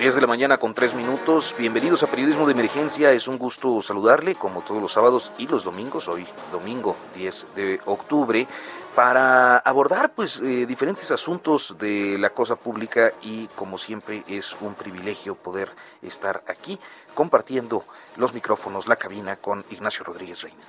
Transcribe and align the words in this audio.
10 0.00 0.14
de 0.14 0.20
la 0.22 0.26
mañana 0.26 0.56
con 0.56 0.72
3 0.72 0.94
minutos. 0.94 1.54
Bienvenidos 1.58 2.02
a 2.02 2.06
Periodismo 2.06 2.46
de 2.46 2.52
Emergencia. 2.52 3.12
Es 3.12 3.28
un 3.28 3.36
gusto 3.36 3.82
saludarle 3.82 4.34
como 4.34 4.62
todos 4.62 4.80
los 4.80 4.92
sábados 4.92 5.30
y 5.36 5.46
los 5.46 5.62
domingos, 5.62 6.08
hoy 6.08 6.26
domingo 6.50 6.96
10 7.12 7.48
de 7.54 7.80
octubre, 7.84 8.46
para 8.94 9.58
abordar 9.58 10.14
pues 10.14 10.40
eh, 10.40 10.64
diferentes 10.64 11.10
asuntos 11.10 11.76
de 11.78 12.16
la 12.16 12.30
cosa 12.30 12.56
pública 12.56 13.12
y 13.20 13.48
como 13.48 13.76
siempre 13.76 14.24
es 14.26 14.56
un 14.62 14.72
privilegio 14.72 15.34
poder 15.34 15.70
estar 16.00 16.44
aquí 16.46 16.80
compartiendo 17.12 17.84
los 18.16 18.32
micrófonos, 18.32 18.88
la 18.88 18.96
cabina 18.96 19.36
con 19.36 19.66
Ignacio 19.68 20.02
Rodríguez 20.02 20.40
Reina. 20.40 20.60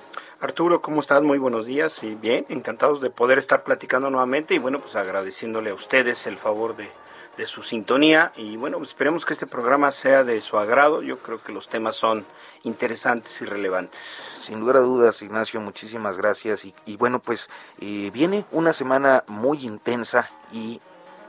Arturo, 0.42 0.82
¿cómo 0.82 1.00
estás? 1.00 1.22
Muy 1.22 1.38
buenos 1.38 1.64
días 1.64 2.02
y 2.02 2.16
bien, 2.16 2.44
encantados 2.50 3.00
de 3.00 3.08
poder 3.08 3.38
estar 3.38 3.64
platicando 3.64 4.10
nuevamente 4.10 4.54
y 4.54 4.58
bueno, 4.58 4.80
pues 4.80 4.94
agradeciéndole 4.94 5.70
a 5.70 5.74
ustedes 5.74 6.26
el 6.26 6.36
favor 6.36 6.76
de 6.76 6.90
de 7.36 7.46
su 7.46 7.62
sintonía 7.62 8.32
y 8.36 8.56
bueno, 8.56 8.82
esperemos 8.82 9.24
que 9.24 9.32
este 9.32 9.46
programa 9.46 9.90
sea 9.92 10.24
de 10.24 10.40
su 10.42 10.58
agrado. 10.58 11.02
Yo 11.02 11.18
creo 11.18 11.42
que 11.42 11.52
los 11.52 11.68
temas 11.68 11.96
son 11.96 12.26
interesantes 12.62 13.40
y 13.40 13.44
relevantes. 13.44 14.00
Sin 14.32 14.60
lugar 14.60 14.76
a 14.76 14.80
dudas, 14.80 15.22
Ignacio, 15.22 15.60
muchísimas 15.60 16.18
gracias. 16.18 16.66
Y, 16.86 16.96
bueno, 16.96 17.20
pues 17.20 17.50
eh, 17.80 18.10
viene 18.12 18.44
una 18.50 18.72
semana 18.72 19.24
muy 19.26 19.64
intensa 19.64 20.30
y 20.52 20.80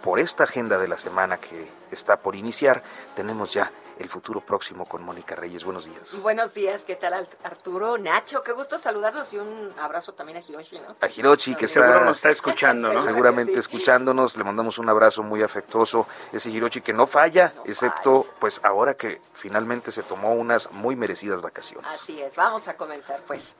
por 0.04 0.20
esta 0.20 0.44
agenda 0.44 0.78
de 0.78 0.88
la 0.88 0.98
semana 0.98 1.38
que 1.38 1.68
está 1.92 2.18
por 2.18 2.36
iniciar, 2.36 2.84
tenemos 3.16 3.54
ya 3.54 3.72
el 4.00 4.10
futuro 4.10 4.42
próximo 4.42 4.86
con 4.86 5.04
Mónica 5.04 5.36
Reyes. 5.36 5.64
Buenos 5.64 5.86
días. 5.86 6.22
Buenos 6.22 6.54
días, 6.54 6.86
¿qué 6.86 6.96
tal 6.96 7.28
Arturo? 7.44 7.98
Nacho, 7.98 8.44
qué 8.44 8.52
gusto 8.52 8.78
saludarlos 8.78 9.34
y 9.34 9.38
un 9.38 9.74
abrazo 9.80 10.14
también 10.14 10.38
a 10.38 10.42
Hiroshi, 10.42 10.80
¿no? 10.80 10.88
A 11.02 11.08
Hiroshi, 11.08 11.56
que 11.56 11.66
está, 11.66 12.10
está 12.10 12.30
escuchando, 12.30 12.92
¿no? 12.92 13.02
Seguramente 13.02 13.60
escuchándonos, 13.60 14.38
le 14.38 14.44
mandamos 14.44 14.78
un 14.78 14.90
abrazo 14.90 15.24
muy 15.24 15.42
afectuoso. 15.42 16.08
Ese 16.32 16.50
Hiroshi 16.50 16.82
que 16.82 16.94
no 16.94 17.08
falla, 17.08 17.54
excepto 17.66 18.26
pues 18.40 18.62
ahora 18.64 18.96
que 18.96 19.22
finalmente 19.34 19.92
se 19.92 20.04
tomó 20.04 20.34
unas 20.34 20.72
muy 20.72 20.96
merecidas 20.96 21.42
vacaciones. 21.42 21.90
Así 21.90 22.22
es, 22.22 22.36
vamos 22.36 22.68
a 22.68 22.76
comenzar 22.76 23.22
pues. 23.28 23.56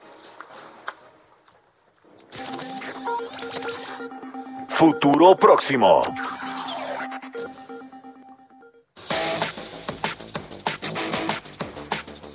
Futuro 4.68 5.36
próximo. 5.36 6.02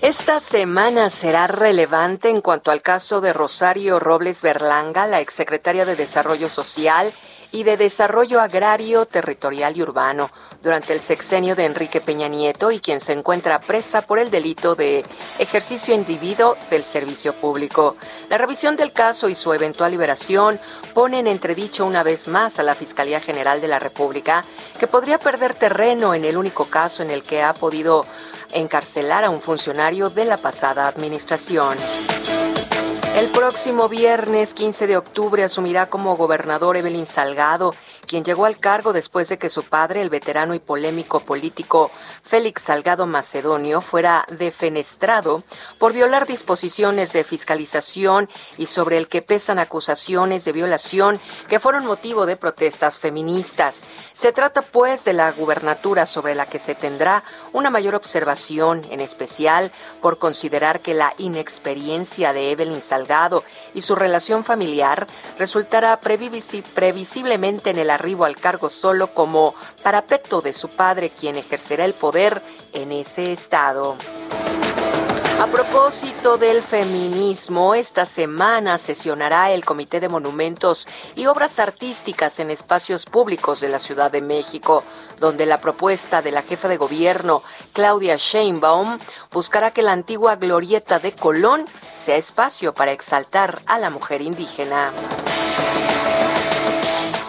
Esta 0.10 0.40
semana 0.40 1.12
será 1.12 1.46
relevante 1.46 2.30
en 2.30 2.42
cuanto 2.42 2.72
al 2.72 2.82
caso 2.82 3.22
de 3.22 3.32
Rosario 3.32 4.00
Robles 4.00 4.42
Berlanga, 4.42 5.06
la 5.06 5.22
exsecretaria 5.22 5.86
de 5.86 5.96
Desarrollo 5.96 6.50
Social 6.50 7.12
y 7.52 7.64
de 7.64 7.78
Desarrollo 7.78 8.40
Agrario, 8.40 9.06
Territorial 9.06 9.76
y 9.76 9.82
Urbano 9.82 10.30
durante 10.62 10.94
el 10.94 11.02
sexenio 11.02 11.56
de 11.56 11.66
Enrique 11.66 12.00
Peña 12.00 12.28
Nieto 12.28 12.72
y 12.72 12.80
quien 12.80 13.02
se 13.02 13.14
encuentra 13.14 13.60
presa 13.60 14.02
por 14.04 14.20
el 14.20 14.30
delito 14.30 14.76
de 14.76 15.04
ejercicio 15.40 15.96
individuo 15.96 16.56
del 16.70 16.84
servicio 16.84 17.34
público. 17.34 17.96
La 18.30 18.38
revisión 18.38 18.76
del 18.76 18.94
caso 18.94 19.30
y 19.30 19.36
su 19.36 19.52
eventual 19.54 19.92
liberación 19.92 20.60
ponen 20.94 21.28
en 21.28 21.40
entredicho 21.40 21.86
una 21.86 22.04
vez 22.04 22.28
más 22.28 22.60
a 22.60 22.64
la 22.64 22.76
Fiscalía 22.76 23.22
General 23.22 23.62
de 23.62 23.70
la 23.70 23.80
República, 23.80 24.44
que 24.78 24.88
podría 24.88 25.18
perder 25.18 25.54
terreno 25.54 26.14
en 26.14 26.26
el 26.26 26.36
único 26.36 26.66
caso 26.66 27.02
en 27.02 27.12
el 27.12 27.24
que 27.24 27.42
ha 27.42 27.54
podido 27.54 28.06
encarcelar 28.52 29.24
a 29.24 29.30
un 29.30 29.42
funcionario 29.42 30.10
de 30.10 30.26
la 30.26 30.36
pasada 30.38 30.86
administración. 30.86 31.78
El 33.20 33.28
próximo 33.32 33.90
viernes 33.90 34.54
15 34.54 34.88
de 34.88 34.96
octubre 34.96 35.44
asumirá 35.44 35.90
como 35.90 36.16
gobernador 36.16 36.78
Evelyn 36.78 37.06
Salgado, 37.06 37.76
quien 38.10 38.24
llegó 38.24 38.46
al 38.46 38.58
cargo 38.58 38.92
después 38.92 39.30
de 39.30 39.38
que 39.38 39.50
su 39.50 39.62
padre, 39.62 40.02
el 40.02 40.10
veterano 40.10 40.56
y 40.56 40.60
polémico 40.60 41.20
político 41.20 41.92
Félix 42.24 42.64
Salgado 42.64 43.06
Macedonio, 43.06 43.82
fuera 43.82 44.26
defenestrado 44.30 45.44
por 45.78 45.94
violar 45.94 46.26
disposiciones 46.26 47.14
de 47.14 47.24
fiscalización 47.24 48.28
y 48.58 48.66
sobre 48.66 48.98
el 48.98 49.10
que 49.10 49.22
pesan 49.22 49.60
acusaciones 49.60 50.44
de 50.44 50.54
violación 50.54 51.20
que 51.48 51.60
fueron 51.60 51.86
motivo 51.86 52.26
de 52.26 52.36
protestas 52.36 52.98
feministas. 52.98 53.82
Se 54.14 54.32
trata 54.32 54.64
pues 54.64 55.06
de 55.06 55.14
la 55.14 55.32
gubernatura 55.32 56.08
sobre 56.08 56.34
la 56.34 56.48
que 56.48 56.58
se 56.58 56.74
tendrá 56.74 57.24
una 57.54 57.70
mayor 57.70 57.94
observación, 57.94 58.82
en 58.90 59.02
especial 59.02 59.72
por 60.02 60.18
considerar 60.18 60.80
que 60.80 60.96
la 60.96 61.14
inexperiencia 61.20 62.34
de 62.34 62.50
Evelyn 62.50 62.82
Salgado 62.82 63.44
y 63.76 63.82
su 63.82 63.94
relación 63.94 64.44
familiar 64.44 65.06
resultará 65.38 66.00
previsiblemente 66.00 67.70
en 67.70 67.78
el 67.78 67.99
arribo 68.00 68.26
al 68.26 68.36
cargo 68.36 68.70
solo 68.70 69.14
como 69.14 69.54
parapeto 69.84 70.42
de 70.42 70.54
su 70.54 70.70
padre, 70.70 71.10
quien 71.10 71.36
ejercerá 71.36 71.86
el 71.86 71.94
poder 71.94 72.42
en 72.74 72.92
ese 72.92 73.32
estado. 73.32 73.98
A 75.40 75.48
propósito 75.48 76.38
del 76.38 76.62
feminismo, 76.62 77.74
esta 77.74 78.06
semana 78.06 78.78
sesionará 78.78 79.52
el 79.52 79.64
Comité 79.64 80.02
de 80.02 80.10
Monumentos 80.10 80.86
y 81.16 81.28
Obras 81.28 81.60
Artísticas 81.60 82.40
en 82.40 82.52
Espacios 82.52 83.06
Públicos 83.06 83.62
de 83.62 83.70
la 83.70 83.80
Ciudad 83.80 84.12
de 84.12 84.20
México, 84.20 84.84
donde 85.18 85.46
la 85.46 85.62
propuesta 85.62 86.22
de 86.22 86.32
la 86.32 86.42
jefa 86.42 86.68
de 86.68 86.76
gobierno, 86.76 87.42
Claudia 87.72 88.18
Sheinbaum, 88.18 89.00
buscará 89.32 89.72
que 89.72 89.82
la 89.82 89.94
antigua 89.94 90.36
glorieta 90.36 91.00
de 91.00 91.14
Colón 91.14 91.64
sea 91.98 92.18
espacio 92.18 92.74
para 92.74 92.92
exaltar 92.92 93.62
a 93.66 93.80
la 93.80 93.90
mujer 93.90 94.22
indígena. 94.22 94.92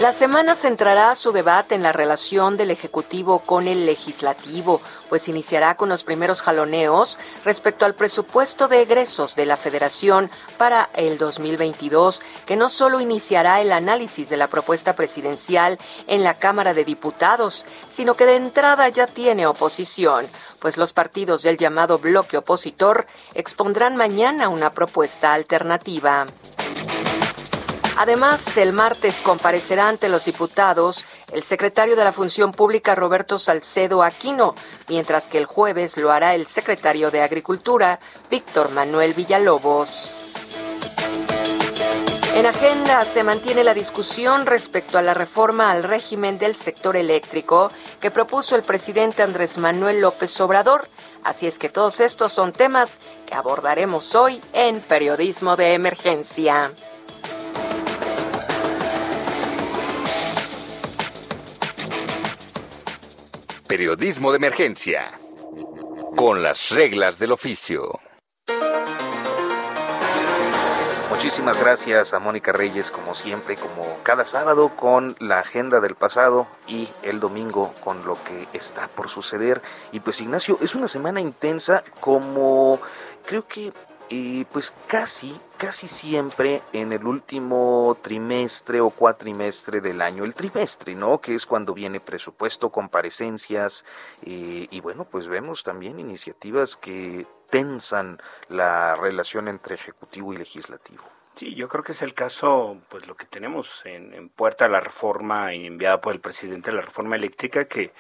La 0.00 0.12
semana 0.12 0.55
centrará 0.55 1.15
su 1.15 1.31
debate 1.31 1.75
en 1.75 1.83
la 1.83 1.93
relación 1.93 2.56
del 2.56 2.71
Ejecutivo 2.71 3.41
con 3.41 3.69
el 3.69 3.84
Legislativo, 3.84 4.81
pues 5.11 5.28
iniciará 5.28 5.77
con 5.77 5.91
los 5.91 6.05
primeros 6.05 6.41
jaloneos 6.41 7.19
respecto 7.44 7.84
al 7.84 7.94
presupuesto 7.94 8.66
de 8.66 8.81
egresos 8.81 9.37
de 9.37 9.44
la 9.44 9.59
Federación 9.59 10.31
para 10.56 10.89
el 10.94 11.19
2022, 11.19 12.22
que 12.47 12.56
no 12.56 12.71
solo 12.71 13.00
iniciará 13.00 13.60
el 13.60 13.72
análisis 13.72 14.31
de 14.31 14.39
la 14.39 14.47
propuesta 14.47 14.94
presidencial 14.94 15.77
en 16.06 16.25
la 16.25 16.33
Cámara 16.33 16.72
de 16.72 16.87
Diputados, 16.87 17.66
sino 17.87 18.15
que 18.15 18.25
de 18.25 18.37
entrada 18.37 18.89
ya 18.89 19.06
tiene 19.06 19.47
oposición, 19.47 20.27
pues 20.60 20.78
los 20.78 20.94
partidos 20.94 21.43
del 21.43 21.59
llamado 21.59 21.99
bloque 21.99 22.39
opositor 22.39 23.05
expondrán 23.34 23.97
mañana 23.97 24.49
una 24.49 24.71
propuesta 24.71 25.34
alternativa. 25.34 26.25
Además, 28.00 28.56
el 28.56 28.72
martes 28.72 29.21
comparecerá 29.21 29.86
ante 29.86 30.09
los 30.09 30.25
diputados 30.25 31.04
el 31.34 31.42
secretario 31.42 31.97
de 31.97 32.04
la 32.04 32.15
Función 32.15 32.51
Pública 32.51 32.95
Roberto 32.95 33.39
Salcedo 33.39 34.03
Aquino, 34.03 34.54
mientras 34.89 35.28
que 35.28 35.36
el 35.36 35.45
jueves 35.45 35.98
lo 35.98 36.10
hará 36.10 36.34
el 36.34 36.47
secretario 36.47 37.10
de 37.10 37.21
Agricultura 37.21 38.01
Víctor 38.30 38.71
Manuel 38.71 39.13
Villalobos. 39.13 40.15
En 42.34 42.47
agenda 42.47 43.04
se 43.04 43.22
mantiene 43.22 43.65
la 43.65 43.75
discusión 43.75 44.47
respecto 44.47 44.97
a 44.97 45.03
la 45.03 45.13
reforma 45.13 45.71
al 45.71 45.83
régimen 45.83 46.39
del 46.39 46.57
sector 46.57 46.97
eléctrico 46.97 47.71
que 48.01 48.10
propuso 48.10 48.57
el 48.57 48.63
presidente 48.63 49.22
Andrés 49.22 49.59
Manuel 49.59 50.01
López 50.01 50.41
Obrador. 50.41 50.89
Así 51.22 51.47
es 51.47 51.59
que 51.59 51.69
todos 51.69 52.01
estos 52.01 52.33
son 52.33 52.54
temas 52.54 52.98
que 53.27 53.34
abordaremos 53.34 54.15
hoy 54.15 54.41
en 54.54 54.80
Periodismo 54.80 55.54
de 55.57 55.75
Emergencia. 55.75 56.72
Periodismo 63.71 64.33
de 64.33 64.39
emergencia. 64.39 65.13
Con 66.17 66.43
las 66.43 66.71
reglas 66.71 67.21
del 67.21 67.31
oficio. 67.31 68.01
Muchísimas 71.09 71.61
gracias 71.61 72.13
a 72.13 72.19
Mónica 72.19 72.51
Reyes, 72.51 72.91
como 72.91 73.15
siempre, 73.15 73.55
como 73.55 74.03
cada 74.03 74.25
sábado, 74.25 74.72
con 74.75 75.15
la 75.21 75.39
agenda 75.39 75.78
del 75.78 75.95
pasado 75.95 76.49
y 76.67 76.89
el 77.03 77.21
domingo 77.21 77.72
con 77.84 78.05
lo 78.05 78.19
que 78.25 78.49
está 78.53 78.89
por 78.89 79.09
suceder. 79.09 79.63
Y 79.93 80.01
pues 80.01 80.21
Ignacio, 80.21 80.59
es 80.61 80.75
una 80.75 80.89
semana 80.89 81.21
intensa 81.21 81.84
como 82.01 82.81
creo 83.25 83.47
que 83.47 83.73
y 84.09 84.47
pues 84.47 84.75
casi, 84.89 85.41
casi 85.60 85.89
siempre 85.89 86.62
en 86.72 86.95
el 86.95 87.07
último 87.07 87.95
trimestre 88.01 88.80
o 88.80 88.89
cuatrimestre 88.89 89.83
del 89.83 90.01
año, 90.01 90.24
el 90.24 90.34
trimestre, 90.34 90.95
¿no? 90.95 91.21
Que 91.21 91.34
es 91.34 91.45
cuando 91.45 91.74
viene 91.74 92.01
presupuesto, 92.01 92.71
comparecencias 92.71 93.84
eh, 94.22 94.68
y 94.71 94.80
bueno, 94.80 95.04
pues 95.04 95.28
vemos 95.28 95.62
también 95.62 96.01
iniciativas 96.01 96.78
que 96.78 97.27
tensan 97.51 98.22
la 98.48 98.97
relación 98.97 99.48
entre 99.48 99.74
ejecutivo 99.74 100.33
y 100.33 100.39
legislativo. 100.39 101.04
Sí, 101.34 101.54
yo 101.54 101.68
creo 101.68 101.84
que 101.84 101.92
es 101.92 102.01
el 102.01 102.15
caso, 102.15 102.78
pues 102.89 103.06
lo 103.06 103.15
que 103.15 103.27
tenemos 103.27 103.83
en, 103.84 104.15
en 104.15 104.30
puerta 104.30 104.66
la 104.66 104.80
reforma 104.80 105.53
enviada 105.53 106.01
por 106.01 106.15
el 106.15 106.21
presidente, 106.21 106.72
la 106.72 106.80
reforma 106.80 107.16
eléctrica, 107.16 107.66
que 107.66 107.92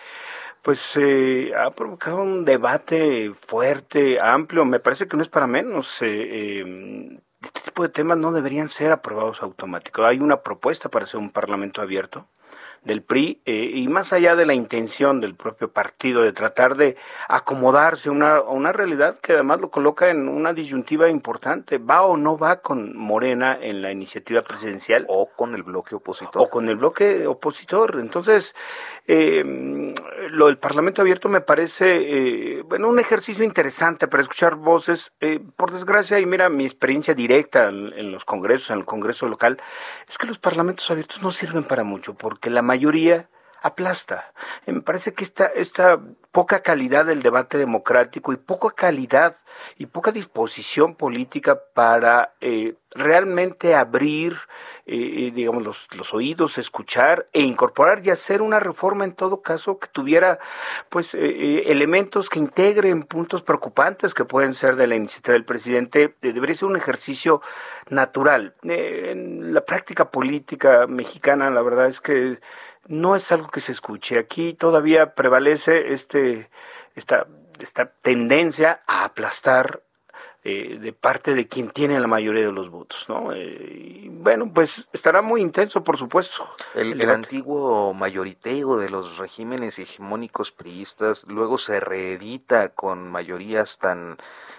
pues 0.62 0.96
eh, 0.96 1.52
ha 1.54 1.70
provocado 1.70 2.22
un 2.22 2.46
debate 2.46 3.32
fuerte, 3.34 4.18
amplio. 4.18 4.64
Me 4.64 4.80
parece 4.80 5.06
que 5.06 5.16
no 5.18 5.22
es 5.22 5.28
para 5.28 5.46
menos. 5.46 6.00
Eh, 6.00 6.60
em, 6.60 7.20
este 7.42 7.60
tipo 7.60 7.82
de 7.82 7.88
temas 7.88 8.18
no 8.18 8.32
deberían 8.32 8.68
ser 8.68 8.92
aprobados 8.92 9.42
automáticos. 9.42 10.04
Hay 10.04 10.18
una 10.18 10.42
propuesta 10.42 10.88
para 10.88 11.04
hacer 11.04 11.18
un 11.20 11.30
parlamento 11.30 11.80
abierto 11.80 12.26
del 12.82 13.02
PRI 13.02 13.42
eh, 13.44 13.70
y 13.74 13.88
más 13.88 14.12
allá 14.12 14.34
de 14.36 14.46
la 14.46 14.54
intención 14.54 15.20
del 15.20 15.34
propio 15.34 15.70
partido 15.70 16.22
de 16.22 16.32
tratar 16.32 16.76
de 16.76 16.96
acomodarse 17.28 18.08
a 18.08 18.12
una, 18.12 18.40
una 18.40 18.72
realidad 18.72 19.18
que 19.20 19.34
además 19.34 19.60
lo 19.60 19.70
coloca 19.70 20.08
en 20.08 20.28
una 20.28 20.54
disyuntiva 20.54 21.08
importante, 21.08 21.76
¿va 21.78 22.02
o 22.02 22.16
no 22.16 22.38
va 22.38 22.60
con 22.60 22.96
Morena 22.96 23.58
en 23.60 23.82
la 23.82 23.92
iniciativa 23.92 24.42
presidencial? 24.42 25.04
O 25.08 25.28
con 25.36 25.54
el 25.54 25.62
bloque 25.62 25.94
opositor. 25.94 26.42
O 26.42 26.48
con 26.48 26.68
el 26.68 26.76
bloque 26.76 27.26
opositor. 27.26 27.98
Entonces, 28.00 28.54
eh, 29.06 29.44
lo 30.30 30.46
del 30.46 30.56
Parlamento 30.56 31.02
abierto 31.02 31.28
me 31.28 31.42
parece, 31.42 32.58
eh, 32.58 32.62
bueno, 32.62 32.88
un 32.88 32.98
ejercicio 32.98 33.44
interesante 33.44 34.08
para 34.08 34.22
escuchar 34.22 34.54
voces. 34.54 35.12
por 35.56 35.70
desgracia, 35.70 36.18
y 36.18 36.26
mira 36.26 36.48
mi 36.48 36.64
experiencia 36.64 37.14
directa 37.14 37.68
en, 37.68 37.92
en 37.92 38.12
los 38.12 38.24
congresos, 38.24 38.70
en 38.70 38.78
el 38.78 38.84
Congreso 38.84 39.28
local, 39.28 39.60
es 40.08 40.16
que 40.16 40.26
los 40.26 40.38
parlamentos 40.38 40.90
abiertos 40.90 41.22
no 41.22 41.30
sirven 41.30 41.64
para 41.64 41.84
mucho, 41.84 42.14
porque 42.14 42.48
la 42.50 42.62
mayoría 42.70 43.28
aplasta. 43.62 44.32
Me 44.66 44.80
parece 44.80 45.12
que 45.12 45.24
esta, 45.24 45.46
esta 45.46 46.00
poca 46.32 46.62
calidad 46.62 47.06
del 47.06 47.22
debate 47.22 47.58
democrático 47.58 48.32
y 48.32 48.36
poca 48.36 48.70
calidad 48.70 49.36
y 49.76 49.86
poca 49.86 50.12
disposición 50.12 50.94
política 50.94 51.60
para 51.74 52.34
eh, 52.40 52.74
realmente 52.92 53.74
abrir, 53.74 54.36
eh, 54.86 55.26
eh, 55.26 55.32
digamos, 55.34 55.64
los, 55.64 55.88
los, 55.96 56.14
oídos, 56.14 56.56
escuchar 56.58 57.26
e 57.32 57.40
incorporar 57.40 58.00
y 58.04 58.10
hacer 58.10 58.42
una 58.42 58.60
reforma 58.60 59.04
en 59.04 59.12
todo 59.12 59.42
caso 59.42 59.78
que 59.78 59.88
tuviera, 59.88 60.38
pues, 60.88 61.14
elementos 61.14 62.30
que 62.30 62.38
integren 62.38 63.02
puntos 63.02 63.42
preocupantes 63.42 64.14
que 64.14 64.24
pueden 64.24 64.54
ser 64.54 64.76
de 64.76 64.86
la 64.86 64.94
iniciativa 64.94 65.34
del 65.34 65.44
presidente, 65.44 66.14
debería 66.20 66.54
ser 66.54 66.68
un 66.68 66.76
ejercicio 66.76 67.42
natural. 67.88 68.54
en 68.62 69.52
la 69.52 69.64
práctica 69.64 70.10
política 70.10 70.86
mexicana, 70.86 71.50
la 71.50 71.62
verdad 71.62 71.88
es 71.88 72.00
que 72.00 72.38
no 72.86 73.16
es 73.16 73.30
algo 73.32 73.48
que 73.48 73.60
se 73.60 73.72
escuche. 73.72 74.18
Aquí 74.18 74.54
todavía 74.54 75.14
prevalece 75.14 75.92
este, 75.92 76.50
esta, 76.94 77.26
esta 77.58 77.90
tendencia 77.90 78.82
a 78.86 79.04
aplastar 79.04 79.82
eh, 80.42 80.78
de 80.80 80.94
parte 80.94 81.34
de 81.34 81.46
quien 81.48 81.70
tiene 81.70 82.00
la 82.00 82.06
mayoría 82.06 82.46
de 82.46 82.52
los 82.52 82.70
votos, 82.70 83.04
¿no? 83.10 83.30
Eh, 83.34 84.08
bueno, 84.10 84.50
pues 84.54 84.88
estará 84.90 85.20
muy 85.20 85.42
intenso, 85.42 85.84
por 85.84 85.98
supuesto. 85.98 86.48
El, 86.74 86.98
el, 86.98 87.10
antiguo 87.10 87.92
mayoriteo 87.92 88.78
de 88.78 88.88
los 88.88 89.18
regímenes 89.18 89.78
hegemónicos 89.78 90.50
priistas 90.50 91.26
luego 91.28 91.58
se 91.58 91.78
reedita 91.78 92.70
con 92.70 93.10
mayorías 93.10 93.78
tan 93.78 94.16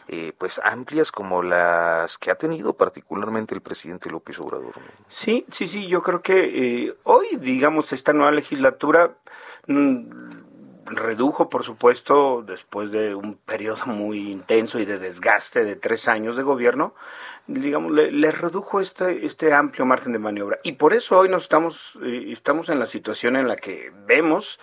eh, 0.07 0.33
pues 0.37 0.59
amplias 0.63 1.11
como 1.11 1.43
las 1.43 2.17
que 2.17 2.31
ha 2.31 2.35
tenido 2.35 2.73
particularmente 2.73 3.55
el 3.55 3.61
presidente 3.61 4.09
López 4.09 4.39
Obrador. 4.39 4.73
Sí, 5.07 5.45
sí, 5.51 5.67
sí, 5.67 5.87
yo 5.87 6.01
creo 6.01 6.21
que 6.21 6.95
hoy, 7.03 7.27
digamos, 7.37 7.93
esta 7.93 8.13
nueva 8.13 8.31
legislatura 8.31 9.15
mm, 9.67 10.01
redujo, 10.85 11.49
por 11.49 11.63
supuesto, 11.63 12.43
después 12.45 12.91
de 12.91 13.15
un 13.15 13.35
periodo 13.35 13.85
muy 13.87 14.31
intenso 14.31 14.79
y 14.79 14.85
de 14.85 14.99
desgaste 14.99 15.63
de 15.63 15.75
tres 15.75 16.07
años 16.07 16.35
de 16.35 16.43
gobierno, 16.43 16.93
digamos, 17.47 17.91
le, 17.91 18.31
redujo 18.31 18.79
este, 18.79 19.25
este 19.25 19.53
amplio 19.53 19.85
margen 19.85 20.13
de 20.13 20.19
maniobra. 20.19 20.59
Y 20.63 20.73
por 20.73 20.93
eso 20.93 21.19
hoy 21.19 21.29
nos 21.29 21.43
estamos, 21.43 21.97
eh, 22.03 22.25
estamos 22.27 22.69
en 22.69 22.79
la 22.79 22.85
situación 22.85 23.35
en 23.35 23.47
la 23.47 23.55
que 23.55 23.91
vemos 24.05 24.59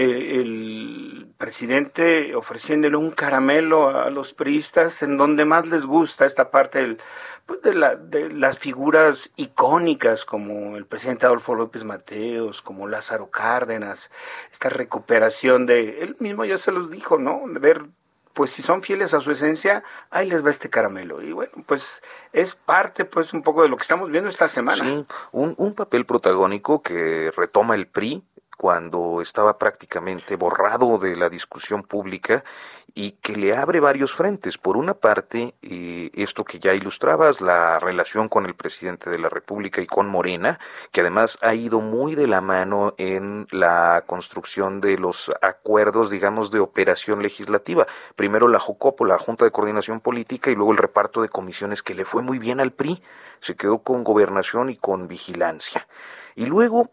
eh, 0.00 0.38
el 0.40 1.26
presidente 1.38 2.36
ofreciéndole 2.36 2.96
un 2.96 3.10
caramelo 3.10 3.88
a 3.88 4.10
los 4.10 4.32
priistas 4.32 5.02
en 5.02 5.16
donde 5.16 5.44
más 5.44 5.66
les 5.66 5.84
gusta 5.84 6.24
esta 6.24 6.52
parte 6.52 6.78
del 6.78 6.98
pues 7.46 7.62
de, 7.62 7.74
la, 7.74 7.96
de 7.96 8.30
las 8.30 8.58
figuras 8.58 9.30
icónicas 9.34 10.24
como 10.24 10.76
el 10.76 10.86
presidente 10.86 11.26
Adolfo 11.26 11.56
López 11.56 11.82
Mateos, 11.82 12.62
como 12.62 12.86
Lázaro 12.86 13.28
Cárdenas, 13.30 14.12
esta 14.52 14.68
recuperación 14.68 15.66
de, 15.66 16.00
él 16.02 16.16
mismo 16.20 16.44
ya 16.44 16.58
se 16.58 16.70
los 16.70 16.92
dijo, 16.92 17.18
¿no? 17.18 17.42
De 17.48 17.58
ver, 17.58 17.86
pues 18.34 18.52
si 18.52 18.62
son 18.62 18.82
fieles 18.82 19.14
a 19.14 19.20
su 19.20 19.32
esencia, 19.32 19.82
ahí 20.10 20.28
les 20.28 20.46
va 20.46 20.50
este 20.50 20.70
caramelo. 20.70 21.22
Y 21.22 21.32
bueno, 21.32 21.52
pues 21.66 22.02
es 22.32 22.54
parte, 22.54 23.04
pues 23.04 23.32
un 23.32 23.42
poco 23.42 23.62
de 23.62 23.68
lo 23.68 23.76
que 23.76 23.82
estamos 23.82 24.10
viendo 24.10 24.28
esta 24.28 24.46
semana. 24.46 24.84
Sí, 24.84 25.06
un, 25.32 25.54
un 25.56 25.74
papel 25.74 26.06
protagónico 26.06 26.82
que 26.82 27.32
retoma 27.34 27.74
el 27.74 27.88
PRI 27.88 28.22
cuando 28.58 29.22
estaba 29.22 29.56
prácticamente 29.56 30.34
borrado 30.34 30.98
de 30.98 31.14
la 31.14 31.30
discusión 31.30 31.84
pública 31.84 32.44
y 32.92 33.12
que 33.12 33.36
le 33.36 33.56
abre 33.56 33.78
varios 33.78 34.12
frentes. 34.12 34.58
Por 34.58 34.76
una 34.76 34.94
parte, 34.94 35.54
eh, 35.62 36.10
esto 36.14 36.42
que 36.42 36.58
ya 36.58 36.74
ilustrabas, 36.74 37.40
la 37.40 37.78
relación 37.78 38.28
con 38.28 38.46
el 38.46 38.56
presidente 38.56 39.10
de 39.10 39.18
la 39.18 39.28
República 39.28 39.80
y 39.80 39.86
con 39.86 40.08
Morena, 40.08 40.58
que 40.90 41.02
además 41.02 41.38
ha 41.40 41.54
ido 41.54 41.80
muy 41.80 42.16
de 42.16 42.26
la 42.26 42.40
mano 42.40 42.94
en 42.98 43.46
la 43.52 44.02
construcción 44.06 44.80
de 44.80 44.98
los 44.98 45.30
acuerdos, 45.40 46.10
digamos, 46.10 46.50
de 46.50 46.58
operación 46.58 47.22
legislativa. 47.22 47.86
Primero 48.16 48.48
la 48.48 48.58
JUCOPO, 48.58 49.04
la 49.04 49.18
Junta 49.18 49.44
de 49.44 49.52
Coordinación 49.52 50.00
Política, 50.00 50.50
y 50.50 50.56
luego 50.56 50.72
el 50.72 50.78
reparto 50.78 51.22
de 51.22 51.28
comisiones 51.28 51.84
que 51.84 51.94
le 51.94 52.04
fue 52.04 52.22
muy 52.22 52.40
bien 52.40 52.58
al 52.58 52.72
PRI. 52.72 53.00
Se 53.38 53.54
quedó 53.54 53.78
con 53.84 54.02
gobernación 54.02 54.68
y 54.68 54.76
con 54.76 55.06
vigilancia. 55.06 55.86
Y 56.34 56.46
luego 56.46 56.90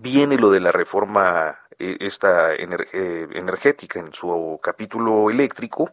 viene 0.00 0.36
lo 0.36 0.50
de 0.50 0.60
la 0.60 0.72
reforma 0.72 1.58
eh, 1.78 1.98
esta 2.00 2.54
eh, 2.54 3.28
energética 3.32 4.00
en 4.00 4.12
su 4.12 4.58
capítulo 4.62 5.28
eléctrico 5.30 5.90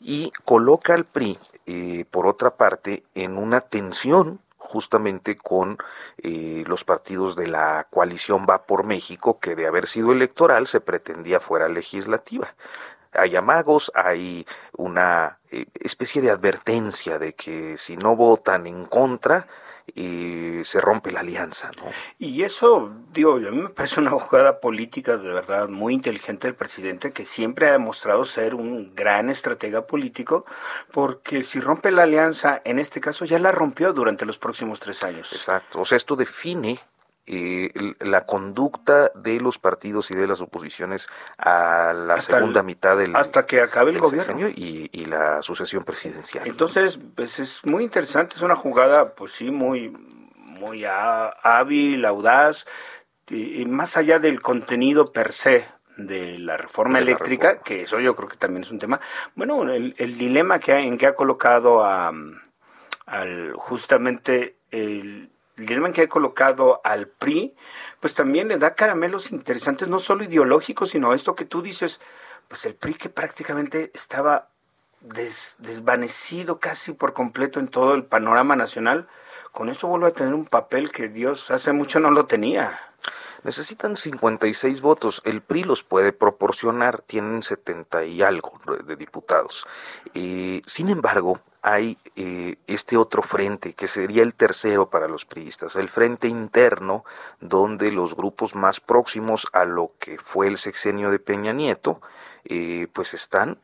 y 0.00 0.32
coloca 0.44 0.94
al 0.94 1.04
PRI, 1.04 1.38
eh, 1.66 2.04
por 2.08 2.26
otra 2.28 2.56
parte, 2.56 3.04
en 3.14 3.36
una 3.36 3.60
tensión 3.60 4.40
justamente 4.56 5.36
con 5.36 5.76
los 6.22 6.84
partidos 6.84 7.36
de 7.36 7.48
la 7.48 7.86
coalición 7.90 8.46
Va 8.48 8.64
por 8.64 8.84
México, 8.84 9.38
que 9.38 9.54
de 9.54 9.66
haber 9.66 9.86
sido 9.86 10.10
electoral 10.10 10.66
se 10.66 10.80
pretendía 10.80 11.38
fuera 11.38 11.68
legislativa. 11.68 12.54
Hay 13.12 13.36
amagos, 13.36 13.92
hay 13.94 14.46
una 14.72 15.38
especie 15.50 16.22
de 16.22 16.30
advertencia 16.30 17.18
de 17.18 17.34
que 17.34 17.76
si 17.76 17.98
no 17.98 18.16
votan 18.16 18.66
en 18.66 18.86
contra, 18.86 19.46
y 19.94 20.64
se 20.64 20.80
rompe 20.80 21.10
la 21.10 21.20
alianza, 21.20 21.70
¿no? 21.76 21.84
Y 22.18 22.42
eso, 22.42 22.92
digo, 23.12 23.34
a 23.34 23.38
mí 23.38 23.62
me 23.62 23.68
parece 23.68 24.00
una 24.00 24.10
jugada 24.10 24.60
política 24.60 25.16
de 25.16 25.28
verdad 25.28 25.68
muy 25.68 25.94
inteligente 25.94 26.46
del 26.46 26.56
presidente 26.56 27.12
que 27.12 27.24
siempre 27.24 27.68
ha 27.68 27.72
demostrado 27.72 28.24
ser 28.24 28.54
un 28.54 28.94
gran 28.94 29.30
estratega 29.30 29.86
político, 29.86 30.46
porque 30.90 31.42
si 31.42 31.60
rompe 31.60 31.90
la 31.90 32.04
alianza, 32.04 32.62
en 32.64 32.78
este 32.78 33.00
caso 33.00 33.24
ya 33.24 33.38
la 33.38 33.52
rompió 33.52 33.92
durante 33.92 34.24
los 34.24 34.38
próximos 34.38 34.80
tres 34.80 35.02
años. 35.04 35.32
Exacto, 35.32 35.80
o 35.80 35.84
sea, 35.84 35.96
esto 35.96 36.16
define 36.16 36.78
eh, 37.26 37.70
la 38.00 38.26
conducta 38.26 39.10
de 39.14 39.40
los 39.40 39.58
partidos 39.58 40.10
y 40.10 40.14
de 40.14 40.26
las 40.26 40.42
oposiciones 40.42 41.08
a 41.38 41.94
la 41.94 42.20
segunda 42.20 42.62
mitad 42.62 42.98
del 42.98 43.16
hasta 43.16 43.46
que 43.46 43.62
acabe 43.62 43.92
el 43.92 43.98
gobierno 43.98 44.48
y, 44.48 44.90
y, 44.92 45.06
la 45.06 45.40
sucesión 45.40 45.84
presidencial. 45.84 46.46
Entonces, 46.46 47.00
pues 47.14 47.38
es 47.38 47.64
muy 47.64 47.84
interesante, 47.84 48.34
es 48.34 48.42
una 48.42 48.56
jugada, 48.56 49.14
pues 49.14 49.32
sí, 49.32 49.50
muy 49.50 49.90
muy 49.90 50.84
hábil, 50.84 52.04
audaz, 52.04 52.66
y, 53.28 53.64
más 53.64 53.96
allá 53.96 54.18
del 54.18 54.42
contenido 54.42 55.06
per 55.06 55.32
se 55.32 55.66
de 55.96 56.38
la 56.38 56.56
reforma 56.56 56.98
eléctrica, 56.98 57.60
que 57.60 57.82
eso 57.82 58.00
yo 58.00 58.16
creo 58.16 58.28
que 58.28 58.36
también 58.36 58.64
es 58.64 58.70
un 58.70 58.78
tema. 58.78 59.00
Bueno, 59.34 59.62
el, 59.62 59.94
el 59.96 60.18
dilema 60.18 60.58
que 60.58 60.72
en 60.72 60.98
que 60.98 61.06
ha 61.06 61.14
colocado 61.14 61.84
a, 61.84 62.12
al 63.06 63.52
justamente 63.54 64.56
el 64.70 65.30
dilema 65.56 65.92
que 65.92 66.02
ha 66.02 66.08
colocado 66.08 66.80
al 66.84 67.08
PRI, 67.08 67.54
pues 68.00 68.14
también 68.14 68.48
le 68.48 68.58
da 68.58 68.74
caramelos 68.74 69.32
interesantes, 69.32 69.88
no 69.88 70.00
solo 70.00 70.24
ideológicos, 70.24 70.90
sino 70.90 71.14
esto 71.14 71.34
que 71.34 71.44
tú 71.44 71.62
dices, 71.62 72.00
pues 72.48 72.64
el 72.66 72.74
PRI 72.74 72.94
que 72.94 73.08
prácticamente 73.08 73.90
estaba 73.94 74.48
desvanecido 75.58 76.58
casi 76.58 76.92
por 76.92 77.12
completo 77.12 77.60
en 77.60 77.68
todo 77.68 77.94
el 77.94 78.04
panorama 78.04 78.56
nacional, 78.56 79.06
con 79.52 79.68
eso 79.68 79.86
vuelve 79.86 80.08
a 80.08 80.12
tener 80.12 80.34
un 80.34 80.46
papel 80.46 80.90
que 80.90 81.08
Dios 81.08 81.50
hace 81.50 81.72
mucho 81.72 82.00
no 82.00 82.10
lo 82.10 82.26
tenía. 82.26 82.80
Necesitan 83.44 83.96
56 83.96 84.80
votos. 84.80 85.22
El 85.24 85.42
PRI 85.42 85.64
los 85.64 85.84
puede 85.84 86.12
proporcionar. 86.12 87.02
Tienen 87.02 87.42
70 87.42 88.04
y 88.04 88.22
algo 88.22 88.58
de 88.86 88.96
diputados. 88.96 89.66
Sin 90.14 90.88
embargo, 90.88 91.40
hay 91.64 91.96
eh, 92.14 92.56
este 92.66 92.98
otro 92.98 93.22
frente 93.22 93.72
que 93.72 93.86
sería 93.86 94.22
el 94.22 94.34
tercero 94.34 94.90
para 94.90 95.08
los 95.08 95.24
priistas, 95.24 95.76
el 95.76 95.88
frente 95.88 96.28
interno, 96.28 97.06
donde 97.40 97.90
los 97.90 98.14
grupos 98.14 98.54
más 98.54 98.80
próximos 98.80 99.46
a 99.54 99.64
lo 99.64 99.92
que 99.98 100.18
fue 100.18 100.46
el 100.46 100.58
sexenio 100.58 101.10
de 101.10 101.18
Peña 101.18 101.54
Nieto, 101.54 102.02
eh, 102.44 102.86
pues 102.92 103.14
están 103.14 103.58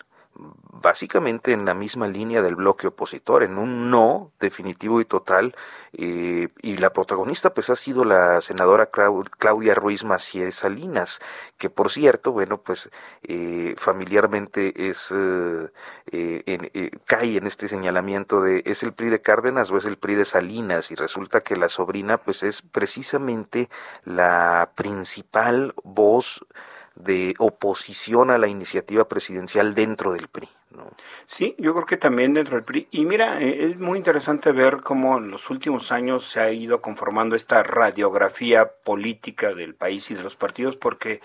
básicamente 0.73 1.53
en 1.53 1.65
la 1.65 1.75
misma 1.75 2.09
línea 2.09 2.43
del 2.43 2.57
bloque 2.57 2.87
opositor, 2.87 3.43
en 3.43 3.59
un 3.59 3.91
no 3.91 4.33
definitivo 4.41 5.01
y 5.01 5.05
total, 5.05 5.55
eh, 5.93 6.49
y 6.63 6.77
la 6.79 6.93
protagonista 6.93 7.53
pues 7.53 7.71
ha 7.71 7.77
sido 7.77 8.05
la 8.05 8.41
senadora 8.41 8.91
Claudia 8.91 9.75
Ruiz 9.75 10.05
Macié 10.05 10.51
Salinas, 10.53 11.21
que 11.59 11.69
por 11.71 11.91
cierto, 11.91 12.33
bueno, 12.33 12.63
pues 12.63 12.91
eh, 13.23 13.75
familiarmente 13.77 14.89
es, 14.89 15.13
eh, 15.13 16.91
cae 17.07 17.37
en 17.37 17.47
este 17.47 17.69
señalamiento 17.69 18.41
de 18.41 18.63
¿es 18.67 18.83
el 18.83 18.93
PRI 18.93 19.11
de 19.11 19.21
Cárdenas 19.21 19.71
o 19.71 19.77
es 19.77 19.85
el 19.85 19.99
PRI 19.99 20.15
de 20.15 20.25
Salinas? 20.25 20.91
Y 20.91 20.95
resulta 20.95 21.43
que 21.43 21.57
la 21.57 21.69
sobrina 21.69 22.19
pues 22.19 22.43
es 22.43 22.63
precisamente 22.63 23.69
la 24.05 24.73
principal 24.75 25.75
voz 25.85 26.47
de 26.95 27.35
oposición 27.39 28.31
a 28.31 28.39
la 28.39 28.49
iniciativa 28.49 29.09
presidencial 29.09 29.75
dentro 29.75 30.13
del 30.13 30.29
PRI. 30.29 30.49
¿no? 30.71 30.91
Sí, 31.27 31.55
yo 31.59 31.75
creo 31.75 31.87
que 31.87 31.97
también 31.97 32.35
dentro 32.35 32.57
del 32.57 32.65
PRI. 32.65 32.89
Y 32.91 33.05
mira, 33.05 33.41
eh, 33.41 33.71
es 33.71 33.79
muy 33.79 33.99
interesante 33.99 34.53
ver 34.53 34.79
cómo 34.83 35.19
en 35.19 35.31
los 35.31 35.51
últimos 35.51 35.93
años 35.93 36.29
se 36.29 36.41
ha 36.41 36.51
ido 36.53 36.81
conformando 36.81 37.37
esta 37.37 37.63
radiografía 37.63 38.71
política 38.85 39.55
del 39.55 39.75
país 39.75 40.11
y 40.11 40.15
de 40.15 40.23
los 40.23 40.37
partidos, 40.37 40.77
porque 40.77 41.21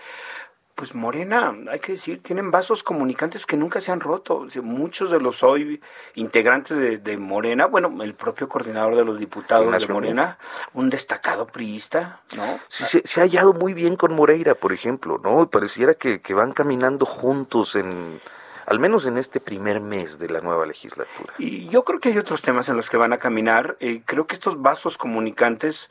pues 0.76 0.94
Morena, 0.94 1.56
hay 1.72 1.80
que 1.80 1.94
decir, 1.94 2.22
tienen 2.22 2.52
vasos 2.52 2.84
comunicantes 2.84 3.46
que 3.46 3.56
nunca 3.56 3.80
se 3.80 3.94
han 3.94 4.02
roto. 4.02 4.46
muchos 4.62 5.10
de 5.10 5.22
los 5.22 5.42
hoy 5.42 5.82
integrantes 6.16 7.02
de, 7.02 7.18
Morena, 7.18 7.66
bueno, 7.66 8.04
el 8.04 8.14
propio 8.14 8.50
coordinador 8.50 8.98
de 8.98 9.06
los 9.06 9.18
diputados 9.18 9.88
de 9.88 9.94
Morena, 9.94 10.38
un 10.74 10.90
destacado 10.90 11.48
priista, 11.48 12.22
¿no? 12.36 12.60
Sí, 12.68 13.02
se, 13.06 13.22
ha 13.22 13.24
hallado 13.24 13.54
muy 13.54 13.74
bien 13.74 13.96
con 13.96 14.14
Moreira, 14.14 14.54
por 14.54 14.74
ejemplo, 14.74 15.18
¿no? 15.24 15.50
Pareciera 15.50 15.94
que, 15.94 16.20
van 16.34 16.52
caminando 16.52 17.06
juntos 17.06 17.78
en 17.78 18.20
al 18.66 18.80
menos 18.80 19.06
en 19.06 19.18
este 19.18 19.40
primer 19.40 19.80
mes 19.80 20.18
de 20.18 20.28
la 20.28 20.42
nueva 20.42 20.66
legislatura. 20.66 21.34
Y 21.38 21.70
yo 21.70 21.84
creo 21.86 22.00
que 22.00 22.10
hay 22.10 22.18
otros 22.18 22.42
temas 22.42 22.68
en 22.68 22.76
los 22.76 22.90
que 22.90 22.98
van 22.98 23.14
a 23.14 23.20
caminar. 23.20 23.78
Eh, 23.80 24.02
creo 24.04 24.26
que 24.26 24.34
estos 24.34 24.60
vasos 24.60 24.98
comunicantes, 24.98 25.90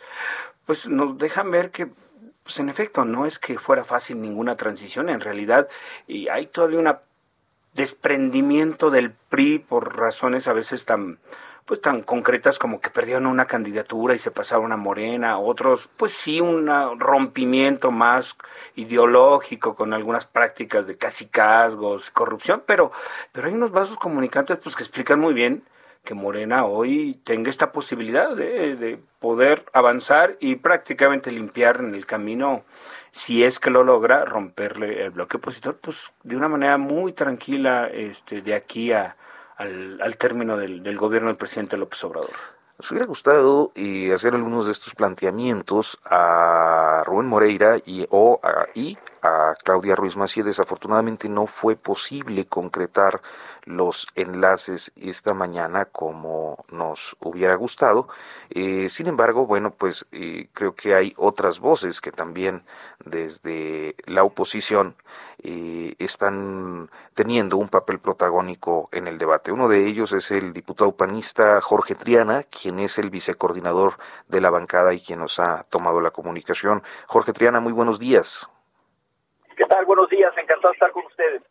pues 0.66 0.88
nos 0.88 1.16
dejan 1.16 1.52
ver 1.52 1.70
que 1.70 1.88
pues 2.44 2.58
en 2.60 2.68
efecto, 2.68 3.04
no 3.04 3.26
es 3.26 3.38
que 3.38 3.58
fuera 3.58 3.84
fácil 3.84 4.20
ninguna 4.20 4.56
transición, 4.56 5.08
en 5.08 5.20
realidad 5.20 5.68
y 6.06 6.28
hay 6.28 6.46
todavía 6.46 6.78
un 6.78 6.94
desprendimiento 7.74 8.90
del 8.90 9.12
PRI 9.12 9.58
por 9.58 9.96
razones 9.96 10.46
a 10.46 10.52
veces 10.52 10.84
tan 10.84 11.18
pues 11.64 11.80
tan 11.80 12.02
concretas 12.02 12.58
como 12.58 12.78
que 12.78 12.90
perdieron 12.90 13.24
una 13.26 13.46
candidatura 13.46 14.14
y 14.14 14.18
se 14.18 14.30
pasaron 14.30 14.72
a 14.72 14.76
Morena, 14.76 15.38
otros 15.38 15.88
pues 15.96 16.12
sí 16.12 16.38
un 16.40 16.68
rompimiento 17.00 17.90
más 17.90 18.36
ideológico 18.76 19.74
con 19.74 19.94
algunas 19.94 20.26
prácticas 20.26 20.86
de 20.86 20.98
casi 20.98 21.26
casgos, 21.26 22.10
corrupción, 22.10 22.62
pero 22.66 22.92
pero 23.32 23.46
hay 23.46 23.54
unos 23.54 23.70
vasos 23.72 23.98
comunicantes 23.98 24.58
pues 24.62 24.76
que 24.76 24.82
explican 24.82 25.18
muy 25.18 25.32
bien 25.32 25.64
que 26.04 26.14
Morena 26.14 26.66
hoy 26.66 27.20
tenga 27.24 27.50
esta 27.50 27.72
posibilidad 27.72 28.36
de, 28.36 29.00
poder 29.18 29.64
avanzar 29.72 30.36
y 30.38 30.56
prácticamente 30.56 31.32
limpiar 31.32 31.80
en 31.80 31.94
el 31.94 32.04
camino, 32.04 32.64
si 33.10 33.42
es 33.42 33.58
que 33.58 33.70
lo 33.70 33.82
logra, 33.82 34.26
romperle 34.26 35.02
el 35.02 35.10
bloque 35.12 35.38
opositor, 35.38 35.78
pues 35.78 36.12
de 36.22 36.36
una 36.36 36.48
manera 36.48 36.76
muy 36.76 37.14
tranquila 37.14 37.88
este, 37.90 38.42
de 38.42 38.54
aquí 38.54 38.92
a, 38.92 39.16
al, 39.56 40.16
término 40.18 40.58
del, 40.58 40.96
gobierno 40.98 41.28
del 41.28 41.38
presidente 41.38 41.78
López 41.78 42.04
Obrador. 42.04 42.34
Nos 42.76 42.90
hubiera 42.90 43.06
gustado 43.06 43.72
hacer 44.14 44.34
algunos 44.34 44.66
de 44.66 44.72
estos 44.72 44.94
planteamientos 44.94 45.98
a 46.04 47.02
Rubén 47.06 47.28
Moreira 47.28 47.78
y, 47.86 48.06
o 48.10 48.40
a, 48.42 48.66
y 48.74 48.98
a 49.24 49.56
Claudia 49.64 49.96
Ruiz 49.96 50.16
Macié. 50.16 50.42
Desafortunadamente 50.42 51.28
no 51.28 51.46
fue 51.46 51.76
posible 51.76 52.46
concretar 52.46 53.22
los 53.64 54.06
enlaces 54.14 54.92
esta 54.96 55.32
mañana 55.32 55.86
como 55.86 56.58
nos 56.70 57.16
hubiera 57.20 57.54
gustado. 57.54 58.08
Eh, 58.50 58.88
sin 58.90 59.06
embargo, 59.06 59.46
bueno, 59.46 59.72
pues 59.72 60.06
eh, 60.12 60.48
creo 60.52 60.74
que 60.74 60.94
hay 60.94 61.14
otras 61.16 61.58
voces 61.58 62.00
que 62.00 62.12
también 62.12 62.64
desde 63.04 63.96
la 64.04 64.24
oposición 64.24 64.94
eh, 65.42 65.94
están 65.98 66.90
teniendo 67.14 67.56
un 67.56 67.68
papel 67.68 68.00
protagónico 68.00 68.88
en 68.92 69.06
el 69.06 69.18
debate. 69.18 69.52
Uno 69.52 69.68
de 69.68 69.86
ellos 69.86 70.12
es 70.12 70.30
el 70.30 70.52
diputado 70.52 70.92
panista 70.92 71.60
Jorge 71.62 71.94
Triana, 71.94 72.42
quien 72.42 72.78
es 72.78 72.98
el 72.98 73.08
vicecoordinador 73.10 73.98
de 74.28 74.40
la 74.42 74.50
bancada 74.50 74.92
y 74.92 75.00
quien 75.00 75.20
nos 75.20 75.38
ha 75.38 75.64
tomado 75.64 76.00
la 76.00 76.10
comunicación. 76.10 76.82
Jorge 77.06 77.32
Triana, 77.32 77.60
muy 77.60 77.72
buenos 77.72 77.98
días. 77.98 78.48
¿Qué 79.56 79.64
tal? 79.66 79.84
Buenos 79.84 80.08
días, 80.08 80.32
encantado 80.36 80.70
de 80.70 80.74
estar 80.74 80.90
con 80.90 81.04
ustedes. 81.06 81.42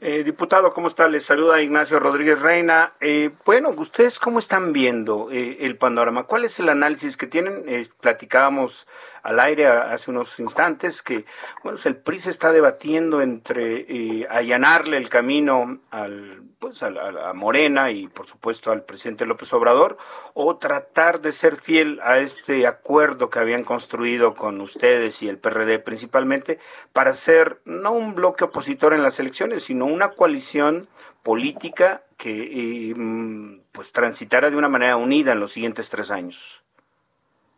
Eh, 0.00 0.24
diputado, 0.24 0.72
¿cómo 0.72 0.88
está? 0.88 1.08
Les 1.08 1.24
saluda 1.24 1.62
Ignacio 1.62 1.98
Rodríguez 1.98 2.40
Reina. 2.40 2.92
Eh, 3.00 3.30
bueno, 3.44 3.70
¿ustedes 3.70 4.18
cómo 4.18 4.38
están 4.38 4.72
viendo 4.72 5.28
eh, 5.30 5.58
el 5.60 5.76
panorama? 5.76 6.24
¿Cuál 6.24 6.44
es 6.44 6.58
el 6.58 6.68
análisis 6.68 7.16
que 7.16 7.26
tienen? 7.26 7.64
platicábamos 8.00 8.86
al 9.26 9.40
aire 9.40 9.66
hace 9.66 10.12
unos 10.12 10.38
instantes 10.38 11.02
que, 11.02 11.24
bueno, 11.64 11.78
el 11.84 11.96
PRI 11.96 12.20
se 12.20 12.30
está 12.30 12.52
debatiendo 12.52 13.20
entre 13.20 14.24
allanarle 14.30 14.98
el 14.98 15.08
camino 15.08 15.80
al, 15.90 16.44
pues, 16.60 16.84
a, 16.84 16.86
a, 16.86 17.32
Morena 17.32 17.90
y, 17.90 18.06
por 18.06 18.28
supuesto, 18.28 18.70
al 18.70 18.84
presidente 18.84 19.26
López 19.26 19.52
Obrador 19.52 19.98
o 20.34 20.56
tratar 20.58 21.20
de 21.20 21.32
ser 21.32 21.56
fiel 21.56 21.98
a 22.04 22.18
este 22.18 22.68
acuerdo 22.68 23.28
que 23.28 23.40
habían 23.40 23.64
construido 23.64 24.34
con 24.34 24.60
ustedes 24.60 25.20
y 25.22 25.28
el 25.28 25.38
PRD 25.38 25.80
principalmente 25.80 26.60
para 26.92 27.12
ser 27.12 27.60
no 27.64 27.90
un 27.90 28.14
bloque 28.14 28.44
opositor 28.44 28.94
en 28.94 29.02
las 29.02 29.18
elecciones, 29.18 29.64
sino 29.64 29.86
una 29.86 30.10
coalición 30.10 30.88
política 31.24 32.04
que 32.16 32.94
mm, 32.96 33.72
pues 33.72 33.90
transitara 33.90 34.50
de 34.50 34.56
una 34.56 34.68
manera 34.68 34.96
unida 34.96 35.32
en 35.32 35.40
los 35.40 35.50
siguientes 35.50 35.90
tres 35.90 36.12
años. 36.12 36.62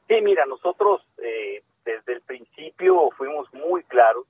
Sí, 0.08 0.22
mira, 0.22 0.46
nosotros 0.46 1.06
eh, 1.18 1.62
desde 1.84 2.14
el 2.14 2.22
principio 2.22 3.10
fuimos 3.16 3.52
muy 3.52 3.82
claros 3.84 4.26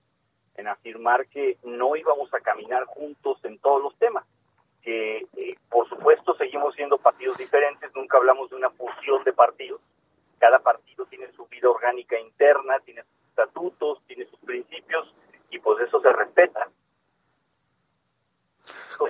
en 0.57 0.67
afirmar 0.67 1.29
que 1.29 1.57
no 1.63 1.95
íbamos 1.95 2.35
a 2.35 2.41
caminar 2.41 2.85
juntos 2.87 3.39
en 3.45 3.59
todos 3.61 3.81
los 3.81 3.97
temas, 3.97 4.25
que 4.83 5.19
eh, 5.37 5.57
por 5.71 5.89
supuesto 5.89 6.35
seguimos 6.35 6.75
siendo 6.75 6.99
partidos 6.99 7.39
diferentes, 7.39 7.95
nunca 7.95 8.17
hablamos 8.19 8.51
de 8.51 8.57
una 8.57 8.71
fusión 8.71 9.23
de 9.23 9.33
partidos, 9.33 9.81
cada 10.41 10.59
partido 10.59 11.07
tiene 11.07 11.31
su 11.33 11.47
vida 11.47 11.71
orgánica 11.71 12.19
interna, 12.19 12.81
tiene 12.81 13.03
sus 13.03 13.29
estatutos, 13.29 14.03
tiene 14.09 14.27
sus 14.27 14.41
principios 14.41 15.15
y 15.51 15.61
pues 15.61 15.81
eso 15.87 16.01
se 16.01 16.13
respeta. 16.13 16.69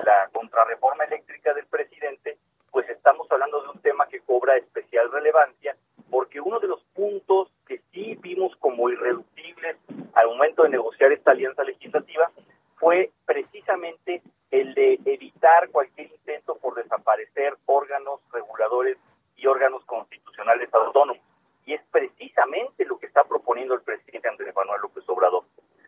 La 0.04 0.28
contrarreforma 0.32 1.04
eléctrica 1.04 1.54
del 1.54 1.66
presidente, 1.66 2.36
pues 2.70 2.86
estamos 2.90 3.26
hablando 3.30 3.62
de 3.62 3.68
un 3.70 3.80
tema 3.80 4.06
que 4.06 4.20
cobra 4.20 4.58
especial 4.58 5.10
relevancia, 5.10 5.74
porque 6.10 6.40
uno 6.40 6.58
de 6.60 6.68
los 6.68 6.82
puntos 6.94 7.50
que 7.66 7.80
sí 7.92 8.16
vimos 8.20 8.54
como 8.56 8.88
irreductibles 8.90 9.76
al 10.14 10.28
momento 10.28 10.62
de 10.62 10.70
negociar 10.70 11.12
esta 11.12 11.32
alianza 11.32 11.62
legislativa 11.64 12.30
fue 12.76 13.10
precisamente 13.26 14.22
el 14.50 14.74
de 14.74 14.98
evitar 15.04 15.68
cualquier 15.70 16.10
intento 16.10 16.56
por 16.56 16.74
desaparecer 16.74 17.56
órganos 17.66 18.20
reguladores 18.32 18.96
y 19.36 19.46
órganos 19.46 19.84
constitucionales 19.84 20.72
autónomos. 20.72 21.22
Y 21.66 21.74
es 21.74 21.82
precisamente 21.90 22.84
lo 22.86 22.98
que 22.98 23.06
está 23.06 23.24
proponiendo 23.24 23.74
el 23.74 23.82
presidente 23.82 24.28
Andrés 24.28 24.54
Manuel 24.54 24.80
López 24.80 25.04
Obrador. 25.08 25.44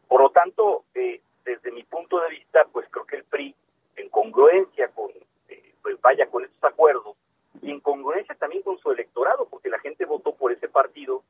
Por 0.08 0.20
lo 0.20 0.30
tanto, 0.30 0.84
eh, 0.94 1.20
desde 1.44 1.72
mi 1.72 1.84
punto 1.84 2.20
de 2.20 2.28
vista, 2.28 2.66
pues 2.70 2.86
creo 2.90 3.06
que 3.06 3.16
el 3.16 3.24
PRI 3.24 3.54
en 3.96 4.08
congruencia 4.10 4.88
con, 4.88 5.10
eh, 5.48 5.74
pues 5.82 5.98
vaya, 6.00 6.26
con 6.26 6.44
estos 6.44 6.62
acuerdos 6.64 7.16
y 7.62 7.70
en 7.70 7.80
congruencia 7.80 8.34
también 8.36 8.62
con 8.62 8.78
su 8.78 8.90
electorado, 8.90 9.46
porque 9.48 9.68
la 9.68 9.78
gente 9.78 10.04
votó 10.04 10.34
por 10.34 10.52
ese 10.52 10.68
partido, 10.68 11.22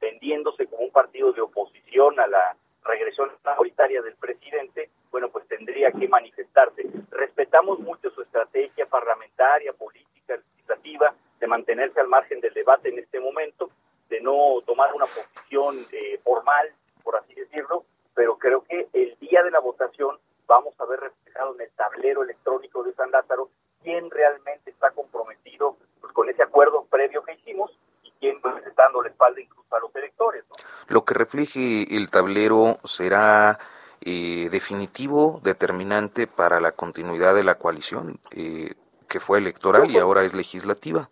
vendiéndose 0.00 0.66
como 0.66 0.84
un 0.84 0.90
partido 0.90 1.32
de 1.32 1.40
oposición 1.40 2.18
a 2.20 2.26
la 2.26 2.56
regresión 2.84 3.30
autoritaria 3.44 4.02
del 4.02 4.16
presidente, 4.16 4.90
bueno, 5.10 5.28
pues 5.30 5.46
tendría 5.46 5.92
que 5.92 6.08
manifestarse. 6.08 6.84
Respetamos 7.10 7.78
mucho 7.78 8.10
su 8.10 8.22
estrategia 8.22 8.86
parlamentaria, 8.86 9.72
política, 9.72 10.36
legislativa, 10.36 11.14
de 11.38 11.46
mantenerse 11.46 12.00
al 12.00 12.08
margen 12.08 12.40
del 12.40 12.54
debate 12.54 12.88
en 12.88 12.98
este 12.98 13.20
momento, 13.20 13.70
de 14.08 14.20
no 14.20 14.60
tomar 14.66 14.92
una 14.94 15.06
posición 15.06 15.76
eh, 15.92 16.18
formal, 16.22 16.70
por 17.02 17.16
así 17.16 17.34
decirlo, 17.34 17.84
pero 18.14 18.36
creo 18.36 18.64
que 18.64 18.88
el 18.92 19.16
día 19.18 19.42
de 19.42 19.50
la 19.50 19.60
votación 19.60 20.18
vamos 20.46 20.74
a 20.78 20.84
ver 20.84 21.00
reflejado 21.00 21.54
en 21.54 21.62
el 21.62 21.70
tablero 21.70 22.22
electrónico 22.22 22.82
de 22.82 22.92
San 22.94 23.10
Lázaro 23.10 23.48
quién 23.82 24.10
realmente 24.10 24.70
está 24.70 24.90
comprometido 24.90 25.76
pues, 26.00 26.12
con 26.12 26.28
ese 26.28 26.42
acuerdo 26.42 26.84
previo 26.90 27.22
que 27.22 27.34
hicimos 27.34 27.70
y 28.02 28.12
quién 28.20 28.40
pues, 28.40 28.66
está 28.66 28.84
dando 28.84 29.02
la 29.02 29.08
espalda 29.08 29.40
incluso 29.40 29.74
a 29.74 29.80
los 29.80 29.94
electores. 29.94 30.44
Lo 30.88 31.04
que 31.04 31.14
refleje 31.14 31.96
el 31.96 32.10
tablero 32.10 32.76
será 32.84 33.58
eh, 34.00 34.48
definitivo, 34.50 35.40
determinante 35.42 36.26
para 36.26 36.60
la 36.60 36.72
continuidad 36.72 37.34
de 37.34 37.44
la 37.44 37.56
coalición, 37.56 38.18
eh, 38.36 38.74
que 39.08 39.20
fue 39.20 39.38
electoral 39.38 39.90
y 39.90 39.98
ahora 39.98 40.24
es 40.24 40.34
legislativa. 40.34 41.10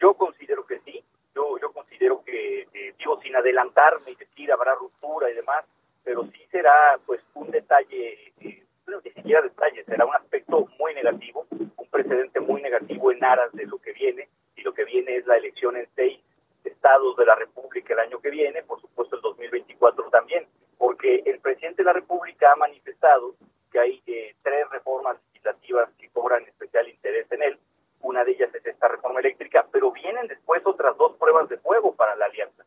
Yo 0.00 0.14
considero 0.14 0.66
que 0.66 0.78
sí, 0.80 1.02
yo, 1.34 1.58
yo 1.58 1.72
considero 1.72 2.22
que, 2.24 2.68
eh, 2.72 2.94
digo, 2.98 3.20
sin 3.22 3.34
adelantarme 3.34 4.10
y 4.10 4.14
decir 4.14 4.52
habrá 4.52 4.74
ruptura 4.74 5.30
y 5.30 5.34
demás, 5.34 5.64
pero 6.06 6.24
sí 6.26 6.40
será 6.52 7.00
pues 7.04 7.20
un 7.34 7.50
detalle, 7.50 8.32
eh, 8.40 8.62
ni 9.04 9.10
siquiera 9.10 9.42
detalle, 9.42 9.84
será 9.84 10.06
un 10.06 10.14
aspecto 10.14 10.68
muy 10.78 10.94
negativo, 10.94 11.44
un 11.50 11.88
precedente 11.90 12.38
muy 12.38 12.62
negativo 12.62 13.10
en 13.10 13.24
aras 13.24 13.52
de 13.52 13.66
lo 13.66 13.78
que 13.78 13.92
viene, 13.92 14.28
y 14.54 14.62
lo 14.62 14.72
que 14.72 14.84
viene 14.84 15.16
es 15.16 15.26
la 15.26 15.36
elección 15.36 15.76
en 15.76 15.88
seis 15.96 16.20
estados 16.62 17.16
de 17.16 17.26
la 17.26 17.34
República 17.34 17.92
el 17.92 17.98
año 17.98 18.20
que 18.20 18.30
viene, 18.30 18.62
por 18.62 18.80
supuesto 18.80 19.16
el 19.16 19.22
2024 19.22 20.10
también, 20.10 20.46
porque 20.78 21.24
el 21.26 21.40
presidente 21.40 21.82
de 21.82 21.86
la 21.86 21.92
República 21.92 22.52
ha 22.52 22.56
manifestado 22.56 23.34
que 23.72 23.80
hay 23.80 24.02
eh, 24.06 24.36
tres 24.44 24.70
reformas 24.70 25.16
legislativas 25.26 25.90
que 25.98 26.08
cobran 26.10 26.44
especial 26.44 26.88
interés 26.88 27.26
en 27.32 27.42
él, 27.42 27.58
una 28.02 28.24
de 28.24 28.30
ellas 28.30 28.54
es 28.54 28.64
esta 28.64 28.86
reforma 28.86 29.18
eléctrica, 29.18 29.66
pero 29.72 29.90
vienen 29.90 30.28
después 30.28 30.64
otras 30.64 30.96
dos 30.96 31.16
pruebas 31.16 31.48
de 31.48 31.58
fuego 31.58 31.96
para 31.96 32.14
la 32.14 32.26
alianza. 32.26 32.64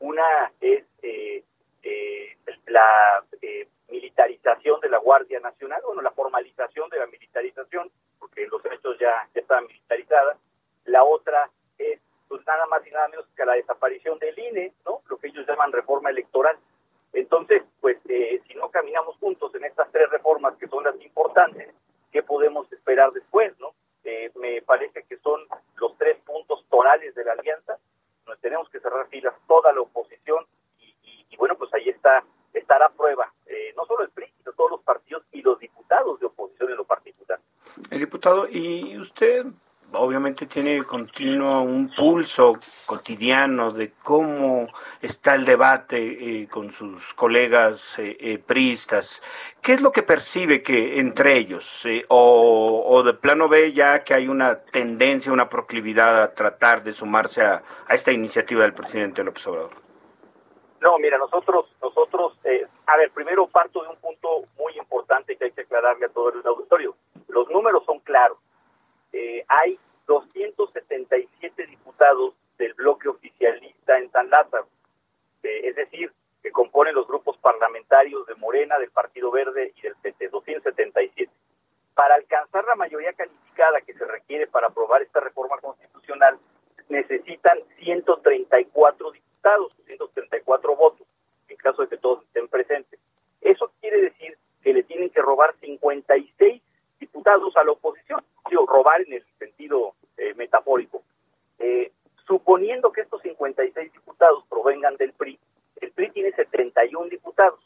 Una 0.00 0.52
es 0.60 0.84
eh, 1.02 1.42
eh, 1.82 2.36
la 2.74 3.24
eh, 3.40 3.68
militarización 3.88 4.80
de 4.80 4.88
la 4.88 4.98
Guardia 4.98 5.38
Nacional, 5.40 5.80
bueno, 5.86 6.02
la 6.02 6.10
formalización 6.10 6.88
de 6.90 6.98
la 6.98 7.06
militarización, 7.06 7.90
porque 8.18 8.46
los 8.46 8.64
hechos 8.66 8.98
ya, 8.98 9.28
ya 9.34 9.40
estaban 9.40 9.66
militarizadas. 9.66 10.38
La 10.86 11.04
otra 11.04 11.48
es 11.78 12.00
pues 12.28 12.44
nada 12.46 12.66
más 12.66 12.84
y 12.86 12.90
nada 12.90 13.08
menos 13.08 13.26
que 13.36 13.44
la 13.44 13.52
desaparición 13.54 14.18
del 14.18 14.36
INE, 14.38 14.72
¿no? 14.84 15.02
Lo 15.08 15.18
que 15.18 15.28
ellos 15.28 15.46
llaman 15.46 15.70
reforma 15.72 16.10
electoral. 16.10 16.56
Entonces, 17.12 17.62
pues 17.80 17.98
eh, 18.08 18.42
si 18.48 18.54
no 18.54 18.70
caminamos 18.70 19.16
juntos 19.18 19.54
en 19.54 19.64
estas 19.64 19.90
tres 19.92 20.10
reformas 20.10 20.56
que 20.56 20.66
son 20.66 20.82
las 20.82 21.00
importantes, 21.00 21.72
¿qué 22.10 22.22
podemos 22.22 22.70
esperar 22.72 23.12
después, 23.12 23.52
no? 23.60 23.72
Eh, 24.02 24.32
me 24.34 24.62
parece 24.62 25.04
que 25.04 25.16
son 25.18 25.40
los 25.76 25.96
tres 25.96 26.18
puntos 26.26 26.64
tonales 26.68 27.14
de 27.14 27.24
la 27.24 27.32
alianza. 27.32 27.78
Nos 28.26 28.40
tenemos 28.40 28.68
que 28.70 28.80
cerrar 28.80 29.06
filas 29.08 29.34
toda 29.46 29.72
la 29.72 29.82
oposición 29.82 30.44
y, 30.80 30.94
y, 31.02 31.26
y 31.30 31.36
bueno, 31.36 31.56
pues 31.56 31.72
ahí 31.74 31.88
está 31.88 32.24
estará 32.58 32.86
a 32.86 32.90
prueba 32.90 33.32
eh, 33.46 33.72
no 33.76 33.84
solo 33.86 34.04
el 34.04 34.10
PRI, 34.10 34.26
sino 34.38 34.52
todos 34.52 34.70
los 34.72 34.82
partidos 34.82 35.22
y 35.32 35.42
los 35.42 35.58
diputados 35.58 36.20
de 36.20 36.26
oposición 36.26 36.70
en 36.70 36.76
lo 36.76 36.84
particular. 36.84 37.38
El 37.90 37.98
diputado, 37.98 38.48
¿y 38.48 38.96
usted 38.98 39.46
obviamente 39.92 40.43
tiene 40.54 40.84
continuo 40.84 41.62
un 41.62 41.90
pulso 41.90 42.56
cotidiano 42.86 43.72
de 43.72 43.90
cómo 44.04 44.68
está 45.02 45.34
el 45.34 45.44
debate 45.44 45.98
eh, 46.42 46.48
con 46.48 46.70
sus 46.70 47.12
colegas 47.12 47.98
eh, 47.98 48.16
eh, 48.20 48.38
priistas. 48.38 49.20
¿Qué 49.60 49.72
es 49.72 49.82
lo 49.82 49.90
que 49.90 50.04
percibe 50.04 50.62
que 50.62 51.00
entre 51.00 51.36
ellos? 51.36 51.84
Eh, 51.86 52.04
o, 52.06 53.02
de 53.04 53.14
plano 53.14 53.48
ve 53.48 53.72
ya 53.72 54.04
que 54.04 54.14
hay 54.14 54.28
una 54.28 54.60
tendencia, 54.60 55.32
una 55.32 55.48
proclividad 55.48 56.22
a 56.22 56.32
tratar 56.34 56.84
de 56.84 56.92
sumarse 56.92 57.42
a, 57.42 57.64
a 57.88 57.94
esta 57.96 58.12
iniciativa 58.12 58.62
del 58.62 58.74
presidente 58.74 59.24
López 59.24 59.44
Obrador? 59.48 59.72
No, 60.80 60.98
mira, 60.98 61.18
nosotros, 61.18 61.66
nosotros, 61.82 62.38
eh, 62.44 62.64
a 62.86 62.96
ver, 62.96 63.10
primero 63.10 63.48
parto 63.48 63.82
de 63.82 63.88
un 63.88 63.96
punto 63.96 64.44
muy 64.56 64.78
importante 64.78 65.34
que 65.34 65.46
hay 65.46 65.50
que 65.50 65.62
aclararle 65.62 66.06
a 66.06 66.10
todo 66.10 66.28
el 66.28 66.46
auditorio. 66.46 66.94
Los 67.26 67.50
números 67.50 67.82
son 67.86 67.98
claros. 67.98 68.38
Eh, 69.12 69.44
hay 69.48 69.80
277 70.06 71.66
diputados 71.66 72.34
del 72.58 72.74
bloque 72.74 73.08
oficialista 73.08 73.98
en 73.98 74.10
San 74.10 74.30
Lázaro, 74.30 74.68
es 75.42 75.74
decir, 75.76 76.12
que 76.42 76.50
componen 76.50 76.94
los 76.94 77.06
grupos 77.06 77.36
parlamentarios 77.38 78.26
de 78.26 78.34
Morena, 78.34 78.78
del 78.78 78.90
Partido 78.90 79.30
Verde 79.30 79.72
y 79.76 79.82
del 79.82 79.94
PT, 79.96 80.28
277. 80.28 81.30
Para 81.94 82.16
alcanzar 82.16 82.64
la 82.64 82.74
mayoría 82.74 83.12
calificada 83.12 83.80
que 83.80 83.94
se 83.94 84.04
requiere 84.04 84.46
para 84.46 84.66
aprobar 84.66 85.02
esta 85.02 85.20
reforma 85.20 85.58
constitucional, 85.58 86.38
necesitan 86.88 87.58
134 87.78 89.10
diputados, 89.12 89.72
134 89.86 90.76
votos, 90.76 91.06
en 91.48 91.56
caso 91.56 91.82
de 91.82 91.88
que 91.88 91.96
todos 91.96 92.22
estén 92.24 92.48
presentes. 92.48 93.00
Eso 93.40 93.70
quiere 93.80 94.00
decir 94.00 94.36
que 94.62 94.72
le 94.72 94.82
tienen 94.82 95.10
que 95.10 95.22
robar 95.22 95.54
56 95.60 96.62
diputados 96.98 97.56
a 97.56 97.64
la 97.64 97.72
oposición, 97.72 98.24
digo, 98.48 98.66
robar 98.66 99.00
en 99.02 99.14
el 99.14 99.24
sentido 99.38 99.94
eh, 100.16 100.34
metafórico. 100.34 101.02
Eh, 101.58 101.92
suponiendo 102.26 102.92
que 102.92 103.02
estos 103.02 103.22
56 103.22 103.92
diputados 103.92 104.44
provengan 104.48 104.96
del 104.96 105.12
PRI, 105.12 105.38
el 105.80 105.90
PRI 105.92 106.10
tiene 106.10 106.32
71 106.32 107.08
diputados. 107.08 107.60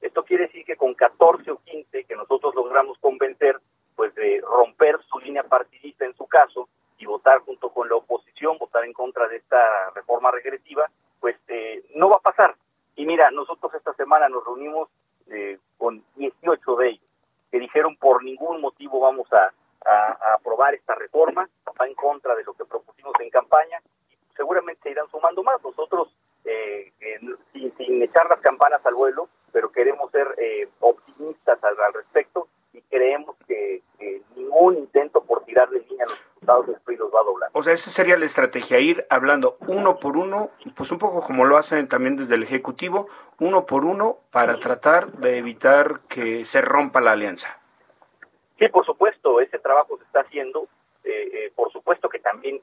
Esto 0.00 0.24
quiere 0.24 0.46
decir 0.46 0.64
que 0.64 0.76
con 0.76 0.94
14 0.94 1.50
o 1.50 1.58
15 1.58 2.04
que 2.04 2.16
nosotros 2.16 2.54
logramos 2.54 2.98
convencer, 2.98 3.60
pues 3.96 4.14
de 4.14 4.40
romper 4.40 4.98
su 5.10 5.18
línea 5.18 5.42
partidista 5.42 6.04
en 6.04 6.14
su 6.14 6.26
caso 6.26 6.68
y 6.98 7.06
votar 7.06 7.40
junto 7.40 7.70
con 7.70 7.88
la 7.88 7.96
oposición, 7.96 8.58
votar 8.58 8.84
en 8.84 8.92
contra 8.92 9.26
de 9.28 9.36
esta 9.36 9.90
reforma 9.94 10.30
regresiva, 10.30 10.88
pues 11.20 11.36
eh, 11.48 11.84
no 11.94 12.08
va 12.08 12.16
a 12.16 12.20
pasar. 12.20 12.54
Y 12.94 13.06
mira, 13.06 13.30
nosotros 13.30 13.74
esta 13.74 13.92
semana 13.94 14.28
nos 14.28 14.44
reunimos 14.44 14.88
eh, 15.30 15.58
con 15.76 16.02
18 16.16 16.76
de 16.76 16.88
ellos 16.88 17.08
que 17.50 17.58
dijeron 17.58 17.96
por 17.96 18.22
ningún 18.22 18.60
motivo 18.60 19.00
vamos 19.00 19.30
a, 19.32 19.52
a, 19.84 20.16
a, 20.20 20.34
aprobar 20.34 20.74
esta 20.74 20.94
reforma, 20.94 21.48
va 21.80 21.86
en 21.86 21.94
contra 21.94 22.34
de 22.34 22.44
lo 22.44 22.54
que 22.54 22.64
propusimos 22.64 23.14
en 23.20 23.30
campaña, 23.30 23.80
y 24.10 24.16
seguramente 24.36 24.82
se 24.82 24.90
irán 24.90 25.08
sumando 25.10 25.42
más. 25.42 25.62
Nosotros, 25.62 26.14
eh, 26.44 26.92
eh, 27.00 27.20
sin, 27.52 27.76
sin, 27.76 28.02
echar 28.02 28.28
las 28.28 28.40
campanas 28.40 28.84
al 28.84 28.94
vuelo, 28.94 29.28
pero 29.52 29.70
queremos 29.70 30.10
ser 30.10 30.34
eh, 30.38 30.68
optimistas 30.80 31.62
al, 31.62 31.78
al, 31.80 31.94
respecto 31.94 32.48
y 32.72 32.80
creemos 32.82 33.36
que, 33.46 33.82
que, 33.98 34.22
ningún 34.36 34.76
intento 34.78 35.22
por 35.22 35.44
tirar 35.44 35.68
de 35.70 35.80
línea 35.80 36.04
a 36.04 36.08
los 36.08 36.18
diputados 36.18 36.66
del 36.66 36.80
PRI 36.80 36.96
los 36.96 37.12
va 37.12 37.20
a 37.20 37.24
doblar. 37.24 37.50
O 37.52 37.62
sea, 37.62 37.72
esa 37.72 37.90
sería 37.90 38.16
la 38.16 38.26
estrategia, 38.26 38.78
ir 38.78 39.06
hablando 39.10 39.56
uno 39.66 39.98
por 39.98 40.16
uno, 40.16 40.50
pues 40.76 40.90
un 40.92 40.98
poco 40.98 41.22
como 41.22 41.44
lo 41.44 41.56
hacen 41.56 41.88
también 41.88 42.16
desde 42.16 42.34
el 42.34 42.42
Ejecutivo, 42.42 43.08
uno 43.38 43.66
por 43.66 43.84
uno 43.84 44.18
para 44.30 44.58
tratar 44.58 45.12
de 45.12 45.38
evitar 45.38 46.00
que 46.08 46.44
se 46.44 46.60
rompa 46.60 47.00
la 47.00 47.12
alianza. 47.12 47.57
Sí, 48.58 48.68
por 48.68 48.84
supuesto, 48.84 49.40
ese 49.40 49.58
trabajo 49.58 49.96
se 49.98 50.04
está 50.04 50.20
haciendo. 50.20 50.68
Eh, 51.04 51.30
eh, 51.32 51.52
por 51.54 51.72
supuesto 51.72 52.08
que 52.08 52.18
también 52.18 52.60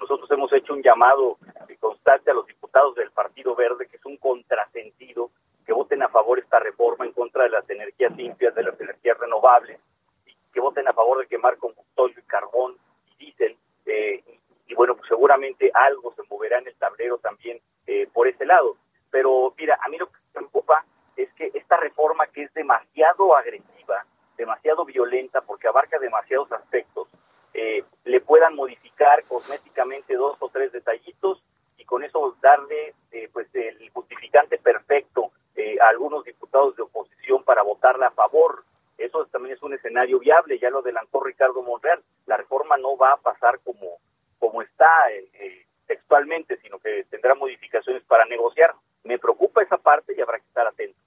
nosotros 0.00 0.30
hemos 0.30 0.52
hecho 0.52 0.74
un 0.74 0.82
llamado 0.82 1.38
constante 1.80 2.30
a 2.30 2.34
los 2.34 2.46
diputados 2.46 2.94
del 2.96 3.10
Partido 3.10 3.54
Verde, 3.54 3.86
que 3.86 3.96
es 3.96 4.04
un 4.04 4.16
contrasentido, 4.16 5.30
que 5.64 5.72
voten 5.72 6.02
a 6.02 6.08
favor 6.08 6.38
esta 6.38 6.58
reforma 6.58 7.04
en 7.04 7.12
contra 7.12 7.44
de 7.44 7.50
las 7.50 7.68
energías 7.70 8.14
limpias, 8.16 8.54
de 8.54 8.62
las 8.64 8.80
energías 8.80 9.18
renovables, 9.18 9.78
y 10.26 10.34
que 10.52 10.60
voten 10.60 10.88
a 10.88 10.92
favor 10.92 11.18
de 11.18 11.26
quemar 11.26 11.56
combustorio 11.58 12.18
y 12.18 12.22
carbón 12.22 12.76
y 13.12 13.24
diésel. 13.24 13.56
Eh, 13.86 14.22
y, 14.26 14.72
y, 14.72 14.74
bueno, 14.74 14.96
pues 14.96 15.08
seguramente 15.08 15.70
algo 15.74 16.12
se 16.14 16.22
moverá 16.28 16.58
en 16.58 16.68
el 16.68 16.74
tablero 16.74 17.18
también 17.18 17.60
eh, 17.86 18.08
por 18.12 18.26
ese 18.26 18.44
lado. 18.46 18.76
Pero 19.10 19.54
mira, 19.56 19.78
a 19.84 19.88
mí 19.88 19.96
lo 19.96 20.06
que 20.06 20.18
me 20.18 20.40
preocupa 20.40 20.84
es 21.16 21.32
que 21.34 21.50
esta 21.54 21.76
reforma 21.76 22.26
que 22.26 22.42
es 22.42 22.54
demasiado 22.54 23.36
agresiva, 23.36 24.04
demasiado 24.36 24.84
violenta 24.84 25.40
porque 25.40 25.68
abarca 25.68 25.98
demasiados 25.98 26.50
aspectos, 26.52 27.08
eh, 27.54 27.84
le 28.04 28.20
puedan 28.20 28.54
modificar 28.54 29.24
cosméticamente 29.24 30.14
dos 30.14 30.36
o 30.40 30.48
tres 30.48 30.72
detallitos 30.72 31.42
y 31.78 31.84
con 31.84 32.04
eso 32.04 32.36
darle 32.40 32.94
eh, 33.12 33.28
pues 33.32 33.48
el 33.54 33.90
justificante 33.90 34.58
perfecto 34.58 35.32
eh, 35.56 35.78
a 35.80 35.88
algunos 35.88 36.22
diputados 36.24 36.76
de 36.76 36.82
oposición 36.82 37.42
para 37.42 37.62
votarla 37.62 38.08
a 38.08 38.10
favor. 38.10 38.64
Eso 38.98 39.24
también 39.26 39.56
es 39.56 39.62
un 39.62 39.72
escenario 39.72 40.18
viable, 40.18 40.58
ya 40.58 40.68
lo 40.68 40.80
adelantó 40.80 41.22
Ricardo 41.22 41.62
Monreal. 41.62 42.02
La 42.26 42.36
reforma 42.36 42.76
no 42.76 42.96
va 42.98 43.12
a 43.12 43.16
pasar 43.16 43.58
como, 43.60 43.98
como 44.38 44.60
está 44.60 45.10
eh, 45.10 45.64
textualmente, 45.86 46.58
sino 46.58 46.78
que 46.78 47.04
tendrá 47.04 47.34
modificaciones 47.34 48.02
para 48.04 48.26
negociar. 48.26 48.74
Me 49.04 49.18
preocupa 49.18 49.62
esa 49.62 49.78
parte 49.78 50.14
y 50.14 50.20
habrá 50.20 50.38
que 50.38 50.46
estar 50.46 50.66
atentos. 50.66 51.05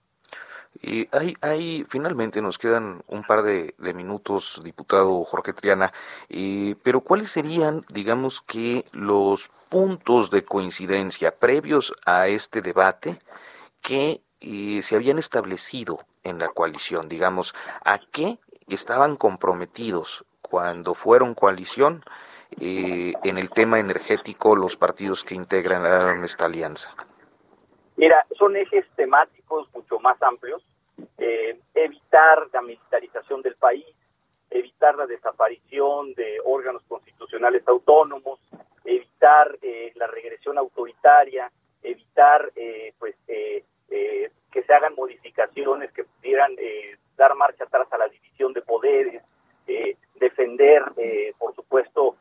Y 0.81 1.07
hay, 1.11 1.33
hay, 1.41 1.85
finalmente 1.89 2.41
nos 2.41 2.57
quedan 2.57 3.03
un 3.07 3.23
par 3.23 3.41
de, 3.41 3.73
minutos, 3.93 4.61
diputado 4.63 5.23
Jorge 5.23 5.53
Triana, 5.53 5.91
pero 6.83 7.01
¿cuáles 7.01 7.31
serían, 7.31 7.85
digamos 7.89 8.41
que, 8.41 8.85
los 8.91 9.49
puntos 9.69 10.31
de 10.31 10.43
coincidencia 10.43 11.35
previos 11.35 11.93
a 12.05 12.27
este 12.27 12.61
debate 12.61 13.19
que 13.81 14.21
eh, 14.41 14.81
se 14.81 14.95
habían 14.95 15.19
establecido 15.19 15.99
en 16.23 16.39
la 16.39 16.49
coalición? 16.49 17.09
Digamos, 17.09 17.55
¿a 17.83 17.99
qué 18.11 18.39
estaban 18.67 19.15
comprometidos 19.15 20.23
cuando 20.41 20.93
fueron 20.93 21.35
coalición 21.35 22.03
eh, 22.59 23.13
en 23.23 23.37
el 23.37 23.49
tema 23.49 23.79
energético 23.79 24.55
los 24.55 24.77
partidos 24.77 25.23
que 25.23 25.35
integran 25.35 26.23
esta 26.23 26.45
alianza? 26.45 26.95
Mira, 27.99 28.25
son 28.37 28.55
ejes 28.55 28.85
temáticos 28.95 29.67
mucho 29.73 29.99
más 29.99 30.21
amplios. 30.23 30.63
eh, 31.17 31.57
evitar 31.75 32.47
la 32.53 32.61
militarización 32.61 33.41
del 33.41 33.55
país, 33.55 33.85
evitar 34.49 34.95
la 34.95 35.05
desaparición 35.05 36.13
de 36.13 36.39
órganos 36.45 36.81
constitucionales 36.87 37.65
autónomos, 37.67 38.39
evitar 38.85 39.57
eh, 39.61 39.91
la 39.95 40.07
regresión 40.07 40.57
autoritaria, 40.57 41.51
evitar 41.83 42.51
eh, 42.55 42.93
pues 42.99 43.15
eh, 43.27 43.63
que 44.51 44.63
se 44.63 44.73
hagan 44.73 44.95
modificaciones 44.95 45.91
que 45.91 46.05
pudieran 46.05 46.55
dar 47.17 47.35
marcha 47.35 47.65
atrás 47.65 47.87
a 47.91 47.97
la 47.97 48.07
división 48.07 48.53
de 48.53 48.61
poderes, 48.61 49.23
defender, 50.15 50.83
por 51.37 51.53
supuesto, 51.53 52.15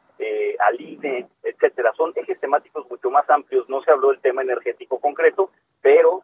al 0.59 0.81
INE, 0.81 1.27
etcétera. 1.43 1.93
Son 1.97 2.13
ejes 2.17 2.39
temáticos 2.39 2.89
mucho 2.91 3.11
más 3.11 3.29
amplios. 3.31 3.69
No 3.69 3.83
se 3.83 3.91
habló 3.91 4.11
del 4.11 4.21
tema 4.21 4.43
energético 4.43 5.01
concreto, 5.01 5.51
pero 5.83 6.23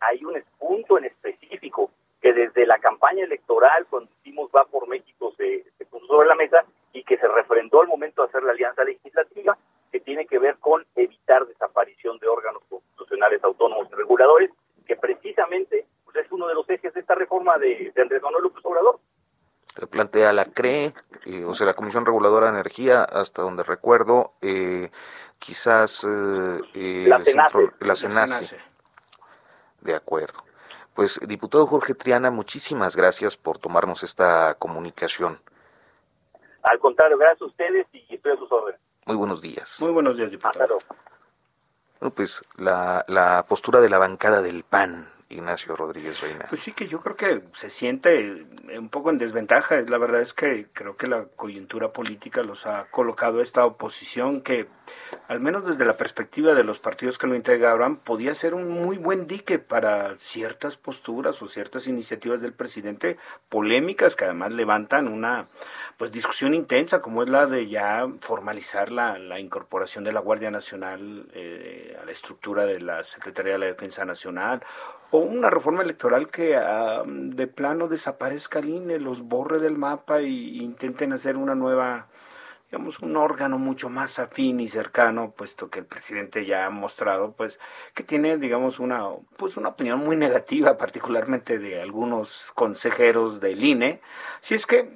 hay 0.00 0.24
un 0.24 0.42
punto 0.58 0.98
en 0.98 1.04
específico 1.04 1.90
que 2.20 2.32
desde 2.32 2.66
la 2.66 2.78
campaña 2.78 3.24
electoral, 3.24 3.86
cuando 3.88 4.10
hicimos 4.20 4.50
Va 4.54 4.64
por 4.64 4.88
México, 4.88 5.32
se, 5.36 5.64
puso 5.90 6.06
sobre 6.06 6.28
la 6.28 6.34
mesa 6.34 6.64
y 6.92 7.04
que 7.04 7.16
se 7.16 7.28
refrendó 7.28 7.80
al 7.80 7.88
momento 7.88 8.22
de 8.22 8.28
hacer 8.28 8.42
la 8.42 8.52
alianza 8.52 8.84
legislativa, 8.84 9.56
que 9.92 10.00
tiene 10.00 10.26
que 10.26 10.38
ver 10.38 10.56
con 10.58 10.84
evitar 10.96 11.46
desaparición 11.46 12.18
de 12.18 12.28
órganos 12.28 12.62
constitucionales 12.68 13.42
autónomos 13.44 13.88
y 13.90 13.94
reguladores, 13.94 14.50
que 14.86 14.96
precisamente 14.96 15.86
pues, 16.04 16.16
es 16.16 16.32
uno 16.32 16.48
de 16.48 16.54
los 16.54 16.68
ejes 16.68 16.92
de 16.94 17.00
esta 17.00 17.14
reforma 17.14 17.56
de, 17.58 17.92
Andrés 17.96 18.22
Manuel 18.22 18.44
López 18.44 18.64
Obrador. 18.64 18.98
Plantea 19.90 20.32
la 20.32 20.44
CRE, 20.44 20.92
eh, 21.24 21.44
o 21.46 21.54
sea, 21.54 21.66
la 21.66 21.74
Comisión 21.74 22.04
Reguladora 22.04 22.46
de 22.46 22.52
Energía, 22.52 23.04
hasta 23.04 23.42
donde 23.42 23.62
recuerdo, 23.62 24.32
eh, 24.42 24.90
quizás 25.38 26.04
eh, 26.04 27.06
la, 27.06 27.94
CENACE. 27.94 28.58
De 29.80 29.94
acuerdo. 29.94 30.38
Pues, 30.94 31.20
diputado 31.26 31.66
Jorge 31.66 31.94
Triana, 31.94 32.30
muchísimas 32.30 32.96
gracias 32.96 33.36
por 33.36 33.58
tomarnos 33.58 34.02
esta 34.02 34.54
comunicación. 34.54 35.40
Al 36.62 36.78
contrario, 36.80 37.16
gracias 37.16 37.42
a 37.42 37.44
ustedes 37.46 37.86
y 37.92 38.14
estoy 38.14 38.32
a 38.32 38.36
sus 38.36 38.50
órdenes. 38.50 38.80
Muy 39.06 39.16
buenos 39.16 39.40
días. 39.40 39.78
Muy 39.80 39.92
buenos 39.92 40.16
días, 40.16 40.30
diputado. 40.30 40.78
Bueno, 42.00 42.14
pues 42.14 42.42
la, 42.56 43.04
la 43.08 43.44
postura 43.48 43.80
de 43.80 43.88
la 43.88 43.98
bancada 43.98 44.42
del 44.42 44.64
PAN 44.64 45.08
Ignacio 45.30 45.76
Rodríguez 45.76 46.20
Reina. 46.22 46.46
Pues 46.48 46.62
sí, 46.62 46.72
que 46.72 46.88
yo 46.88 47.00
creo 47.00 47.16
que 47.16 47.42
se 47.52 47.68
siente 47.68 48.46
un 48.78 48.88
poco 48.88 49.10
en 49.10 49.18
desventaja. 49.18 49.80
La 49.82 49.98
verdad 49.98 50.22
es 50.22 50.32
que 50.32 50.68
creo 50.72 50.96
que 50.96 51.06
la 51.06 51.26
coyuntura 51.26 51.92
política 51.92 52.42
los 52.42 52.66
ha 52.66 52.86
colocado 52.90 53.42
esta 53.42 53.66
oposición 53.66 54.40
que, 54.40 54.68
al 55.28 55.40
menos 55.40 55.66
desde 55.66 55.84
la 55.84 55.98
perspectiva 55.98 56.54
de 56.54 56.64
los 56.64 56.78
partidos 56.78 57.18
que 57.18 57.26
lo 57.26 57.34
integraban, 57.34 57.96
podía 57.96 58.34
ser 58.34 58.54
un 58.54 58.70
muy 58.70 58.96
buen 58.96 59.26
dique 59.26 59.58
para 59.58 60.16
ciertas 60.18 60.76
posturas 60.76 61.42
o 61.42 61.48
ciertas 61.48 61.88
iniciativas 61.88 62.40
del 62.40 62.54
presidente 62.54 63.18
polémicas 63.50 64.16
que 64.16 64.24
además 64.24 64.52
levantan 64.52 65.08
una 65.08 65.48
pues 65.98 66.10
discusión 66.10 66.54
intensa 66.54 67.02
como 67.02 67.22
es 67.22 67.28
la 67.28 67.46
de 67.46 67.68
ya 67.68 68.06
formalizar 68.20 68.90
la, 68.90 69.18
la 69.18 69.38
incorporación 69.40 70.04
de 70.04 70.12
la 70.12 70.20
Guardia 70.20 70.50
Nacional 70.50 71.28
eh, 71.34 71.98
a 72.00 72.04
la 72.06 72.12
estructura 72.12 72.64
de 72.64 72.80
la 72.80 73.04
Secretaría 73.04 73.52
de 73.52 73.58
la 73.58 73.66
Defensa 73.66 74.06
Nacional 74.06 74.62
una 75.18 75.50
reforma 75.50 75.82
electoral 75.82 76.28
que 76.30 76.58
de 77.06 77.46
plano 77.46 77.88
desaparezca 77.88 78.58
el 78.58 78.68
INE, 78.68 78.98
los 78.98 79.22
borre 79.22 79.58
del 79.58 79.76
mapa 79.76 80.20
e 80.20 80.28
intenten 80.28 81.12
hacer 81.12 81.36
una 81.36 81.54
nueva, 81.54 82.08
digamos, 82.70 83.00
un 83.00 83.16
órgano 83.16 83.58
mucho 83.58 83.88
más 83.88 84.18
afín 84.18 84.60
y 84.60 84.68
cercano, 84.68 85.32
puesto 85.36 85.70
que 85.70 85.80
el 85.80 85.86
presidente 85.86 86.46
ya 86.46 86.66
ha 86.66 86.70
mostrado, 86.70 87.32
pues, 87.32 87.58
que 87.94 88.02
tiene, 88.02 88.36
digamos, 88.38 88.78
una, 88.78 89.04
pues, 89.36 89.56
una 89.56 89.70
opinión 89.70 90.00
muy 90.00 90.16
negativa, 90.16 90.76
particularmente 90.78 91.58
de 91.58 91.80
algunos 91.80 92.52
consejeros 92.54 93.40
del 93.40 93.64
INE. 93.64 94.00
Si 94.40 94.54
es 94.54 94.66
que 94.66 94.90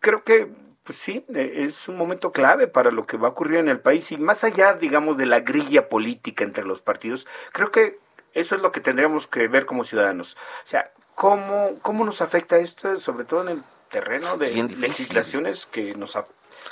creo 0.00 0.24
que 0.24 0.68
pues 0.88 0.96
sí, 0.96 1.22
es 1.34 1.86
un 1.86 1.98
momento 1.98 2.32
clave 2.32 2.66
para 2.66 2.90
lo 2.90 3.04
que 3.04 3.18
va 3.18 3.28
a 3.28 3.32
ocurrir 3.32 3.58
en 3.58 3.68
el 3.68 3.78
país 3.78 4.10
y 4.10 4.16
más 4.16 4.42
allá, 4.42 4.72
digamos, 4.72 5.18
de 5.18 5.26
la 5.26 5.40
grilla 5.40 5.90
política 5.90 6.44
entre 6.44 6.64
los 6.64 6.80
partidos, 6.80 7.26
creo 7.52 7.70
que 7.70 7.98
eso 8.34 8.54
es 8.54 8.60
lo 8.60 8.72
que 8.72 8.80
tendríamos 8.80 9.26
que 9.26 9.48
ver 9.48 9.66
como 9.66 9.84
ciudadanos. 9.84 10.36
O 10.64 10.68
sea, 10.68 10.92
¿cómo, 11.14 11.78
cómo 11.82 12.04
nos 12.04 12.20
afecta 12.20 12.58
esto, 12.58 13.00
sobre 13.00 13.24
todo 13.24 13.42
en 13.42 13.48
el 13.48 13.62
terreno 13.90 14.36
de 14.36 14.50
legislaciones 14.50 15.66
que 15.66 15.94
nos 15.94 16.18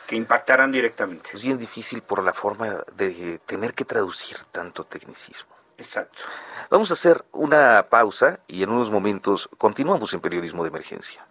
que 0.07 0.17
impactarán 0.17 0.73
directamente? 0.73 1.31
Es 1.33 1.43
bien 1.43 1.59
difícil 1.59 2.03
por 2.03 2.23
la 2.23 2.33
forma 2.33 2.85
de 2.95 3.39
tener 3.47 3.75
que 3.75 3.85
traducir 3.85 4.39
tanto 4.53 4.85
tecnicismo. 4.85 5.57
Exacto. 5.79 6.23
Vamos 6.71 6.91
a 6.91 6.95
hacer 6.95 7.25
una 7.33 7.89
pausa 7.91 8.41
y 8.47 8.63
en 8.63 8.71
unos 8.71 8.91
momentos 8.91 9.49
continuamos 9.59 10.15
en 10.15 10.21
periodismo 10.21 10.63
de 10.63 10.69
emergencia. 10.69 11.27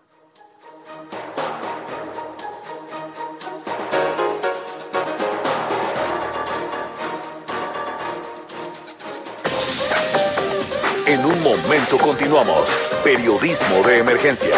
En 11.15 11.25
un 11.25 11.41
momento 11.41 11.97
continuamos. 11.97 12.78
Periodismo 13.01 13.82
de 13.84 13.99
emergencia. 13.99 14.54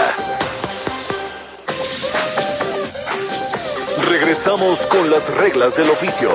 Regresamos 4.09 4.87
con 4.87 5.11
las 5.11 5.31
reglas 5.37 5.77
del 5.77 5.91
oficio. 5.91 6.31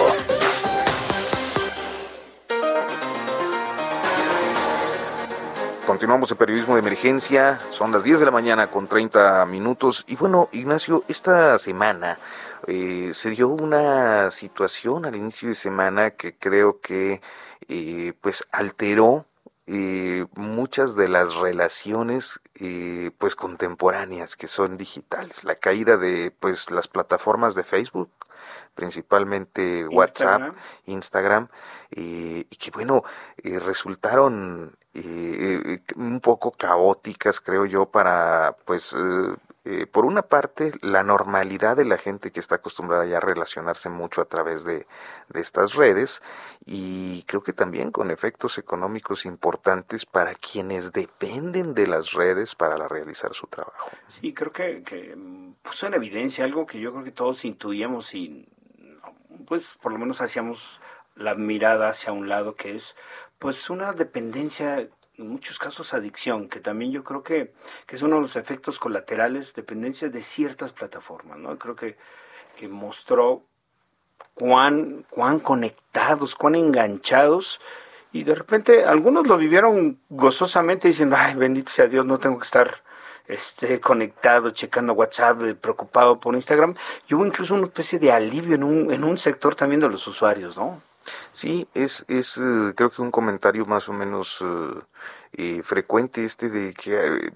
Continuamos 5.85 6.31
en 6.31 6.37
periodismo 6.37 6.75
de 6.75 6.81
emergencia, 6.81 7.61
son 7.71 7.91
las 7.91 8.05
10 8.05 8.21
de 8.21 8.25
la 8.25 8.31
mañana 8.31 8.71
con 8.71 8.87
30 8.87 9.45
minutos 9.47 10.05
y 10.07 10.15
bueno, 10.15 10.49
Ignacio, 10.53 11.03
esta 11.09 11.59
semana 11.59 12.21
eh, 12.69 13.11
se 13.13 13.31
dio 13.31 13.49
una 13.49 14.31
situación 14.31 15.05
al 15.05 15.17
inicio 15.17 15.49
de 15.49 15.57
semana 15.57 16.13
que 16.13 16.37
creo 16.37 16.79
que 16.79 17.21
eh, 17.69 18.13
pues 18.21 18.45
alteró 18.53 19.27
eh, 19.66 20.27
muchas 20.35 20.96
de 20.96 21.09
las 21.09 21.37
relaciones 21.37 22.40
eh, 22.61 23.12
pues 23.18 23.37
contemporáneas 23.37 24.37
que 24.37 24.48
son 24.48 24.77
digitales. 24.77 25.44
La 25.44 25.55
caída 25.55 25.96
de 25.96 26.33
pues 26.33 26.70
las 26.70 26.88
plataformas 26.88 27.55
de 27.55 27.62
Facebook 27.62 28.11
principalmente 28.75 29.87
WhatsApp 29.87 30.55
Instagram. 30.87 31.48
Eh, 31.90 32.46
y 32.51 32.57
que 32.57 32.70
bueno 32.70 33.05
resultaron 33.44 34.77
un 35.96 36.20
poco 36.20 36.53
caóticas 36.53 37.40
creo 37.40 37.64
yo 37.64 37.87
para 37.87 38.57
pues 38.64 38.94
eh, 39.64 39.87
por 39.87 40.05
una 40.05 40.22
parte, 40.22 40.72
la 40.83 41.05
normalidad 41.05 41.77
de 41.77 41.85
la 41.85 41.96
gente 41.96 42.33
que 42.33 42.40
está 42.40 42.57
acostumbrada 42.57 43.07
ya 43.07 43.18
a 43.18 43.20
relacionarse 43.20 43.90
mucho 43.90 44.20
a 44.20 44.25
través 44.25 44.64
de, 44.64 44.87
estas 45.35 45.75
redes 45.75 46.20
y 46.66 47.22
creo 47.22 47.42
que 47.42 47.53
también 47.53 47.90
con 47.90 48.11
efectos 48.11 48.59
económicos 48.59 49.25
importantes 49.25 50.05
para 50.05 50.35
quienes 50.35 50.92
dependen 50.92 51.75
de 51.75 51.87
las 51.87 52.12
redes 52.12 52.55
para 52.55 52.88
realizar 52.88 53.33
su 53.35 53.46
trabajo. 53.46 53.90
Sí, 54.09 54.35
creo 54.35 54.53
que, 54.53 54.83
que 54.83 55.16
puso 55.62 55.87
en 55.87 55.94
evidencia 55.94 56.44
algo 56.44 56.66
que 56.66 56.81
yo 56.81 56.92
creo 56.92 57.05
que 57.05 57.12
todos 57.12 57.44
intuíamos 57.44 58.14
y 58.14 58.48
pues 59.46 59.79
por 59.81 59.92
lo 59.92 59.98
menos 59.98 60.20
hacíamos 60.20 60.81
la 61.14 61.35
mirada 61.35 61.88
hacia 61.88 62.12
un 62.12 62.29
lado 62.29 62.57
que 62.57 62.75
es 62.75 62.96
pues 63.38 63.70
una 63.70 63.92
dependencia 63.92 64.88
en 65.18 65.29
muchos 65.29 65.59
casos 65.59 65.94
adicción, 65.94 66.48
que 66.48 66.61
también 66.61 66.92
yo 66.92 67.05
creo 67.05 67.22
que, 67.22 67.53
que 67.87 67.96
es 67.96 68.03
uno 68.03 68.16
de 68.16 68.22
los 68.22 68.37
efectos 68.37 68.79
colaterales, 68.79 69.55
dependencia 69.55 70.09
de 70.09 70.22
ciertas 70.22 70.72
plataformas, 70.72 71.38
¿no? 71.38 71.59
Creo 71.59 71.77
que, 71.77 71.96
que 72.57 72.68
mostró 72.68 73.44
cuán, 74.35 75.05
cuán 75.11 75.40
conectados, 75.40 76.35
cuán 76.35 76.55
enganchados, 76.55 77.61
y 78.12 78.25
de 78.25 78.35
repente 78.35 78.85
algunos 78.85 79.27
lo 79.27 79.37
vivieron 79.37 79.98
gozosamente 80.09 80.88
diciendo, 80.88 81.16
ay, 81.18 81.35
bendito 81.35 81.70
sea 81.70 81.87
Dios, 81.87 82.05
no 82.05 82.18
tengo 82.18 82.38
que 82.38 82.44
estar 82.44 82.83
este, 83.27 83.81
conectado, 83.81 84.51
checando 84.51 84.92
WhatsApp, 84.92 85.42
eh, 85.42 85.55
preocupado 85.55 86.20
por 86.20 86.35
Instagram, 86.35 86.75
y 87.09 87.14
hubo 87.14 87.27
incluso 87.27 87.55
una 87.55 87.66
especie 87.66 87.98
de 87.98 88.12
alivio 88.12 88.55
en 88.55 88.64
un, 88.64 88.92
en 88.92 89.05
un 89.05 89.18
sector 89.18 89.55
también 89.55 89.81
de 89.81 89.88
los 89.88 90.07
usuarios, 90.07 90.57
¿no? 90.57 90.81
Sí, 91.33 91.67
es, 91.75 92.05
es 92.09 92.38
eh, 92.38 92.73
creo 92.75 92.91
que 92.91 93.03
un 93.03 93.11
comentario 93.11 93.67
más 93.67 93.88
o 93.88 93.93
menos 93.93 94.43
eh, 94.43 94.81
eh, 95.33 95.62
frecuente 95.62 96.25
este 96.25 96.51
de 96.51 96.75
que 96.75 97.33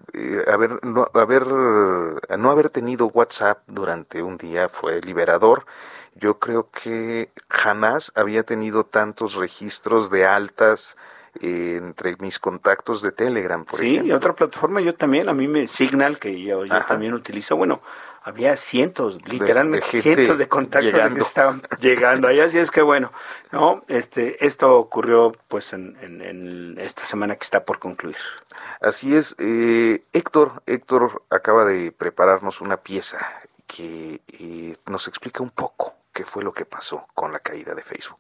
haber, 0.51 0.85
no, 0.85 1.09
haber, 1.15 1.47
no 1.47 2.51
haber 2.51 2.71
tenido 2.71 3.07
WhatsApp 3.07 3.63
durante 3.67 4.23
un 4.23 4.37
día 4.37 4.69
fue 4.69 5.01
liberador. 5.01 5.67
Yo 6.15 6.39
creo 6.39 6.71
que 6.71 7.31
jamás 7.49 8.13
había 8.15 8.43
tenido 8.43 8.85
tantos 8.85 9.35
registros 9.35 10.11
de 10.11 10.27
altas 10.27 10.97
entre 11.43 12.17
mis 12.19 12.39
contactos 12.39 13.03
de 13.03 13.13
Telegram, 13.13 13.63
por 13.65 13.81
ejemplo. 13.83 14.05
Sí, 14.05 14.13
otra 14.13 14.35
plataforma 14.35 14.81
yo 14.81 14.95
también, 14.95 15.29
a 15.29 15.35
mí 15.35 15.47
me 15.47 15.67
Signal, 15.67 16.19
que 16.19 16.41
yo, 16.41 16.65
yo 16.65 16.85
también 16.87 17.13
utilizo, 17.13 17.57
bueno, 17.57 17.83
había 18.27 18.57
cientos, 18.57 19.19
literalmente 19.25 19.87
cientos 19.87 20.37
de 20.37 20.49
contactos 20.49 21.13
que 21.15 21.21
estaban 21.21 21.63
llegando 21.79 22.27
ahí, 22.27 22.41
así 22.41 22.59
es 22.59 22.73
que 22.73 22.83
bueno, 22.83 23.13
no, 23.53 23.85
este, 23.87 24.45
esto 24.45 24.77
ocurrió 24.77 25.31
pues 25.47 25.73
en, 25.73 26.77
esta 26.77 27.05
semana 27.05 27.37
que 27.37 27.45
está 27.45 27.65
por 27.65 27.79
concluir. 27.79 28.17
Así 28.81 29.15
es, 29.15 29.37
eh, 29.39 30.03
Héctor, 30.13 30.61
Héctor 30.67 31.23
acaba 31.31 31.65
de 31.65 31.93
prepararnos 31.93 32.61
una 32.61 32.79
pieza 32.79 33.19
que 33.69 34.21
eh, 34.27 34.77
nos 34.87 35.07
explica 35.07 35.45
un 35.45 35.51
poco 35.51 35.95
qué 36.13 36.25
fue 36.25 36.43
lo 36.43 36.53
que 36.53 36.65
pasó 36.65 37.07
con 37.15 37.33
la 37.33 37.39
caída 37.39 37.77
de 37.77 37.85
Facebook. 37.85 38.19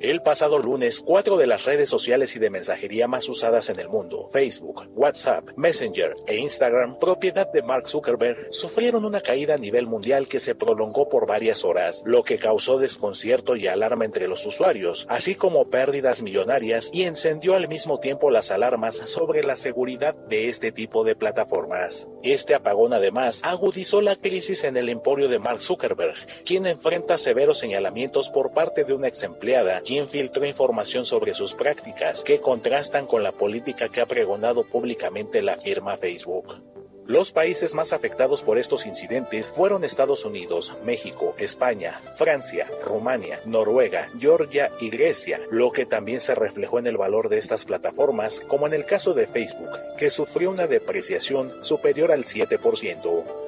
El 0.00 0.22
pasado 0.22 0.60
lunes, 0.60 1.00
cuatro 1.00 1.36
de 1.36 1.48
las 1.48 1.64
redes 1.64 1.88
sociales 1.88 2.36
y 2.36 2.38
de 2.38 2.50
mensajería 2.50 3.08
más 3.08 3.28
usadas 3.28 3.68
en 3.68 3.80
el 3.80 3.88
mundo, 3.88 4.28
Facebook, 4.30 4.88
WhatsApp, 4.94 5.50
Messenger 5.56 6.14
e 6.28 6.36
Instagram, 6.36 7.00
propiedad 7.00 7.50
de 7.50 7.64
Mark 7.64 7.88
Zuckerberg, 7.88 8.46
sufrieron 8.50 9.04
una 9.04 9.20
caída 9.20 9.54
a 9.54 9.58
nivel 9.58 9.88
mundial 9.88 10.28
que 10.28 10.38
se 10.38 10.54
prolongó 10.54 11.08
por 11.08 11.26
varias 11.26 11.64
horas, 11.64 12.04
lo 12.06 12.22
que 12.22 12.38
causó 12.38 12.78
desconcierto 12.78 13.56
y 13.56 13.66
alarma 13.66 14.04
entre 14.04 14.28
los 14.28 14.46
usuarios, 14.46 15.04
así 15.10 15.34
como 15.34 15.68
pérdidas 15.68 16.22
millonarias 16.22 16.90
y 16.92 17.02
encendió 17.02 17.56
al 17.56 17.66
mismo 17.66 17.98
tiempo 17.98 18.30
las 18.30 18.52
alarmas 18.52 18.94
sobre 18.94 19.42
la 19.42 19.56
seguridad 19.56 20.14
de 20.14 20.48
este 20.48 20.70
tipo 20.70 21.02
de 21.02 21.16
plataformas. 21.16 22.06
Este 22.22 22.54
apagón 22.54 22.92
además 22.92 23.40
agudizó 23.42 24.00
la 24.00 24.14
crisis 24.14 24.62
en 24.62 24.76
el 24.76 24.90
emporio 24.90 25.26
de 25.26 25.40
Mark 25.40 25.60
Zuckerberg, 25.60 26.14
quien 26.44 26.66
enfrenta 26.66 27.18
severos 27.18 27.58
señalamientos 27.58 28.30
por 28.30 28.52
parte 28.52 28.84
de 28.84 28.94
una 28.94 29.08
ex 29.08 29.24
empleada 29.24 29.82
quien 29.88 30.06
filtró 30.06 30.44
información 30.44 31.06
sobre 31.06 31.32
sus 31.32 31.54
prácticas 31.54 32.22
que 32.22 32.42
contrastan 32.42 33.06
con 33.06 33.22
la 33.22 33.32
política 33.32 33.88
que 33.88 34.02
ha 34.02 34.06
pregonado 34.06 34.64
públicamente 34.64 35.40
la 35.40 35.56
firma 35.56 35.96
Facebook. 35.96 36.60
Los 37.06 37.32
países 37.32 37.74
más 37.74 37.94
afectados 37.94 38.42
por 38.42 38.58
estos 38.58 38.84
incidentes 38.84 39.50
fueron 39.50 39.84
Estados 39.84 40.26
Unidos, 40.26 40.74
México, 40.84 41.34
España, 41.38 42.02
Francia, 42.18 42.68
Rumania, 42.84 43.40
Noruega, 43.46 44.10
Georgia 44.18 44.70
y 44.78 44.90
Grecia, 44.90 45.40
lo 45.50 45.72
que 45.72 45.86
también 45.86 46.20
se 46.20 46.34
reflejó 46.34 46.78
en 46.78 46.86
el 46.86 46.98
valor 46.98 47.30
de 47.30 47.38
estas 47.38 47.64
plataformas, 47.64 48.40
como 48.40 48.66
en 48.66 48.74
el 48.74 48.84
caso 48.84 49.14
de 49.14 49.26
Facebook, 49.26 49.70
que 49.96 50.10
sufrió 50.10 50.50
una 50.50 50.66
depreciación 50.66 51.64
superior 51.64 52.12
al 52.12 52.24
7%. 52.24 53.47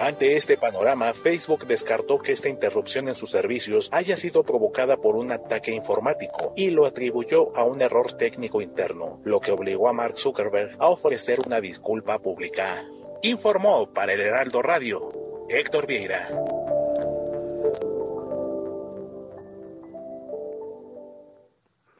Ante 0.00 0.34
este 0.34 0.56
panorama, 0.56 1.12
Facebook 1.12 1.66
descartó 1.66 2.20
que 2.20 2.32
esta 2.32 2.48
interrupción 2.48 3.08
en 3.08 3.14
sus 3.14 3.28
servicios 3.28 3.90
haya 3.92 4.16
sido 4.16 4.42
provocada 4.44 4.96
por 4.96 5.14
un 5.14 5.30
ataque 5.30 5.72
informático 5.72 6.54
y 6.56 6.70
lo 6.70 6.86
atribuyó 6.86 7.54
a 7.54 7.66
un 7.66 7.82
error 7.82 8.14
técnico 8.14 8.62
interno, 8.62 9.20
lo 9.24 9.40
que 9.40 9.52
obligó 9.52 9.90
a 9.90 9.92
Mark 9.92 10.16
Zuckerberg 10.16 10.74
a 10.78 10.88
ofrecer 10.88 11.40
una 11.44 11.60
disculpa 11.60 12.18
pública. 12.18 12.82
Informó 13.22 13.92
para 13.92 14.14
el 14.14 14.22
Heraldo 14.22 14.62
Radio 14.62 15.12
Héctor 15.50 15.86
Vieira. 15.86 16.30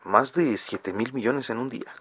Más 0.05 0.33
de 0.33 0.57
7 0.57 0.95
mil 0.95 1.13
millones 1.13 1.51
en 1.51 1.59
un 1.59 1.69
día. 1.69 1.93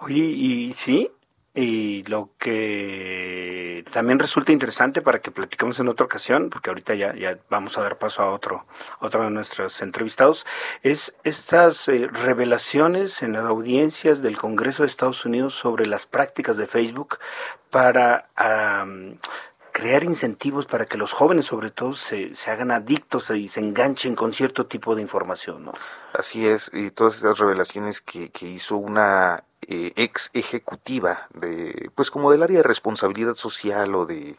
Oye, 0.00 0.24
¿y 0.24 0.72
sí? 0.72 1.10
Y 1.54 2.02
lo 2.04 2.30
que 2.38 3.84
también 3.92 4.18
resulta 4.18 4.52
interesante 4.52 5.02
para 5.02 5.20
que 5.20 5.30
platiquemos 5.30 5.78
en 5.80 5.88
otra 5.88 6.06
ocasión, 6.06 6.48
porque 6.48 6.70
ahorita 6.70 6.94
ya, 6.94 7.14
ya 7.14 7.38
vamos 7.50 7.76
a 7.76 7.82
dar 7.82 7.98
paso 7.98 8.22
a 8.22 8.30
otro, 8.30 8.64
otro 9.00 9.24
de 9.24 9.30
nuestros 9.30 9.82
entrevistados, 9.82 10.46
es 10.82 11.14
estas 11.24 11.88
eh, 11.88 12.08
revelaciones 12.10 13.22
en 13.22 13.34
las 13.34 13.44
audiencias 13.44 14.22
del 14.22 14.38
Congreso 14.38 14.82
de 14.82 14.86
Estados 14.86 15.26
Unidos 15.26 15.54
sobre 15.54 15.84
las 15.84 16.06
prácticas 16.06 16.56
de 16.56 16.66
Facebook 16.66 17.18
para 17.68 18.28
crear 19.72 20.04
incentivos 20.04 20.66
para 20.66 20.86
que 20.86 20.96
los 20.96 21.12
jóvenes 21.12 21.46
sobre 21.46 21.70
todo 21.70 21.94
se, 21.94 22.34
se 22.34 22.50
hagan 22.50 22.70
adictos 22.70 23.28
y 23.30 23.48
se 23.48 23.60
enganchen 23.60 24.14
con 24.14 24.32
cierto 24.32 24.66
tipo 24.66 24.94
de 24.94 25.02
información, 25.02 25.64
¿no? 25.64 25.72
Así 26.14 26.46
es, 26.46 26.70
y 26.72 26.90
todas 26.90 27.16
esas 27.16 27.38
revelaciones 27.38 28.00
que, 28.00 28.30
que 28.30 28.46
hizo 28.46 28.76
una 28.76 29.44
eh, 29.68 29.92
ex 29.94 30.30
ejecutiva 30.34 31.28
de, 31.34 31.90
pues 31.94 32.10
como 32.10 32.32
del 32.32 32.42
área 32.42 32.56
de 32.58 32.62
responsabilidad 32.64 33.34
social 33.34 33.94
o 33.94 34.06
de, 34.06 34.36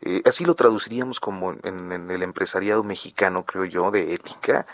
eh, 0.00 0.22
así 0.24 0.44
lo 0.44 0.54
traduciríamos 0.54 1.20
como 1.20 1.52
en, 1.62 2.10
el 2.10 2.22
empresariado 2.24 2.82
mexicano, 2.82 3.44
creo 3.44 3.66
yo, 3.66 3.92
de 3.92 4.14
ética, 4.14 4.66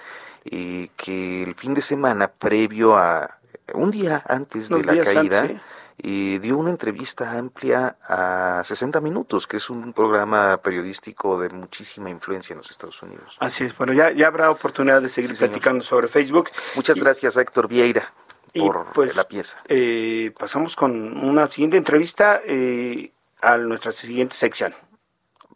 eh, 0.46 0.88
que 0.96 1.42
el 1.42 1.54
fin 1.54 1.74
de 1.74 1.82
semana 1.82 2.28
previo 2.28 2.96
a, 2.96 3.38
un 3.74 3.90
día 3.90 4.22
antes 4.26 4.70
de 4.70 4.82
la 4.82 4.98
caída, 5.00 5.60
dio 5.98 6.56
una 6.56 6.70
entrevista 6.70 7.36
amplia 7.36 7.98
a 8.08 8.62
60 8.64 9.02
Minutos, 9.02 9.46
que 9.46 9.58
es 9.58 9.68
un 9.68 9.92
programa 9.92 10.56
periodístico 10.56 11.38
de 11.38 11.50
muchísima 11.50 12.08
influencia 12.08 12.54
en 12.54 12.58
los 12.58 12.70
Estados 12.70 13.02
Unidos. 13.02 13.36
Así 13.38 13.64
es, 13.64 13.76
bueno, 13.76 13.92
ya, 13.92 14.10
ya 14.12 14.28
habrá 14.28 14.50
oportunidad 14.50 15.02
de 15.02 15.10
seguir 15.10 15.36
platicando 15.36 15.84
sobre 15.84 16.08
Facebook. 16.08 16.48
Muchas 16.74 16.98
gracias 16.98 17.36
Héctor 17.36 17.68
Vieira 17.68 18.10
por 18.54 18.92
pues, 18.92 19.16
la 19.16 19.24
pieza. 19.24 19.60
Eh, 19.68 20.32
pasamos 20.38 20.76
con 20.76 21.24
una 21.24 21.46
siguiente 21.46 21.76
entrevista 21.76 22.40
eh, 22.44 23.12
a 23.40 23.56
nuestra 23.58 23.92
siguiente 23.92 24.34
sección. 24.34 24.74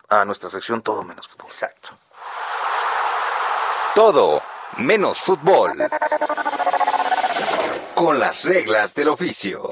A 0.09 0.25
nuestra 0.25 0.49
sección 0.49 0.83
Todo 0.83 1.03
menos 1.03 1.29
fútbol. 1.29 1.49
Exacto. 1.49 1.91
Todo 3.95 4.43
menos 4.79 5.19
fútbol. 5.19 5.73
Con 7.95 8.19
las 8.19 8.45
reglas 8.45 8.95
del 8.95 9.09
oficio. 9.09 9.71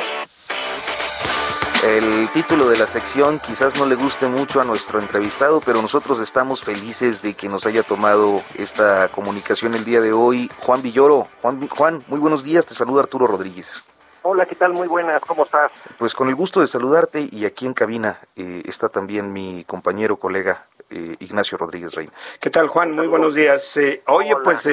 El 1.82 2.28
título 2.28 2.68
de 2.68 2.78
la 2.78 2.86
sección 2.86 3.40
quizás 3.40 3.76
no 3.76 3.86
le 3.86 3.96
guste 3.96 4.28
mucho 4.28 4.60
a 4.60 4.64
nuestro 4.64 5.00
entrevistado, 5.00 5.60
pero 5.60 5.82
nosotros 5.82 6.20
estamos 6.20 6.62
felices 6.62 7.22
de 7.22 7.34
que 7.34 7.48
nos 7.48 7.66
haya 7.66 7.82
tomado 7.82 8.40
esta 8.56 9.08
comunicación 9.08 9.74
el 9.74 9.84
día 9.84 10.00
de 10.00 10.12
hoy. 10.12 10.48
Juan 10.60 10.80
Villoro, 10.80 11.26
Juan, 11.42 11.68
Juan 11.68 12.00
muy 12.06 12.20
buenos 12.20 12.44
días, 12.44 12.64
te 12.66 12.74
saluda 12.74 13.00
Arturo 13.00 13.26
Rodríguez. 13.26 13.82
Hola, 14.22 14.46
¿qué 14.46 14.54
tal? 14.54 14.72
Muy 14.72 14.86
buenas, 14.86 15.20
¿cómo 15.22 15.42
estás? 15.44 15.72
Pues 15.98 16.14
con 16.14 16.28
el 16.28 16.36
gusto 16.36 16.60
de 16.60 16.68
saludarte 16.68 17.28
y 17.32 17.46
aquí 17.46 17.66
en 17.66 17.74
cabina 17.74 18.20
eh, 18.36 18.62
está 18.64 18.88
también 18.88 19.32
mi 19.32 19.64
compañero, 19.64 20.18
colega 20.18 20.68
eh, 20.88 21.16
Ignacio 21.18 21.58
Rodríguez 21.58 21.96
Reina. 21.96 22.12
¿Qué 22.38 22.50
tal, 22.50 22.68
Juan? 22.68 22.92
Muy 22.92 23.08
buenos 23.08 23.34
días. 23.34 23.76
Eh, 23.76 24.04
oye, 24.06 24.36
pues 24.44 24.68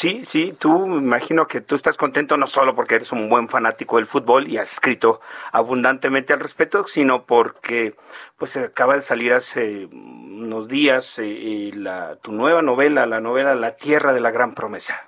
Sí, 0.00 0.24
sí, 0.24 0.54
tú 0.58 0.86
me 0.86 0.96
imagino 0.96 1.46
que 1.46 1.60
tú 1.60 1.74
estás 1.74 1.98
contento 1.98 2.38
no 2.38 2.46
solo 2.46 2.74
porque 2.74 2.94
eres 2.94 3.12
un 3.12 3.28
buen 3.28 3.50
fanático 3.50 3.96
del 3.96 4.06
fútbol 4.06 4.48
y 4.48 4.56
has 4.56 4.72
escrito 4.72 5.20
abundantemente 5.52 6.32
al 6.32 6.40
respecto, 6.40 6.84
sino 6.84 7.26
porque 7.26 7.92
pues 8.38 8.56
acaba 8.56 8.94
de 8.94 9.02
salir 9.02 9.34
hace 9.34 9.90
unos 9.92 10.68
días 10.68 11.18
eh, 11.18 11.24
eh, 11.28 11.72
la, 11.74 12.16
tu 12.16 12.32
nueva 12.32 12.62
novela, 12.62 13.04
la 13.04 13.20
novela 13.20 13.54
La 13.54 13.76
Tierra 13.76 14.14
de 14.14 14.20
la 14.20 14.30
Gran 14.30 14.54
Promesa. 14.54 15.06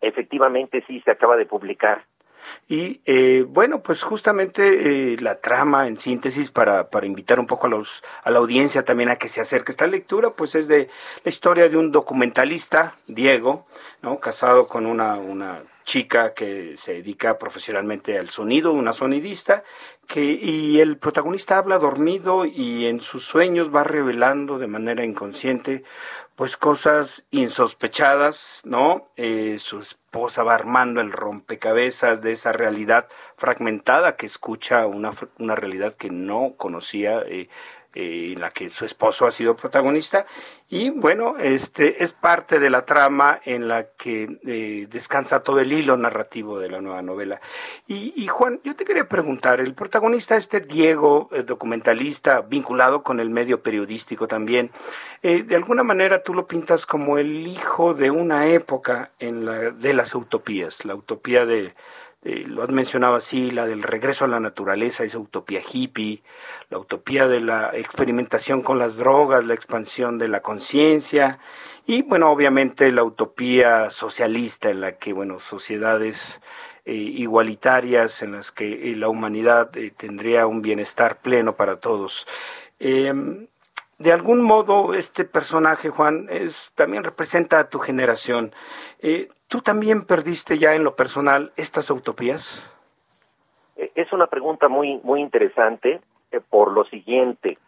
Efectivamente, 0.00 0.82
sí, 0.86 1.02
se 1.02 1.10
acaba 1.10 1.36
de 1.36 1.44
publicar. 1.44 2.06
Y 2.68 3.00
eh, 3.04 3.44
bueno, 3.48 3.82
pues 3.82 4.02
justamente 4.02 5.12
eh, 5.12 5.16
la 5.20 5.40
trama 5.40 5.86
en 5.86 5.98
síntesis 5.98 6.50
para, 6.50 6.90
para 6.90 7.06
invitar 7.06 7.38
un 7.38 7.46
poco 7.46 7.66
a, 7.66 7.70
los, 7.70 8.02
a 8.24 8.30
la 8.30 8.38
audiencia 8.38 8.84
también 8.84 9.10
a 9.10 9.16
que 9.16 9.28
se 9.28 9.40
acerque 9.40 9.72
a 9.72 9.74
esta 9.74 9.86
lectura, 9.86 10.30
pues 10.30 10.54
es 10.54 10.68
de 10.68 10.88
la 11.24 11.28
historia 11.28 11.68
de 11.68 11.76
un 11.76 11.92
documentalista, 11.92 12.94
Diego, 13.06 13.66
¿no? 14.00 14.18
casado 14.20 14.68
con 14.68 14.86
una, 14.86 15.16
una 15.16 15.62
chica 15.84 16.32
que 16.34 16.76
se 16.76 16.94
dedica 16.94 17.38
profesionalmente 17.38 18.18
al 18.18 18.30
sonido, 18.30 18.72
una 18.72 18.92
sonidista, 18.92 19.64
que, 20.06 20.22
y 20.24 20.80
el 20.80 20.98
protagonista 20.98 21.58
habla 21.58 21.78
dormido 21.78 22.44
y 22.44 22.86
en 22.86 23.00
sus 23.00 23.24
sueños 23.24 23.74
va 23.74 23.84
revelando 23.84 24.58
de 24.58 24.66
manera 24.66 25.04
inconsciente 25.04 25.84
pues 26.34 26.56
cosas 26.56 27.24
insospechadas, 27.30 28.62
¿no? 28.64 29.10
Eh, 29.16 29.58
su 29.58 29.80
esposa 29.80 30.42
va 30.42 30.54
armando 30.54 31.00
el 31.00 31.12
rompecabezas 31.12 32.22
de 32.22 32.32
esa 32.32 32.52
realidad 32.52 33.08
fragmentada 33.36 34.16
que 34.16 34.26
escucha 34.26 34.86
una, 34.86 35.12
una 35.38 35.54
realidad 35.54 35.94
que 35.94 36.10
no 36.10 36.54
conocía. 36.56 37.22
Eh, 37.26 37.48
en 37.94 38.40
la 38.40 38.50
que 38.50 38.70
su 38.70 38.84
esposo 38.84 39.26
ha 39.26 39.30
sido 39.30 39.56
protagonista. 39.56 40.26
Y 40.68 40.90
bueno 40.90 41.36
este 41.38 42.02
es 42.02 42.12
parte 42.12 42.58
de 42.58 42.70
la 42.70 42.84
trama 42.84 43.40
en 43.44 43.68
la 43.68 43.88
que 43.96 44.38
eh, 44.46 44.86
descansa 44.90 45.42
todo 45.42 45.60
el 45.60 45.72
hilo 45.72 45.96
narrativo 45.96 46.58
de 46.58 46.70
la 46.70 46.80
nueva 46.80 47.02
novela. 47.02 47.40
Y, 47.86 48.26
Juan 48.26 48.60
yo 48.64 48.74
te 48.74 48.84
quería 48.84 49.08
preguntar 49.08 49.60
el 49.60 49.74
protagonista 49.74 50.36
este 50.36 50.60
Diego 50.60 51.28
eh, 51.32 51.42
documentalista 51.42 52.40
vinculado 52.40 53.02
con 53.02 53.20
el 53.20 53.30
medio 53.30 53.62
periodístico 53.62 54.26
también 54.26 54.70
eh, 55.22 55.42
de 55.42 55.56
alguna 55.56 55.82
manera 55.82 56.22
tú 56.22 56.32
lo 56.32 56.46
pintas 56.46 56.86
como 56.86 57.18
el 57.18 57.46
hijo 57.46 57.92
de 57.94 58.10
una 58.10 58.46
época 58.46 59.10
en 59.18 59.44
la 59.44 59.70
de 59.70 59.92
las 59.92 60.14
utopías 60.14 60.84
la 60.84 60.94
utopía 60.94 61.44
de 61.44 61.74
eh, 62.24 62.44
lo 62.46 62.62
has 62.62 62.70
mencionado 62.70 63.16
así, 63.16 63.50
la 63.50 63.66
del 63.66 63.82
regreso 63.82 64.24
a 64.24 64.28
la 64.28 64.38
naturaleza, 64.38 65.02
esa 65.02 65.18
utopía 65.18 65.60
hippie, 65.60 66.22
la 66.70 66.78
utopía 66.78 67.26
de 67.26 67.40
la 67.40 67.70
experimentación 67.74 68.62
con 68.62 68.78
las 68.78 68.96
drogas, 68.96 69.44
la 69.44 69.54
expansión 69.54 70.18
de 70.18 70.28
la 70.28 70.40
conciencia 70.40 71.40
y, 71.84 72.02
bueno, 72.02 72.30
obviamente 72.30 72.92
la 72.92 73.02
utopía 73.02 73.90
socialista 73.90 74.70
en 74.70 74.80
la 74.80 74.92
que, 74.92 75.12
bueno, 75.12 75.40
sociedades 75.40 76.40
eh, 76.84 76.94
igualitarias 76.94 78.22
en 78.22 78.32
las 78.32 78.52
que 78.52 78.94
la 78.96 79.08
humanidad 79.08 79.70
tendría 79.96 80.46
un 80.46 80.62
bienestar 80.62 81.20
pleno 81.20 81.56
para 81.56 81.80
todos. 81.80 82.26
De 84.02 84.12
algún 84.12 84.42
modo, 84.42 84.94
este 84.94 85.24
personaje, 85.24 85.88
Juan, 85.88 86.26
es, 86.28 86.72
también 86.74 87.04
representa 87.04 87.60
a 87.60 87.68
tu 87.68 87.78
generación. 87.78 88.52
¿Tú 89.46 89.60
también 89.60 90.04
perdiste 90.04 90.58
ya 90.58 90.74
en 90.74 90.82
lo 90.82 90.96
personal 90.96 91.52
estas 91.56 91.88
utopías? 91.88 92.68
Es 93.76 94.12
una 94.12 94.26
pregunta 94.26 94.68
muy, 94.68 95.00
muy 95.04 95.20
interesante 95.20 96.00
por 96.50 96.72
lo 96.72 96.84
siguiente. 96.86 97.58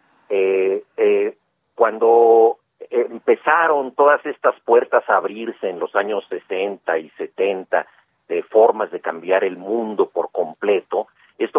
cuando 1.76 2.58
empezaron 2.90 3.94
todas 3.94 4.24
estas 4.26 4.58
puertas 4.60 5.04
a 5.08 5.18
abrirse 5.18 5.68
en 5.68 5.78
los 5.78 5.94
años 5.94 6.24
60 6.28 6.98
y 6.98 7.10
70 7.10 7.86
de 8.28 8.42
formas 8.42 8.90
de 8.90 9.00
cambiar 9.00 9.44
el 9.44 9.56
mundo 9.56 10.08
por 10.08 10.30
completo, 10.32 11.06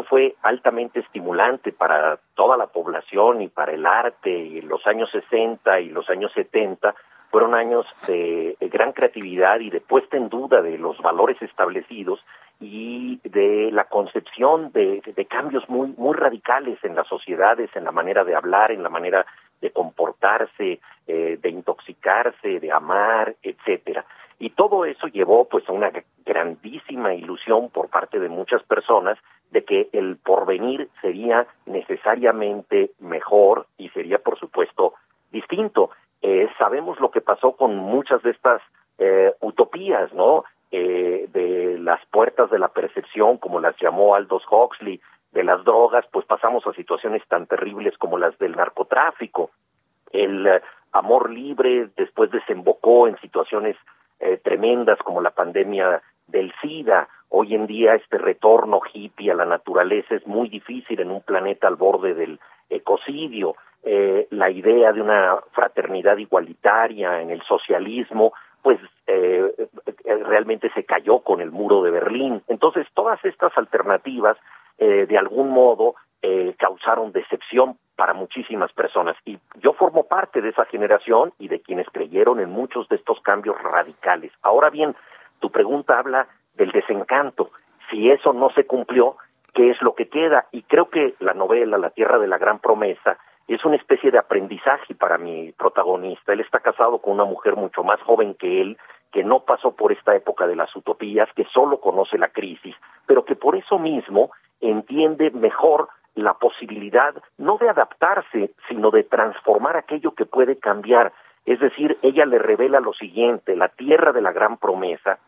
fue 0.06 0.36
altamente 0.42 1.00
estimulante 1.00 1.72
para 1.72 2.20
toda 2.36 2.58
la 2.58 2.68
población 2.68 3.42
y 3.42 3.48
para 3.48 3.74
el 3.74 3.86
arte 3.86 4.30
y 4.30 4.62
los 4.62 4.86
años 4.88 5.10
60 5.12 5.80
y 5.82 5.90
los 5.90 6.10
años 6.10 6.32
70 6.34 6.96
fueron 7.32 7.54
años 7.54 7.86
de, 8.08 8.56
gran 8.72 8.94
creatividad 8.94 9.60
y 9.60 9.70
de 9.70 9.82
puesta 9.82 10.16
en 10.16 10.30
duda 10.30 10.62
de 10.62 10.78
los 10.78 10.98
valores 11.00 11.42
establecidos 11.42 12.24
y 12.62 13.20
de 13.28 13.70
la 13.74 13.86
concepción 13.86 14.72
de, 14.72 15.02
cambios 15.30 15.68
muy 15.68 15.94
muy 15.98 16.16
radicales 16.16 16.80
en 16.84 16.96
las 16.96 17.08
sociedades, 17.08 17.70
en 17.76 17.84
la 17.84 17.92
manera 17.92 18.24
de 18.24 18.36
hablar, 18.36 18.72
en 18.72 18.84
la 18.84 18.90
manera 18.90 19.26
de 19.60 19.72
comportarse, 19.72 20.80
eh, 21.08 21.38
de 21.42 21.50
intoxicarse, 21.50 22.60
de 22.60 22.72
amar, 22.72 23.36
etcétera. 23.44 24.06
Y 24.40 24.52
todo 24.52 24.86
eso 24.86 25.08
llevó 25.08 25.46
pues 25.50 25.68
a 25.70 25.74
una 25.74 25.92
grandísima 26.26 27.14
ilusión 27.14 27.70
por 27.70 27.90
parte 27.90 28.20
de 28.20 28.30
muchas 28.30 28.64
personas 28.64 29.18
de 29.56 29.64
que 29.64 29.88
el 29.94 30.18
porvenir 30.18 30.90
sería 31.02 31.48
necesariamente 31.66 32.92
mejor 33.00 33.68
y 33.78 33.88
sería 33.90 34.18
por 34.18 34.38
supuesto 34.38 34.96
distinto. 35.32 35.92
Eh, 36.22 36.50
sabemos 36.60 37.00
lo 37.00 37.10
que 37.10 37.22
pasó 37.22 37.54
con 37.54 37.78
muchas 37.78 38.22
de 38.24 38.32
estas 38.32 38.62
eh, 38.98 39.34
utopías, 39.40 40.14
¿no? 40.14 40.44
Eh, 40.72 41.30
de 41.32 41.80
las 41.80 42.06
puertas 42.08 42.52
de 42.52 42.60
la 42.60 42.68
percepción, 42.68 43.38
como 43.38 43.62
las 43.62 43.78
llamó 43.80 44.16
Aldous 44.16 44.44
Huxley, 44.52 45.00
de 45.32 45.44
las 45.46 45.64
drogas, 45.64 46.06
pues 46.12 46.26
pasamos 46.26 46.68
a 46.68 46.74
situaciones 46.74 47.26
tan 47.30 47.48
terribles 47.48 47.98
como 47.98 48.18
las 48.18 48.38
del 48.40 48.58
narcotráfico. 48.58 49.52
El 50.12 50.48
eh, 50.48 50.62
amor 50.92 51.30
libre 51.30 51.90
después 51.96 52.30
desembocó 52.30 53.08
en 53.08 53.18
situaciones 53.22 53.78
eh, 54.20 54.38
tremendas 54.44 54.98
como 55.00 55.22
la 55.22 55.32
pandemia 55.32 56.02
del 56.28 56.54
SIDA. 56.62 57.08
Hoy 57.38 57.54
en 57.54 57.68
día 57.68 57.96
este 57.96 58.18
retorno 58.18 58.80
hippie 58.94 59.30
a 59.30 59.36
la 59.36 59.44
naturaleza 59.44 60.16
es 60.16 60.26
muy 60.26 60.48
difícil 60.48 61.02
en 61.02 61.12
un 61.12 61.22
planeta 61.22 61.68
al 61.68 61.76
borde 61.76 62.14
del 62.14 62.40
ecocidio. 62.70 63.58
Eh, 63.84 64.28
la 64.30 64.50
idea 64.50 64.94
de 64.94 65.02
una 65.02 65.40
fraternidad 65.52 66.16
igualitaria 66.16 67.22
en 67.22 67.32
el 67.32 67.42
socialismo, 67.42 68.32
pues 68.62 68.80
realmente 70.06 70.72
se 70.74 70.86
cayó 70.86 71.20
con 71.20 71.42
el 71.42 71.52
muro 71.52 71.84
de 71.84 71.92
Berlín. 71.92 72.42
Entonces, 72.48 72.88
todas 72.94 73.24
estas 73.26 73.52
alternativas 73.58 74.38
eh, 74.78 75.06
de 75.06 75.18
algún 75.18 75.50
modo 75.50 75.96
eh, 76.22 76.56
causaron 76.58 77.12
decepción 77.12 77.78
para 77.98 78.14
muchísimas 78.14 78.72
personas. 78.72 79.18
Y 79.26 79.38
yo 79.60 79.74
formo 79.74 80.06
parte 80.06 80.42
de 80.42 80.50
esa 80.50 80.64
generación 80.68 81.34
y 81.38 81.50
de 81.50 81.60
quienes 81.60 81.88
creyeron 81.90 82.40
en 82.40 82.50
muchos 82.50 82.88
de 82.88 82.96
estos 82.96 83.20
cambios 83.20 83.62
radicales. 83.62 84.32
Ahora 84.42 84.70
bien, 84.70 84.96
tu 85.42 85.52
pregunta 85.52 86.00
habla 86.00 86.30
del 86.56 86.72
desencanto. 86.72 87.52
Si 87.90 88.10
eso 88.10 88.34
no 88.34 88.50
se 88.52 88.66
cumplió, 88.66 89.18
¿qué 89.54 89.72
es 89.72 89.82
lo 89.82 89.96
que 89.96 90.10
queda? 90.10 90.48
Y 90.52 90.64
creo 90.64 90.90
que 90.90 91.16
la 91.20 91.34
novela 91.34 91.78
La 91.78 91.92
Tierra 91.92 92.20
de 92.20 92.28
la 92.28 92.38
Gran 92.38 92.60
Promesa 92.60 93.18
es 93.48 93.64
una 93.64 93.76
especie 93.76 94.12
de 94.12 94.18
aprendizaje 94.18 94.96
para 94.96 95.18
mi 95.18 95.52
protagonista. 95.52 96.34
Él 96.34 96.40
está 96.40 96.60
casado 96.60 97.00
con 97.00 97.14
una 97.14 97.26
mujer 97.26 97.56
mucho 97.56 97.84
más 97.84 98.02
joven 98.02 98.34
que 98.34 98.62
él, 98.62 98.78
que 99.12 99.24
no 99.24 99.42
pasó 99.42 99.76
por 99.76 99.92
esta 99.92 100.16
época 100.16 100.48
de 100.48 100.56
las 100.56 100.76
utopías, 100.76 101.30
que 101.36 101.46
solo 101.46 101.80
conoce 101.80 102.18
la 102.18 102.30
crisis, 102.30 102.76
pero 103.06 103.24
que 103.24 103.36
por 103.36 103.56
eso 103.56 103.78
mismo 103.78 104.32
entiende 104.62 105.32
mejor 105.32 105.90
la 106.16 106.34
posibilidad 106.34 107.14
no 107.38 107.58
de 107.58 107.70
adaptarse, 107.70 108.52
sino 108.68 108.90
de 108.90 109.04
transformar 109.04 109.78
aquello 109.78 110.16
que 110.16 110.26
puede 110.26 110.58
cambiar. 110.58 111.14
Es 111.46 111.60
decir, 111.60 111.98
ella 112.02 112.26
le 112.26 112.40
revela 112.40 112.80
lo 112.80 112.94
siguiente, 112.94 113.56
la 113.56 113.68
tierra 113.70 114.12
de 114.12 114.22
la 114.22 114.32
gran 114.32 114.58
promesa 114.58 115.20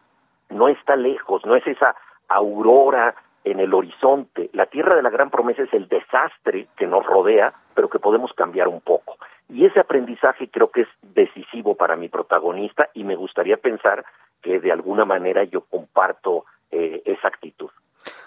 no 0.50 0.68
está 0.68 0.96
lejos, 0.96 1.46
no 1.46 1.56
es 1.56 1.66
esa 1.68 1.96
aurora 2.28 3.16
en 3.44 3.60
el 3.60 3.74
horizonte. 3.74 4.50
La 4.54 4.66
tierra 4.66 4.96
de 4.96 5.02
la 5.02 5.10
gran 5.10 5.30
promesa 5.30 5.64
es 5.64 5.74
el 5.74 5.88
desastre 5.88 6.68
que 6.78 6.88
nos 6.88 7.06
rodea, 7.06 7.54
pero 7.74 7.90
que 7.90 8.00
podemos 8.00 8.34
cambiar 8.34 8.68
un 8.68 8.82
poco. 8.82 9.18
Y 9.50 9.66
ese 9.66 9.80
aprendizaje 9.80 10.50
creo 10.50 10.72
que 10.72 10.82
es 10.82 10.88
decisivo 11.02 11.76
para 11.76 11.96
mi 11.96 12.10
protagonista 12.10 12.90
y 12.94 13.04
me 13.04 13.16
gustaría 13.16 13.58
pensar 13.58 14.06
que 14.42 14.60
de 14.60 14.72
alguna 14.72 15.06
manera 15.06 15.44
yo 15.46 15.62
comparto 15.62 16.46
eh, 16.72 17.02
esa 17.06 17.30
actitud. 17.30 17.70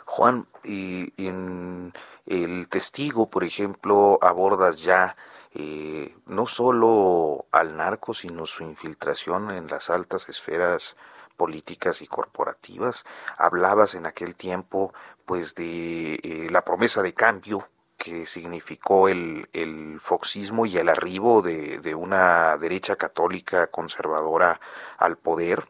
Juan, 0.06 0.44
y 0.64 1.06
en 1.24 1.92
el 2.26 2.68
testigo, 2.68 3.28
por 3.30 3.44
ejemplo, 3.44 4.18
abordas 4.22 4.83
ya 4.83 5.14
eh, 5.54 6.14
no 6.26 6.46
solo 6.46 7.46
al 7.52 7.76
narco, 7.76 8.14
sino 8.14 8.46
su 8.46 8.62
infiltración 8.62 9.50
en 9.50 9.66
las 9.66 9.90
altas 9.90 10.28
esferas 10.28 10.96
políticas 11.40 12.03
y 12.03 12.07
corporativas. 12.07 13.07
Hablabas 13.38 13.94
en 13.94 14.05
aquel 14.05 14.37
tiempo, 14.37 14.92
pues, 15.24 15.55
de 15.55 16.16
eh, 16.16 16.48
la 16.50 16.66
promesa 16.66 17.00
de 17.03 17.14
cambio 17.14 17.66
que 17.96 18.26
significó 18.26 19.09
el, 19.09 19.48
el 19.55 20.00
foxismo 20.00 20.66
y 20.66 20.76
el 20.76 20.90
arribo 20.90 21.40
de, 21.40 21.79
de 21.79 21.94
una 21.94 22.59
derecha 22.59 22.96
católica 22.96 23.68
conservadora 23.68 24.61
al 24.98 25.16
poder. 25.16 25.64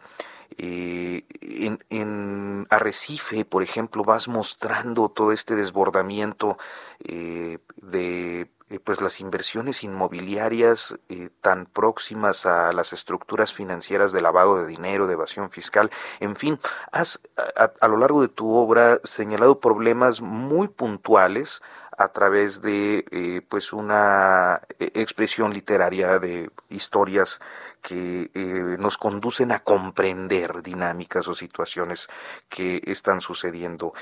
Eh, 0.59 1.25
en, 1.41 1.85
en, 1.91 2.67
Arrecife, 2.71 3.45
por 3.45 3.63
ejemplo, 3.63 4.05
vas 4.05 4.29
mostrando 4.29 5.09
todo 5.09 5.33
este 5.33 5.57
desbordamiento 5.57 6.59
eh, 7.05 7.59
de 7.77 8.51
eh, 8.69 8.79
pues 8.83 9.01
las 9.01 9.21
inversiones 9.21 9.83
inmobiliarias 9.83 10.97
tan 11.41 11.67
próximas 11.67 12.47
a 12.47 12.73
las 12.73 12.93
estructuras 12.93 13.53
financieras 13.53 14.13
de 14.13 14.21
lavado 14.21 14.63
de 14.63 14.67
dinero, 14.67 15.07
de 15.07 15.15
evasión 15.15 15.51
fiscal, 15.51 15.91
en 16.21 16.37
fin, 16.37 16.59
has 16.93 17.21
a 17.57 17.89
lo 17.89 17.97
largo 17.97 18.23
de 18.23 18.29
tu 18.29 18.55
obra 18.55 19.01
señalado 19.03 19.59
problemas 19.59 20.21
muy 20.21 20.69
puntuales 20.69 21.63
a 22.01 22.09
través 22.09 22.63
de 22.63 23.05
eh, 23.11 23.43
pues 23.47 23.75
una 23.75 24.63
eh, 24.79 24.91
expresión 24.95 25.53
literaria 25.53 26.19
de 26.19 26.51
historias 26.71 27.41
que 27.83 28.31
eh, 28.33 28.77
nos 28.79 28.97
conducen 28.97 29.53
a 29.53 29.59
comprender 29.59 30.63
dinámicas 30.63 31.29
o 31.29 31.35
situaciones 31.35 32.09
que 32.49 32.81
están 32.87 33.21
sucediendo. 33.21 33.93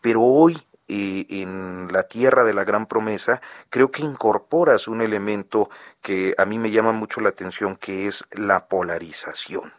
pero 0.00 0.22
hoy 0.22 0.58
en 0.88 1.88
la 1.90 2.04
tierra 2.04 2.44
de 2.44 2.54
la 2.54 2.64
gran 2.64 2.86
promesa, 2.86 3.40
creo 3.70 3.90
que 3.90 4.02
incorporas 4.02 4.88
un 4.88 5.00
elemento 5.00 5.68
que 6.02 6.34
a 6.38 6.44
mí 6.46 6.58
me 6.58 6.70
llama 6.70 6.92
mucho 6.92 7.20
la 7.20 7.30
atención, 7.30 7.76
que 7.76 8.06
es 8.06 8.24
la 8.32 8.68
polarización 8.68 9.72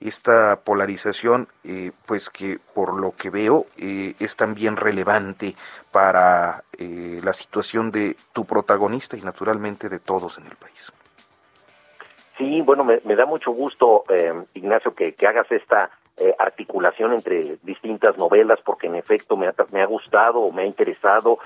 esta 0.00 0.60
polarización, 0.64 1.48
eh, 1.64 1.90
pues 2.06 2.30
que 2.30 2.58
por 2.74 3.00
lo 3.00 3.12
que 3.12 3.30
veo 3.30 3.66
eh, 3.78 4.14
es 4.20 4.36
también 4.36 4.76
relevante 4.76 5.54
para 5.90 6.62
eh, 6.78 7.20
la 7.22 7.32
situación 7.32 7.90
de 7.90 8.16
tu 8.32 8.44
protagonista 8.44 9.16
y 9.16 9.22
naturalmente 9.22 9.88
de 9.88 9.98
todos 9.98 10.38
en 10.38 10.46
el 10.46 10.56
país. 10.56 10.92
Sí, 12.36 12.60
bueno, 12.60 12.84
me, 12.84 13.16
da 13.16 13.26
mucho 13.26 13.50
gusto, 13.50 14.04
Ignacio, 14.54 14.92
que, 14.92 15.12
hagas 15.26 15.50
esta 15.50 15.90
articulación 16.38 17.12
entre 17.12 17.56
distintas 17.64 18.16
novelas, 18.16 18.60
porque 18.64 18.86
en 18.86 18.94
efecto 18.94 19.36
me 19.36 19.48
ha, 19.48 19.54
me 19.72 19.82
ha 19.82 19.86
gustado 19.86 20.38
o 20.38 20.52
me 20.52 20.62
ha 20.62 20.66
interesado 20.66 21.40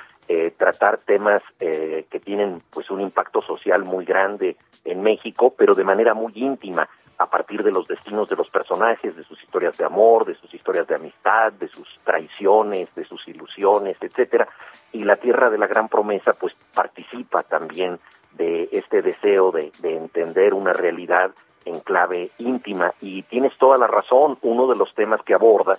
tratar 0.59 0.99
temas 0.99 1.43
que 1.59 2.21
tienen 2.23 2.62
pues 2.71 2.91
un 2.91 3.01
impacto 3.01 3.41
social 3.41 3.85
muy 3.85 4.05
grande 4.05 4.59
en 4.85 5.03
México, 5.03 5.55
pero 5.57 5.75
de 5.75 5.85
manera 5.85 6.12
muy 6.12 6.33
íntima 6.35 6.87
a 7.23 7.27
partir 7.27 7.63
de 7.63 7.71
los 7.71 7.87
destinos 7.87 8.29
de 8.29 8.35
los 8.35 8.51
personajes, 8.51 9.15
de 9.15 9.23
sus 9.23 9.41
historias 9.41 9.79
de 9.79 9.85
amor, 9.85 10.25
de 10.25 10.35
sus 10.35 10.53
historias 10.53 10.89
de 10.89 10.97
amistad, 10.97 11.53
de 11.53 11.69
sus 11.69 11.89
traiciones, 12.05 12.93
de 12.97 13.05
sus 13.05 13.29
ilusiones, 13.29 13.97
etcétera. 14.01 14.49
Y 14.91 15.05
la 15.05 15.15
Tierra 15.15 15.49
de 15.49 15.57
la 15.57 15.69
Gran 15.69 15.89
Promesa, 15.89 16.33
pues 16.33 16.53
participa 16.75 17.44
también 17.44 18.01
de 18.33 18.69
este 18.73 19.03
deseo 19.03 19.53
de, 19.53 19.71
entender 19.85 20.53
una 20.53 20.73
realidad 20.73 21.31
en 21.65 21.79
clave 21.79 22.33
íntima. 22.38 22.92
Y 23.01 23.23
tienes 23.23 23.57
toda 23.57 23.79
la 23.79 23.87
razón, 23.87 24.37
uno 24.42 24.67
de 24.67 24.77
los 24.77 24.92
temas 24.92 25.23
que 25.23 25.35
aborda 25.35 25.79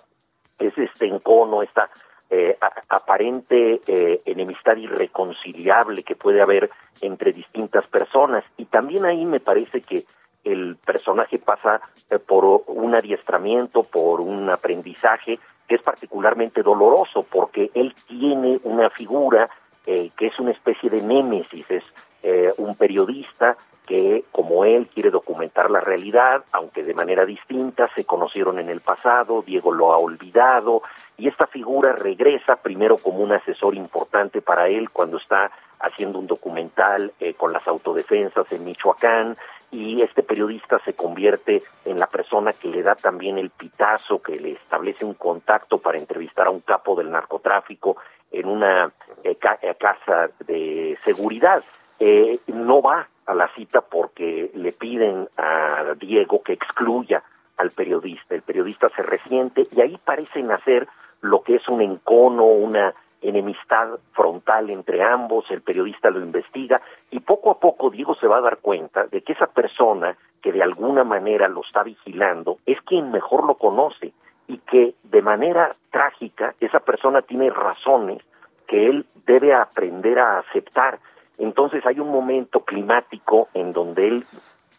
es 0.59 0.77
este 0.77 1.07
encono, 1.07 1.61
esta 1.61 1.89
eh, 2.29 2.57
aparente 2.87 3.81
eh, 3.85 4.21
enemistad 4.25 4.77
irreconciliable 4.77 6.03
que 6.03 6.15
puede 6.15 6.41
haber 6.41 6.69
entre 7.01 7.33
distintas 7.33 7.85
personas. 7.87 8.45
Y 8.55 8.63
también 8.65 9.03
ahí 9.03 9.25
me 9.25 9.41
parece 9.41 9.81
que 9.81 10.05
el 10.43 10.77
personaje 10.77 11.39
pasa 11.39 11.81
eh, 12.09 12.19
por 12.19 12.63
un 12.67 12.95
adiestramiento, 12.95 13.83
por 13.83 14.21
un 14.21 14.49
aprendizaje 14.49 15.39
que 15.67 15.75
es 15.75 15.81
particularmente 15.81 16.61
doloroso 16.61 17.25
porque 17.29 17.69
él 17.73 17.93
tiene 18.07 18.59
una 18.63 18.89
figura 18.89 19.49
eh, 19.85 20.11
que 20.17 20.27
es 20.27 20.39
una 20.39 20.51
especie 20.51 20.89
de 20.89 21.01
némesis, 21.01 21.69
es 21.69 21.83
eh, 22.21 22.53
un 22.57 22.75
periodista 22.75 23.57
que, 23.85 24.23
como 24.31 24.63
él, 24.63 24.87
quiere 24.87 25.09
documentar 25.09 25.69
la 25.69 25.81
realidad, 25.81 26.45
aunque 26.53 26.83
de 26.83 26.93
manera 26.93 27.25
distinta, 27.25 27.89
se 27.93 28.05
conocieron 28.05 28.59
en 28.59 28.69
el 28.69 28.79
pasado, 28.79 29.41
Diego 29.41 29.73
lo 29.73 29.91
ha 29.91 29.97
olvidado, 29.97 30.83
y 31.17 31.27
esta 31.27 31.47
figura 31.47 31.91
regresa 31.93 32.55
primero 32.55 32.95
como 32.95 33.17
un 33.17 33.33
asesor 33.33 33.75
importante 33.75 34.41
para 34.41 34.69
él 34.69 34.89
cuando 34.89 35.17
está 35.17 35.51
haciendo 35.81 36.17
un 36.17 36.27
documental 36.27 37.11
eh, 37.19 37.33
con 37.33 37.51
las 37.51 37.67
autodefensas 37.67 38.49
en 38.53 38.63
Michoacán, 38.63 39.35
y 39.73 40.01
este 40.03 40.21
periodista 40.21 40.79
se 40.85 40.93
convierte 40.93 41.63
en 41.83 41.99
la 41.99 42.07
persona 42.07 42.53
que 42.53 42.67
le 42.67 42.83
da 42.83 42.95
también 42.95 43.37
el 43.37 43.49
pitazo, 43.49 44.21
que 44.21 44.37
le 44.37 44.51
establece 44.51 45.03
un 45.03 45.15
contacto 45.15 45.79
para 45.79 45.97
entrevistar 45.97 46.47
a 46.47 46.51
un 46.51 46.59
capo 46.59 46.95
del 46.95 47.09
narcotráfico 47.09 47.97
en 48.31 48.47
una 48.47 48.91
eh, 49.23 49.35
casa 49.35 50.29
de 50.45 50.97
seguridad. 51.01 51.63
Eh, 51.99 52.39
no 52.47 52.81
va 52.81 53.07
a 53.25 53.33
la 53.33 53.47
cita 53.55 53.81
porque 53.81 54.51
le 54.53 54.71
piden 54.73 55.27
a 55.37 55.95
Diego 55.99 56.43
que 56.43 56.53
excluya 56.53 57.23
al 57.57 57.71
periodista. 57.71 58.35
El 58.35 58.41
periodista 58.43 58.89
se 58.95 59.01
resiente 59.01 59.63
y 59.75 59.81
ahí 59.81 59.99
parece 60.03 60.43
nacer 60.43 60.87
lo 61.21 61.41
que 61.41 61.55
es 61.55 61.67
un 61.67 61.81
encono, 61.81 62.45
una 62.45 62.93
enemistad 63.23 63.99
frontal 64.11 64.69
entre 64.69 65.01
ambos, 65.03 65.45
el 65.49 65.61
periodista 65.61 66.09
lo 66.09 66.19
investiga 66.19 66.81
y 67.09 67.19
poco 67.19 67.51
a 67.51 67.59
poco 67.59 67.89
Diego 67.89 68.15
se 68.15 68.27
va 68.27 68.37
a 68.37 68.41
dar 68.41 68.57
cuenta 68.57 69.05
de 69.07 69.21
que 69.21 69.33
esa 69.33 69.47
persona 69.47 70.15
que 70.41 70.51
de 70.51 70.61
alguna 70.61 71.03
manera 71.03 71.47
lo 71.47 71.61
está 71.61 71.83
vigilando 71.83 72.59
es 72.65 72.79
quien 72.81 73.11
mejor 73.11 73.45
lo 73.45 73.55
conoce 73.55 74.13
y 74.47 74.57
que 74.57 74.95
de 75.03 75.21
manera 75.21 75.75
trágica 75.89 76.53
esa 76.59 76.81
persona 76.81 77.21
tiene 77.21 77.49
razones 77.49 78.21
que 78.67 78.87
él 78.87 79.05
debe 79.25 79.53
aprender 79.53 80.19
a 80.19 80.39
aceptar. 80.39 80.99
Entonces 81.37 81.85
hay 81.85 81.99
un 81.99 82.11
momento 82.11 82.61
climático 82.61 83.47
en 83.53 83.73
donde 83.73 84.07
él 84.07 84.25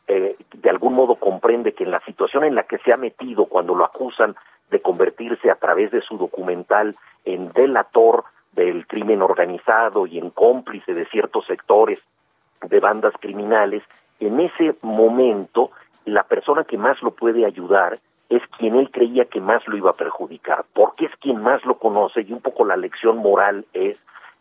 eh, 0.06 0.36
de 0.52 0.70
algún 0.70 0.94
modo 0.94 1.14
comprende 1.14 1.72
que 1.72 1.84
en 1.84 1.90
la 1.90 2.00
situación 2.00 2.44
en 2.44 2.54
la 2.54 2.64
que 2.64 2.78
se 2.78 2.92
ha 2.92 2.98
metido 2.98 3.46
cuando 3.46 3.74
lo 3.74 3.86
acusan 3.86 4.36
de 4.70 4.80
convertirse 4.80 5.50
a 5.50 5.54
través 5.54 5.90
de 5.92 6.02
su 6.02 6.18
documental 6.18 6.94
en 7.24 7.52
delator 7.52 8.24
del 8.54 8.86
crimen 8.86 9.22
organizado 9.22 10.06
y 10.06 10.18
en 10.18 10.30
cómplice 10.30 10.94
de 10.94 11.06
ciertos 11.06 11.46
sectores 11.46 11.98
de 12.62 12.80
bandas 12.80 13.14
criminales, 13.20 13.82
en 14.20 14.40
ese 14.40 14.76
momento 14.82 15.70
la 16.04 16.22
persona 16.22 16.64
que 16.64 16.78
más 16.78 17.02
lo 17.02 17.10
puede 17.10 17.44
ayudar 17.44 17.98
es 18.28 18.42
quien 18.58 18.76
él 18.76 18.90
creía 18.90 19.26
que 19.26 19.40
más 19.40 19.66
lo 19.68 19.76
iba 19.76 19.90
a 19.90 19.94
perjudicar, 19.94 20.64
porque 20.72 21.06
es 21.06 21.12
quien 21.20 21.42
más 21.42 21.64
lo 21.64 21.78
conoce 21.78 22.22
y 22.22 22.32
un 22.32 22.40
poco 22.40 22.64
la 22.64 22.76
lección 22.76 23.18
moral 23.18 23.66
es 23.74 23.98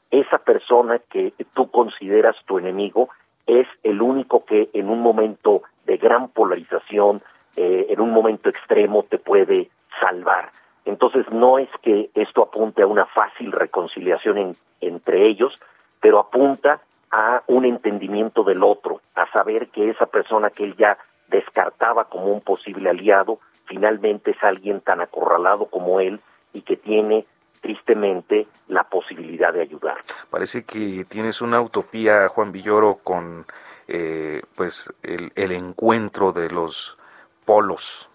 esa 0.10 0.38
persona 0.38 1.00
que 1.10 1.34
tú 1.54 1.70
consideras 1.72 2.36
tu 2.46 2.60
enemigo 2.60 3.10
es 3.48 3.68
el 3.84 4.02
único 4.02 4.46
que 4.46 4.70
en 4.74 4.90
un 4.90 5.02
momento 5.02 5.64
de 5.86 5.98
gran 5.98 6.30
polarización, 6.30 7.22
eh, 7.56 7.88
en 7.90 8.00
un 8.00 8.12
momento 8.12 8.50
extremo, 8.50 9.04
te 9.04 9.18
puede 9.18 9.70
salvar. 10.00 10.52
Entonces 10.86 11.26
no 11.32 11.60
es 11.60 11.70
que 11.82 12.10
esto 12.14 12.44
apunte 12.44 12.82
a 12.82 12.88
una 12.88 13.06
fácil 13.06 13.52
reconciliación 13.52 14.58
entre 14.82 15.28
ellos, 15.28 15.58
pero 16.02 16.20
apunta 16.20 16.82
a 17.12 17.44
un 17.48 17.66
entendimiento 17.66 18.44
del 18.44 18.64
otro, 18.64 19.02
a 19.16 19.32
saber 19.32 19.68
que 19.68 19.90
esa 19.90 20.08
persona 20.08 20.50
que 20.50 20.64
él 20.64 20.76
ya 20.78 20.98
descartaba 21.28 22.06
como 22.06 22.26
un 22.26 22.42
posible 22.42 22.90
aliado, 22.90 23.40
finalmente 23.66 24.32
es 24.32 24.44
alguien 24.44 24.82
tan 24.82 25.00
acorralado 25.00 25.68
como 25.68 26.00
él 26.00 26.20
y 26.54 26.62
que 26.62 26.76
tiene 26.76 27.26
tristemente 27.62 28.48
la 28.68 28.84
posibilidad 28.84 29.54
de 29.54 29.62
ayudar. 29.62 29.98
Parece 30.30 30.66
que 30.66 31.06
tienes 31.06 31.42
una 31.42 31.62
utopía, 31.62 32.28
Juan 32.28 32.52
Villoro, 32.52 33.00
con 33.04 33.46
eh, 33.88 34.42
pues 34.56 34.94
el 35.04 35.52
encuentro 35.52 36.34
de 36.34 36.50
los 36.50 36.98
polos. 37.46 38.10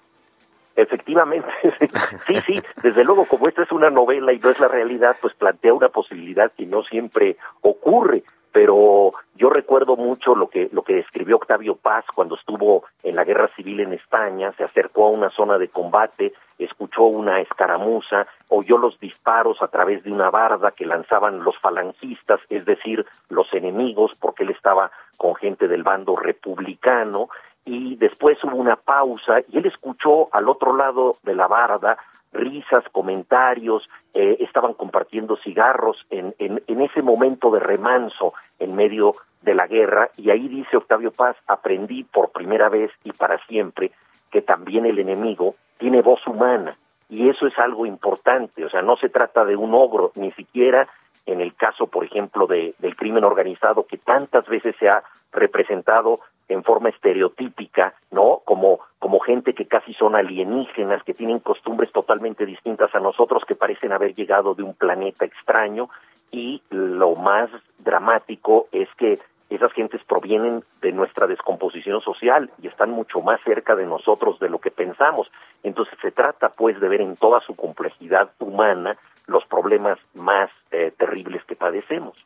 Efectivamente, 0.78 1.48
sí, 2.28 2.36
sí, 2.46 2.62
desde 2.84 3.02
luego, 3.02 3.24
como 3.24 3.48
esta 3.48 3.64
es 3.64 3.72
una 3.72 3.90
novela 3.90 4.32
y 4.32 4.38
no 4.38 4.48
es 4.48 4.60
la 4.60 4.68
realidad, 4.68 5.16
pues 5.20 5.34
plantea 5.34 5.74
una 5.74 5.88
posibilidad 5.88 6.52
que 6.52 6.66
no 6.66 6.84
siempre 6.84 7.36
ocurre 7.62 8.22
pero 8.52 9.12
yo 9.36 9.50
recuerdo 9.50 9.96
mucho 9.96 10.34
lo 10.34 10.48
que 10.48 10.68
lo 10.72 10.82
que 10.82 10.98
escribió 10.98 11.36
Octavio 11.36 11.76
Paz 11.76 12.04
cuando 12.14 12.34
estuvo 12.34 12.84
en 13.02 13.14
la 13.14 13.24
guerra 13.24 13.48
civil 13.54 13.80
en 13.80 13.92
España, 13.92 14.52
se 14.56 14.64
acercó 14.64 15.06
a 15.06 15.10
una 15.10 15.30
zona 15.30 15.58
de 15.58 15.68
combate, 15.68 16.32
escuchó 16.58 17.04
una 17.04 17.40
escaramuza, 17.40 18.26
oyó 18.48 18.78
los 18.78 18.98
disparos 18.98 19.62
a 19.62 19.68
través 19.68 20.02
de 20.02 20.10
una 20.10 20.30
barda 20.30 20.72
que 20.72 20.86
lanzaban 20.86 21.44
los 21.44 21.56
falangistas, 21.58 22.40
es 22.48 22.64
decir, 22.64 23.06
los 23.28 23.46
enemigos, 23.52 24.12
porque 24.18 24.42
él 24.42 24.50
estaba 24.50 24.90
con 25.16 25.34
gente 25.36 25.68
del 25.68 25.82
bando 25.82 26.16
republicano, 26.16 27.28
y 27.68 27.96
después 27.96 28.42
hubo 28.44 28.56
una 28.56 28.76
pausa 28.76 29.40
y 29.52 29.58
él 29.58 29.66
escuchó 29.66 30.34
al 30.34 30.48
otro 30.48 30.74
lado 30.74 31.18
de 31.22 31.34
la 31.34 31.46
barda 31.46 31.98
risas, 32.32 32.84
comentarios, 32.92 33.88
eh, 34.14 34.38
estaban 34.40 34.72
compartiendo 34.72 35.36
cigarros 35.36 36.06
en, 36.08 36.34
en, 36.38 36.62
en 36.66 36.80
ese 36.80 37.02
momento 37.02 37.50
de 37.50 37.60
remanso 37.60 38.32
en 38.58 38.74
medio 38.74 39.16
de 39.42 39.54
la 39.54 39.66
guerra 39.66 40.10
y 40.16 40.30
ahí 40.30 40.48
dice 40.48 40.78
Octavio 40.78 41.10
Paz, 41.10 41.36
aprendí 41.46 42.04
por 42.04 42.30
primera 42.30 42.70
vez 42.70 42.90
y 43.04 43.12
para 43.12 43.38
siempre 43.46 43.92
que 44.30 44.40
también 44.40 44.86
el 44.86 44.98
enemigo 44.98 45.54
tiene 45.76 46.00
voz 46.00 46.26
humana 46.26 46.76
y 47.10 47.28
eso 47.28 47.46
es 47.46 47.58
algo 47.58 47.84
importante, 47.84 48.64
o 48.64 48.70
sea, 48.70 48.80
no 48.80 48.96
se 48.96 49.10
trata 49.10 49.44
de 49.44 49.56
un 49.56 49.74
ogro, 49.74 50.12
ni 50.14 50.32
siquiera 50.32 50.88
en 51.26 51.42
el 51.42 51.54
caso, 51.54 51.86
por 51.86 52.04
ejemplo, 52.04 52.46
de, 52.46 52.74
del 52.78 52.96
crimen 52.96 53.24
organizado 53.24 53.86
que 53.86 53.98
tantas 53.98 54.46
veces 54.46 54.74
se 54.78 54.88
ha 54.88 55.02
representado 55.32 56.20
en 56.48 56.64
forma 56.64 56.88
estereotípica, 56.88 57.94
¿no? 58.10 58.40
Como, 58.44 58.80
como 58.98 59.20
gente 59.20 59.54
que 59.54 59.66
casi 59.66 59.92
son 59.94 60.16
alienígenas, 60.16 61.02
que 61.02 61.14
tienen 61.14 61.40
costumbres 61.40 61.92
totalmente 61.92 62.46
distintas 62.46 62.94
a 62.94 63.00
nosotros, 63.00 63.44
que 63.46 63.54
parecen 63.54 63.92
haber 63.92 64.14
llegado 64.14 64.54
de 64.54 64.62
un 64.62 64.74
planeta 64.74 65.24
extraño, 65.24 65.88
y 66.30 66.62
lo 66.70 67.14
más 67.14 67.50
dramático 67.78 68.68
es 68.72 68.88
que 68.96 69.18
esas 69.50 69.72
gentes 69.72 70.02
provienen 70.04 70.62
de 70.82 70.92
nuestra 70.92 71.26
descomposición 71.26 72.02
social 72.02 72.50
y 72.62 72.68
están 72.68 72.90
mucho 72.90 73.20
más 73.20 73.40
cerca 73.42 73.74
de 73.74 73.86
nosotros 73.86 74.38
de 74.40 74.50
lo 74.50 74.58
que 74.58 74.70
pensamos. 74.70 75.30
Entonces 75.62 75.98
se 76.02 76.10
trata 76.10 76.50
pues 76.50 76.78
de 76.80 76.88
ver 76.88 77.00
en 77.00 77.16
toda 77.16 77.40
su 77.40 77.56
complejidad 77.56 78.30
humana 78.40 78.98
los 79.28 79.44
problemas 79.44 79.98
más 80.14 80.50
eh, 80.72 80.92
terribles 80.98 81.44
que 81.44 81.54
padecemos. 81.54 82.16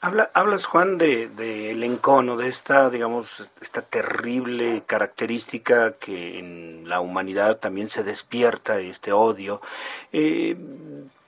Habla, 0.00 0.30
hablas, 0.34 0.64
Juan, 0.64 0.98
de, 0.98 1.28
de 1.28 1.70
el 1.70 1.82
encono, 1.84 2.36
de 2.36 2.48
esta, 2.48 2.90
digamos, 2.90 3.48
esta 3.60 3.82
terrible 3.82 4.82
característica 4.86 5.92
que 5.92 6.38
en 6.38 6.88
la 6.88 7.00
humanidad 7.00 7.58
también 7.58 7.90
se 7.90 8.02
despierta, 8.02 8.78
este 8.78 9.12
odio. 9.12 9.60
Eh, 10.12 10.56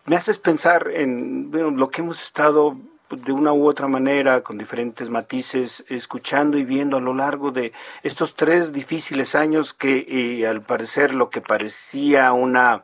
me 0.07 0.16
haces 0.16 0.39
pensar 0.39 0.89
en 0.93 1.51
lo 1.53 1.91
que 1.91 2.01
hemos 2.01 2.22
estado 2.22 2.76
de 3.11 3.33
una 3.33 3.53
u 3.53 3.66
otra 3.66 3.89
manera, 3.89 4.43
con 4.43 4.59
diferentes 4.59 5.11
matices, 5.11 5.85
escuchando 5.89 6.59
y 6.59 6.64
viendo 6.64 6.99
a 6.99 7.01
lo 7.01 7.14
largo 7.14 7.51
de 7.51 7.72
estos 8.03 8.35
tres 8.35 8.72
difíciles 8.72 9.35
años 9.35 9.72
que 9.72 10.07
eh, 10.09 10.47
al 10.47 10.62
parecer 10.62 11.14
lo 11.14 11.31
que 11.31 11.41
parecía 11.41 12.33
una 12.33 12.83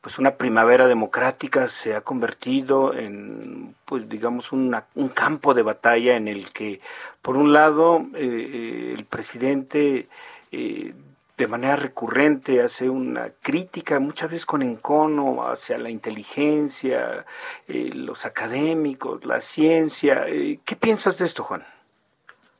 pues 0.00 0.18
una 0.18 0.36
primavera 0.36 0.86
democrática 0.86 1.68
se 1.68 1.94
ha 1.94 2.00
convertido 2.00 2.94
en 2.94 3.74
pues 3.84 4.08
digamos 4.08 4.52
un 4.52 4.72
campo 5.14 5.52
de 5.52 5.62
batalla 5.62 6.16
en 6.16 6.28
el 6.28 6.52
que 6.52 6.80
por 7.20 7.36
un 7.36 7.52
lado 7.52 8.06
eh, 8.14 8.20
eh, 8.20 8.94
el 8.96 9.04
presidente 9.04 10.08
eh, 10.52 10.94
de 11.36 11.46
manera 11.46 11.76
recurrente 11.76 12.62
hace 12.62 12.88
una 12.88 13.30
crítica 13.42 14.00
muchas 14.00 14.30
veces 14.30 14.46
con 14.46 14.62
encono 14.62 15.46
hacia 15.46 15.78
la 15.78 15.90
inteligencia 15.90 17.24
los 17.66 18.26
académicos 18.26 19.24
la 19.24 19.40
ciencia. 19.40 20.26
Qué 20.26 20.76
piensas 20.76 21.18
de 21.18 21.26
esto 21.26 21.42
Juan 21.42 21.64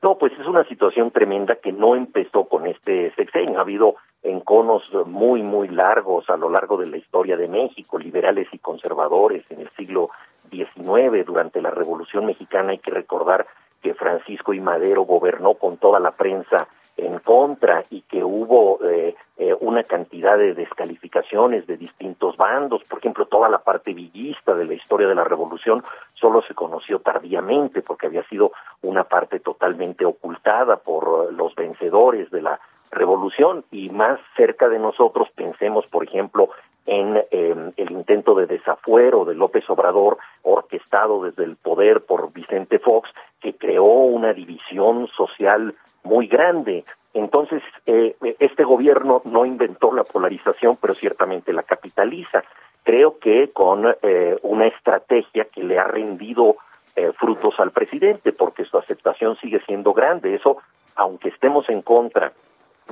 no 0.03 0.17
pues 0.17 0.33
es 0.39 0.47
una 0.47 0.65
situación 0.65 1.11
tremenda 1.11 1.57
que 1.57 1.73
no 1.73 1.95
empezó 1.95 2.45
con 2.45 2.67
este 2.67 3.13
sexenio. 3.17 3.59
Ha 3.59 3.63
habido 3.63 3.97
en 4.31 4.41
conos 4.41 4.83
muy, 5.07 5.43
muy 5.43 5.69
largos 5.69 6.31
a 6.31 6.37
lo 6.37 6.49
largo 6.49 6.77
de 6.77 6.87
la 6.87 6.97
historia 6.97 7.37
de 7.37 7.49
México, 7.49 7.99
liberales 7.99 8.49
y 8.53 8.59
conservadores 8.59 9.45
en 9.51 9.61
el 9.61 9.71
siglo 9.71 10.11
XIX, 10.51 11.27
durante 11.27 11.61
la 11.61 11.71
Revolución 11.71 12.27
Mexicana. 12.27 12.71
Hay 12.71 12.79
que 12.79 12.91
recordar 12.91 13.47
que 13.83 13.95
Francisco 13.95 14.53
y 14.53 14.61
Madero 14.61 15.03
gobernó 15.03 15.55
con 15.55 15.79
toda 15.79 15.99
la 15.99 16.13
prensa 16.13 16.69
en 16.97 17.19
contra 17.19 17.85
y 17.91 18.03
que 18.03 18.23
hubo 18.23 18.79
eh, 18.85 19.15
eh, 19.39 19.57
una 19.61 19.83
cantidad 19.85 20.37
de 20.37 20.55
descalificaciones 20.55 21.67
de 21.67 21.77
distintos 21.77 22.37
bandos. 22.37 22.85
Por 22.85 22.99
ejemplo, 22.99 23.27
toda 23.27 23.49
la 23.49 23.59
parte 23.59 23.95
villista 23.95 24.55
de 24.55 24.67
la 24.67 24.75
historia 24.75 25.09
de 25.09 25.15
la 25.15 25.25
revolución 25.25 25.83
solo 26.15 26.43
se 26.43 26.55
conoció 26.55 27.01
tardíamente 27.01 27.81
porque 27.81 28.07
había 28.07 28.23
sido 28.25 28.53
una 28.83 29.05
parte 29.05 29.41
totalmente 29.41 30.05
ocultada 30.05 30.77
por 30.77 31.33
los 31.33 31.55
vencedores 31.55 32.31
de 32.31 32.43
la 32.43 32.61
revolución 32.91 33.65
y 33.71 33.91
más 33.91 34.19
cerca 34.37 34.69
de 34.69 34.79
nosotros 34.79 35.29
pensemos, 35.35 35.87
por 35.87 36.05
ejemplo, 36.05 36.51
en 36.87 37.23
em, 37.31 37.73
el 37.77 37.91
intento 37.93 38.35
de 38.35 38.47
desafuero 38.47 39.25
de 39.25 39.35
López 39.35 39.69
Obrador, 39.69 40.19
orquestado 40.43 41.23
desde 41.23 41.45
el 41.45 41.57
poder 41.57 42.01
por 42.03 42.33
Vicente 42.33 42.79
Fox, 42.79 43.11
que 43.41 43.55
creó 43.55 43.85
una 43.85 44.33
división 44.33 45.09
social 45.17 45.75
muy 46.03 46.27
grande. 46.27 46.85
Entonces, 47.15 47.63
eh, 47.87 48.17
este 48.39 48.65
gobierno 48.65 49.23
no 49.25 49.45
inventó 49.45 49.93
la 49.93 50.05
polarización, 50.05 50.79
pero 50.81 50.95
ciertamente 50.95 51.53
la 51.53 51.63
capitaliza. 51.63 52.45
Creo 52.83 53.19
que 53.19 53.51
con 53.53 53.87
eh, 54.03 54.39
una 54.43 54.67
estrategia 54.67 55.45
que 55.45 55.63
le 55.63 55.79
ha 55.79 55.85
rendido 55.85 56.57
eh, 56.97 57.13
frutos 57.19 57.55
al 57.59 57.71
presidente, 57.73 58.33
porque 58.33 58.65
su 58.65 58.79
aceptación 58.79 59.37
sigue 59.37 59.61
siendo 59.67 59.93
grande. 59.93 60.35
Eso, 60.35 60.59
aunque 60.97 61.29
estemos 61.29 61.69
en 61.69 61.83
contra 61.83 62.33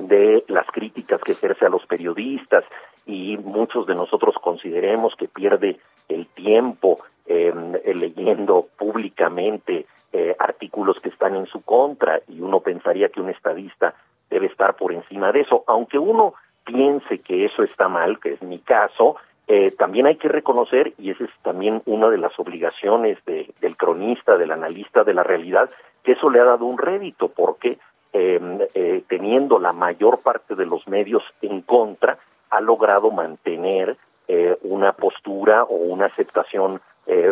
de 0.07 0.43
las 0.47 0.67
críticas 0.67 1.21
que 1.21 1.33
ejerce 1.33 1.65
a 1.65 1.69
los 1.69 1.85
periodistas 1.85 2.63
y 3.05 3.37
muchos 3.37 3.87
de 3.87 3.95
nosotros 3.95 4.35
consideremos 4.41 5.15
que 5.15 5.27
pierde 5.27 5.79
el 6.07 6.27
tiempo 6.27 6.99
em, 7.25 7.73
leyendo 7.83 8.67
públicamente 8.77 9.85
eh, 10.11 10.35
artículos 10.39 10.99
que 10.99 11.09
están 11.09 11.35
en 11.35 11.45
su 11.45 11.61
contra 11.61 12.21
y 12.27 12.41
uno 12.41 12.61
pensaría 12.61 13.09
que 13.09 13.21
un 13.21 13.29
estadista 13.29 13.93
debe 14.29 14.47
estar 14.47 14.75
por 14.75 14.91
encima 14.91 15.31
de 15.31 15.41
eso, 15.41 15.63
aunque 15.67 15.97
uno 15.99 16.33
piense 16.63 17.19
que 17.19 17.45
eso 17.45 17.63
está 17.63 17.87
mal, 17.87 18.19
que 18.19 18.33
es 18.33 18.41
mi 18.41 18.59
caso, 18.59 19.15
eh, 19.47 19.71
también 19.71 20.05
hay 20.05 20.17
que 20.17 20.27
reconocer, 20.27 20.93
y 20.99 21.09
esa 21.09 21.23
es 21.23 21.31
también 21.41 21.81
una 21.85 22.09
de 22.09 22.19
las 22.19 22.37
obligaciones 22.39 23.17
de, 23.25 23.51
del 23.61 23.75
cronista, 23.77 24.37
del 24.37 24.51
analista 24.51 25.03
de 25.03 25.15
la 25.15 25.23
realidad, 25.23 25.71
que 26.03 26.11
eso 26.11 26.29
le 26.29 26.39
ha 26.39 26.43
dado 26.43 26.65
un 26.65 26.77
rédito, 26.77 27.29
porque 27.29 27.79
em, 28.13 28.59
eh, 28.73 29.03
teniendo 29.07 29.59
la 29.59 29.73
mayor 29.73 30.21
parte 30.21 30.55
de 30.55 30.65
los 30.65 30.87
medios 30.87 31.23
en 31.41 31.61
contra, 31.61 32.17
ha 32.49 32.61
logrado 32.61 33.11
mantener 33.11 33.97
eh, 34.27 34.57
una 34.63 34.93
postura 34.93 35.63
o 35.63 35.75
una 35.75 36.05
aceptación 36.05 36.81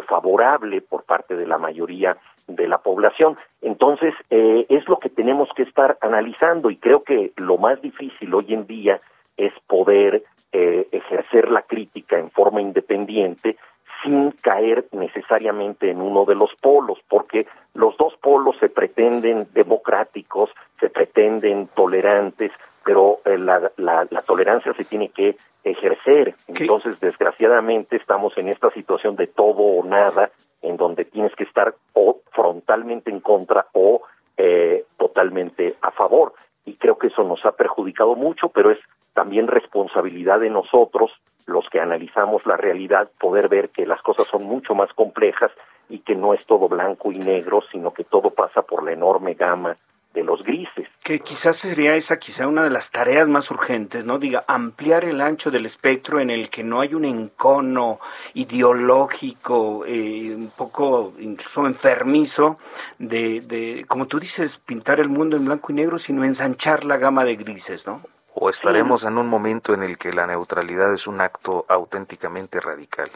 favorable 0.08 0.82
por 0.82 1.04
parte 1.04 1.36
de 1.36 1.46
la 1.46 1.60
mayoría 1.60 2.18
de 2.48 2.68
la 2.68 2.80
población. 2.80 3.38
Entonces, 3.62 4.14
eh, 4.30 4.66
es 4.70 4.88
lo 4.88 5.00
que 5.00 5.10
tenemos 5.10 5.50
que 5.56 5.64
estar 5.64 5.98
analizando 6.02 6.70
y 6.70 6.78
creo 6.78 7.04
que 7.04 7.32
lo 7.36 7.58
más 7.58 7.82
difícil 7.82 8.34
hoy 8.34 8.54
en 8.54 8.66
día 8.66 9.02
es 9.36 9.54
poder 9.68 10.24
eh, 10.54 10.88
ejercer 10.92 11.52
la 11.52 11.62
crítica 11.62 12.18
en 12.18 12.32
forma 12.32 12.62
independiente 12.62 13.58
sin 14.04 14.32
caer 14.32 14.86
necesariamente 14.92 15.90
en 15.90 16.02
uno 16.02 16.24
de 16.26 16.36
los 16.36 16.54
polos, 16.62 17.00
porque 17.10 17.48
los 17.74 17.98
dos 17.98 18.16
polos 18.22 18.56
se 18.60 18.70
pretenden 18.70 19.48
democráticos, 19.54 20.52
se 20.80 20.90
pretenden 20.90 21.68
tolerantes, 21.68 22.52
pero 22.86 23.20
eh, 23.26 23.38
la, 23.38 23.72
la, 23.78 24.22
tolerancia 24.26 24.74
se 24.74 24.86
tiene 24.86 25.10
que 25.10 25.38
ejercer. 25.64 26.36
Entonces, 26.48 27.00
desgraciadamente, 27.00 27.98
estamos 27.98 28.38
en 28.38 28.48
esta 28.48 28.72
situación 28.72 29.16
de 29.16 29.28
todo 29.28 29.58
o 29.58 29.84
nada, 29.84 30.32
en 30.62 30.78
donde 30.78 31.06
tienes 31.06 31.36
que 31.36 31.44
estar 31.44 31.76
o 31.94 32.22
frontalmente 32.32 33.12
en 33.12 33.20
contra 33.20 33.68
o 33.74 34.04
eh, 34.38 34.86
totalmente 34.98 35.76
a 35.82 35.92
favor. 35.92 36.34
Y 36.66 36.76
creo 36.76 36.98
que 36.98 37.08
eso 37.08 37.24
nos 37.24 37.46
ha 37.46 37.54
perjudicado 37.54 38.16
mucho, 38.16 38.50
pero 38.50 38.72
es 38.72 38.80
también 39.14 39.48
responsabilidad 39.48 40.40
de 40.40 40.50
nosotros, 40.50 41.12
los 41.46 41.68
que 41.70 41.80
analizamos 41.80 42.46
la 42.46 42.58
realidad, 42.58 43.10
poder 43.20 43.48
ver 43.48 43.70
que 43.70 43.86
las 43.86 44.02
cosas 44.02 44.28
son 44.28 44.44
mucho 44.44 44.76
más 44.76 44.92
complejas 44.94 45.52
y 45.90 46.00
que 46.00 46.16
no 46.16 46.34
es 46.34 46.46
todo 46.46 46.68
blanco 46.68 47.12
y 47.12 47.18
negro, 47.18 47.64
sino 47.72 47.94
que 47.94 48.04
todo 48.04 48.32
pasa 48.32 48.62
por 48.62 48.84
la 48.84 48.92
enorme 48.92 49.34
gama 49.34 49.78
de 50.18 50.24
los 50.24 50.44
grises. 50.44 50.88
Que 51.04 51.20
quizás 51.20 51.58
sería 51.58 51.96
esa 51.96 52.18
quizá 52.18 52.48
una 52.48 52.64
de 52.64 52.72
las 52.72 52.92
tareas 52.92 53.28
más 53.28 53.52
urgentes, 53.52 54.04
¿no? 54.04 54.18
Diga, 54.18 54.44
ampliar 54.48 55.06
el 55.06 55.22
ancho 55.22 55.52
del 55.52 55.68
espectro 55.68 56.20
en 56.20 56.32
el 56.32 56.50
que 56.50 56.64
no 56.64 56.82
hay 56.82 56.96
un 56.96 57.06
encono 57.06 58.00
ideológico, 58.34 59.86
eh, 59.86 60.34
un 60.36 60.52
poco 60.58 61.14
incluso 61.20 61.68
enfermizo, 61.68 62.58
de, 62.98 63.42
de, 63.42 63.86
como 63.88 64.08
tú 64.08 64.20
dices, 64.20 64.58
pintar 64.58 65.00
el 65.00 65.10
mundo 65.10 65.38
en 65.38 65.46
blanco 65.46 65.72
y 65.72 65.76
negro, 65.76 66.00
sino 66.00 66.24
ensanchar 66.24 66.84
la 66.84 66.98
gama 66.98 67.24
de 67.24 67.36
grises, 67.36 67.86
¿no? 67.86 68.02
O 68.34 68.50
estaremos 68.50 69.04
en 69.04 69.18
un 69.18 69.28
momento 69.28 69.74
en 69.74 69.84
el 69.84 69.98
que 69.98 70.12
la 70.14 70.26
neutralidad 70.26 70.94
es 70.94 71.06
un 71.06 71.22
acto 71.22 71.66
auténticamente 71.68 72.60
radical. 72.60 73.10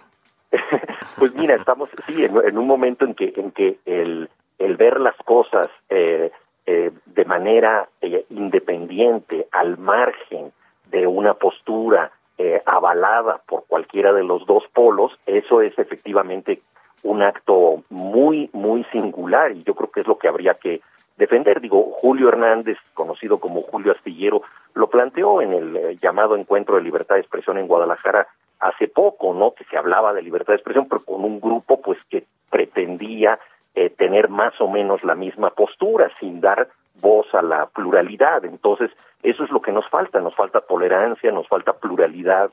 pues 1.18 1.34
mira, 1.34 1.56
estamos 1.56 1.90
sí 2.08 2.26
en, 2.26 2.58
un 2.58 2.68
momento 2.68 3.06
en 3.06 3.16
que 3.16 3.34
en 3.36 3.52
que 3.52 3.78
el, 3.86 4.30
el 4.60 4.78
ver 4.78 5.00
las 5.00 5.16
cosas 5.26 5.68
eh, 5.90 6.32
eh, 6.66 6.92
de 7.06 7.26
manera 7.26 7.90
eh, 8.02 8.26
independiente, 8.30 9.48
al 9.52 9.78
margen 9.78 10.52
de 10.90 11.08
una 11.08 11.34
postura 11.34 12.12
eh, 12.38 12.62
avalada 12.66 13.42
por 13.48 13.66
cualquiera 13.66 14.14
de 14.14 14.24
los 14.24 14.46
dos 14.46 14.64
polos, 14.74 15.18
eso 15.26 15.62
es 15.62 15.78
efectivamente 15.80 16.62
un 17.04 17.24
acto 17.24 17.84
muy, 17.90 18.50
muy 18.54 18.84
singular 18.86 19.52
y 19.52 19.64
yo 19.64 19.74
creo 19.74 19.92
que 19.92 20.02
es 20.02 20.08
lo 20.08 20.18
que 20.18 20.28
habría 20.28 20.54
que 20.56 20.82
defender. 21.18 21.62
Digo, 21.62 21.92
Julio 22.00 22.30
Hernández, 22.30 22.78
conocido 22.94 23.40
como 23.40 23.64
Julio 23.64 23.92
Astillero, 23.92 24.44
lo 24.76 24.90
planteó 24.90 25.42
en 25.42 25.54
el 25.54 26.00
llamado 26.00 26.36
Encuentro 26.36 26.76
de 26.76 26.84
Libertad 26.84 27.16
de 27.16 27.22
Expresión 27.22 27.58
en 27.58 27.68
Guadalajara 27.68 28.28
hace 28.62 28.88
poco, 28.88 29.34
¿no? 29.34 29.54
Que 29.54 29.66
se 29.66 29.78
hablaba 29.78 30.14
de 30.14 30.22
libertad 30.22 30.54
de 30.54 30.58
expresión, 30.58 30.88
pero 30.88 31.02
con 31.04 31.24
un 31.26 31.42
grupo, 31.42 31.82
pues, 31.82 31.98
que 32.10 32.26
pretendía 32.50 33.40
eh, 33.76 33.90
tener 33.90 34.30
más 34.30 34.60
o 34.60 34.68
menos 34.68 35.04
la 35.04 35.16
misma 35.16 35.52
postura 35.52 36.12
sin 36.20 36.42
dar 36.42 36.70
voz 36.96 37.28
a 37.34 37.42
la 37.42 37.68
pluralidad. 37.68 38.46
Entonces, 38.46 38.92
eso 39.24 39.44
es 39.44 39.52
lo 39.52 39.62
que 39.62 39.72
nos 39.72 39.88
falta, 39.90 40.20
nos 40.20 40.36
falta 40.36 40.62
tolerancia, 40.62 41.32
nos 41.32 41.48
falta 41.48 41.74
pluralidad, 41.74 42.52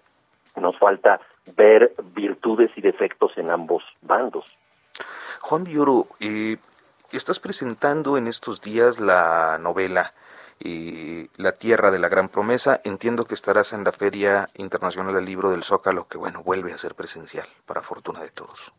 nos 0.56 0.78
falta 0.78 1.20
ver 1.56 1.92
virtudes 2.14 2.70
y 2.76 2.80
defectos 2.80 3.32
en 3.36 3.50
ambos 3.50 3.82
bandos. 4.02 4.44
Juan 5.40 5.64
Villoro, 5.64 6.06
eh, 6.20 6.56
estás 7.12 7.40
presentando 7.40 8.16
en 8.16 8.26
estos 8.26 8.60
días 8.60 9.00
la 9.00 9.58
novela 9.58 10.12
eh, 10.60 11.28
La 11.36 11.52
Tierra 11.52 11.90
de 11.90 11.98
la 11.98 12.08
Gran 12.08 12.28
Promesa. 12.28 12.80
Entiendo 12.84 13.24
que 13.24 13.34
estarás 13.34 13.72
en 13.72 13.84
la 13.84 13.92
Feria 13.92 14.48
Internacional 14.54 15.14
del 15.14 15.24
Libro 15.24 15.50
del 15.50 15.62
Zócalo, 15.62 16.06
que 16.08 16.18
bueno, 16.18 16.42
vuelve 16.42 16.72
a 16.72 16.78
ser 16.78 16.94
presencial, 16.94 17.48
para 17.66 17.82
fortuna 17.82 18.20
de 18.20 18.30
todos. 18.30 18.72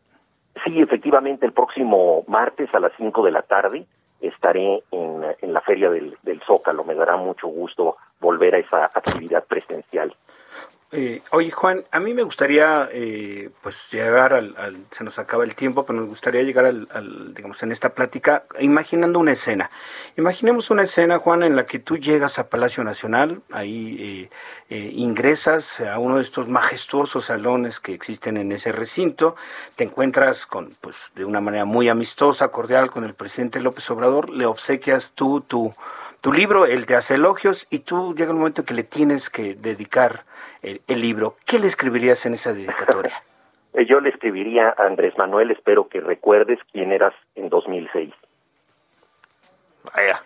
Sí, 0.64 0.80
efectivamente, 0.80 1.46
el 1.46 1.52
próximo 1.52 2.24
martes 2.26 2.72
a 2.74 2.80
las 2.80 2.92
5 2.96 3.24
de 3.24 3.30
la 3.30 3.42
tarde 3.42 3.86
estaré 4.20 4.82
en, 4.90 5.24
en 5.40 5.52
la 5.52 5.60
Feria 5.60 5.90
del, 5.90 6.16
del 6.22 6.40
Zócalo. 6.42 6.84
Me 6.84 6.94
dará 6.94 7.16
mucho 7.16 7.48
gusto 7.48 7.96
volver 8.20 8.54
a 8.54 8.58
esa 8.58 8.84
actividad 8.84 9.44
presencial. 9.44 10.14
Eh, 10.92 11.22
oye 11.30 11.52
Juan, 11.52 11.84
a 11.92 12.00
mí 12.00 12.14
me 12.14 12.24
gustaría 12.24 12.88
eh, 12.92 13.50
pues 13.62 13.92
llegar 13.92 14.34
al, 14.34 14.56
se 14.90 15.04
nos 15.04 15.20
acaba 15.20 15.44
el 15.44 15.54
tiempo, 15.54 15.86
pero 15.86 16.00
nos 16.00 16.08
gustaría 16.08 16.42
llegar 16.42 16.66
al, 16.66 17.32
digamos 17.32 17.62
en 17.62 17.70
esta 17.70 17.90
plática 17.90 18.42
imaginando 18.58 19.20
una 19.20 19.30
escena. 19.30 19.70
Imaginemos 20.16 20.68
una 20.70 20.82
escena 20.82 21.20
Juan 21.20 21.44
en 21.44 21.54
la 21.54 21.64
que 21.64 21.78
tú 21.78 21.96
llegas 21.96 22.40
a 22.40 22.48
Palacio 22.48 22.82
Nacional, 22.82 23.40
ahí 23.52 24.28
eh, 24.68 24.90
ingresas 24.92 25.80
a 25.80 26.00
uno 26.00 26.16
de 26.16 26.22
estos 26.22 26.48
majestuosos 26.48 27.26
salones 27.26 27.78
que 27.78 27.94
existen 27.94 28.36
en 28.36 28.50
ese 28.50 28.72
recinto, 28.72 29.36
te 29.76 29.84
encuentras 29.84 30.44
con 30.44 30.76
pues 30.80 31.12
de 31.14 31.24
una 31.24 31.40
manera 31.40 31.64
muy 31.64 31.88
amistosa, 31.88 32.48
cordial 32.48 32.90
con 32.90 33.04
el 33.04 33.14
presidente 33.14 33.60
López 33.60 33.88
Obrador, 33.90 34.28
le 34.28 34.44
obsequias 34.44 35.12
tú 35.12 35.40
tu 35.40 35.72
tu 36.20 36.32
libro, 36.32 36.66
él 36.66 36.86
te 36.86 36.96
hace 36.96 37.14
elogios 37.14 37.66
y 37.70 37.80
tú 37.80 38.14
llega 38.14 38.32
un 38.32 38.38
momento 38.38 38.62
en 38.62 38.66
que 38.66 38.74
le 38.74 38.84
tienes 38.84 39.30
que 39.30 39.54
dedicar 39.54 40.24
el, 40.62 40.80
libro. 41.00 41.36
¿Qué 41.46 41.58
le 41.58 41.66
escribirías 41.66 42.26
en 42.26 42.34
esa 42.34 42.52
dedicatoria? 42.52 43.14
Eh, 43.72 43.86
yo 43.86 44.00
le 44.00 44.08
escribiría 44.08 44.74
a 44.76 44.86
Andrés 44.86 45.16
Manuel, 45.16 45.52
espero 45.52 45.88
que 45.88 46.00
recuerdes 46.00 46.58
quién 46.72 46.90
eras 46.90 47.14
en 47.36 47.48
2006. 47.48 48.12
Vaya. 49.94 50.24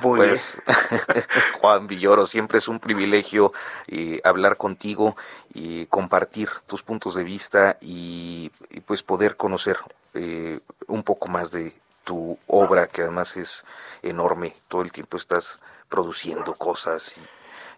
pues 0.00 0.62
Juan 1.60 1.86
Villoro, 1.86 2.24
siempre 2.24 2.56
es 2.56 2.68
un 2.68 2.80
privilegio 2.80 3.52
eh, 3.86 4.22
hablar 4.24 4.56
contigo 4.56 5.14
y 5.52 5.84
compartir 5.88 6.48
tus 6.66 6.82
puntos 6.82 7.14
de 7.16 7.24
vista 7.24 7.76
y, 7.82 8.50
pues 8.86 9.02
poder 9.02 9.36
conocer 9.36 9.76
eh, 10.14 10.60
un 10.86 11.02
poco 11.02 11.28
más 11.28 11.50
de 11.50 11.74
tu 12.10 12.36
obra, 12.48 12.88
que 12.88 13.02
además 13.02 13.36
es 13.36 13.64
enorme. 14.02 14.56
Todo 14.66 14.82
el 14.82 14.90
tiempo 14.90 15.16
estás 15.16 15.60
produciendo 15.88 16.54
cosas 16.54 17.14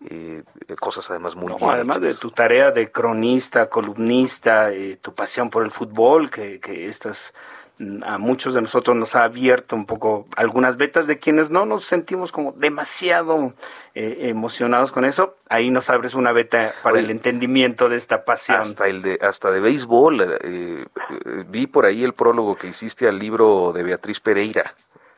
y 0.01 0.37
eh, 0.37 0.43
cosas 0.81 1.11
además 1.11 1.37
muy 1.37 1.49
no, 1.49 1.71
Además 1.71 2.01
de 2.01 2.15
tu 2.15 2.31
tarea 2.31 2.71
de 2.71 2.91
cronista, 2.91 3.69
columnista, 3.69 4.73
eh, 4.73 4.97
tu 5.03 5.15
pasión 5.15 5.51
por 5.51 5.65
el 5.65 5.71
fútbol, 5.71 6.31
que, 6.31 6.59
que 6.61 6.87
estas 6.87 7.35
a 8.05 8.19
muchos 8.19 8.55
de 8.55 8.61
nosotros 8.61 8.97
nos 8.97 9.17
ha 9.17 9.25
abierto 9.25 9.75
un 9.75 9.87
poco 9.87 10.27
algunas 10.37 10.77
vetas 10.77 11.07
de 11.07 11.19
quienes 11.19 11.51
no 11.51 11.67
nos 11.67 11.85
sentimos 11.85 12.31
como 12.31 12.53
demasiado 12.53 13.55
eh, 13.95 14.29
emocionados 14.29 14.93
con 14.93 15.05
eso. 15.05 15.37
Ahí 15.49 15.71
nos 15.71 15.91
abres 15.91 16.15
una 16.15 16.33
beta 16.33 16.73
para 16.83 17.01
el 17.01 17.11
entendimiento 17.11 17.89
de 17.89 17.97
esta 17.97 18.25
pasión. 18.25 18.61
Hasta 18.61 18.89
el 18.89 19.03
de 19.03 19.19
hasta 19.21 19.51
de 19.51 19.61
béisbol. 19.61 20.39
vi 21.49 21.67
por 21.67 21.87
ahí 21.87 22.05
el 22.05 22.13
prólogo 22.13 22.57
que 22.57 22.69
hiciste 22.69 23.09
al 23.09 23.19
libro 23.19 23.73
de 23.73 23.83
Beatriz 23.83 24.21
Pereira, 24.21 24.75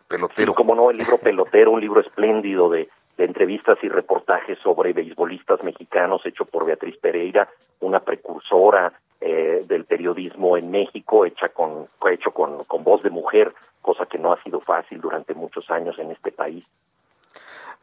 pelotero. 0.09 0.55
como 0.55 0.75
no, 0.75 0.91
el 0.91 0.97
libro 0.97 1.19
pelotero, 1.23 1.73
un 1.73 1.81
libro 1.81 2.01
espléndido 2.01 2.71
de 2.71 2.89
de 3.17 3.25
entrevistas 3.25 3.79
y 3.83 3.89
reportajes 3.89 4.59
sobre 4.59 4.93
beisbolistas 4.93 5.63
mexicanos 5.63 6.25
hecho 6.27 6.45
por 6.45 6.67
Beatriz 6.67 6.97
Pereira, 6.99 7.47
una 7.81 8.01
precursora 8.01 8.93
eh, 9.27 9.64
del 9.66 9.87
periodismo 9.87 10.59
en 10.59 10.70
México, 10.70 11.25
hecha 11.25 11.49
con, 11.49 11.87
hecho 12.11 12.31
con, 12.33 12.62
con 12.64 12.85
voz 12.85 13.03
de 13.03 13.09
mujer, 13.09 13.55
cosa 13.81 14.05
que 14.05 14.18
no 14.18 14.35
ha 14.35 14.43
sido 14.43 14.61
fácil 14.61 15.01
durante 15.01 15.33
muchos 15.33 15.70
años 15.70 15.99
en 15.99 16.11
este 16.11 16.31
país. 16.31 16.62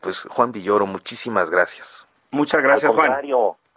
Pues 0.02 0.28
Juan 0.30 0.52
Villoro, 0.52 0.86
muchísimas 0.86 1.50
gracias. 1.50 2.08
Muchas 2.30 2.62
gracias, 2.62 2.94
Juan. 2.94 3.22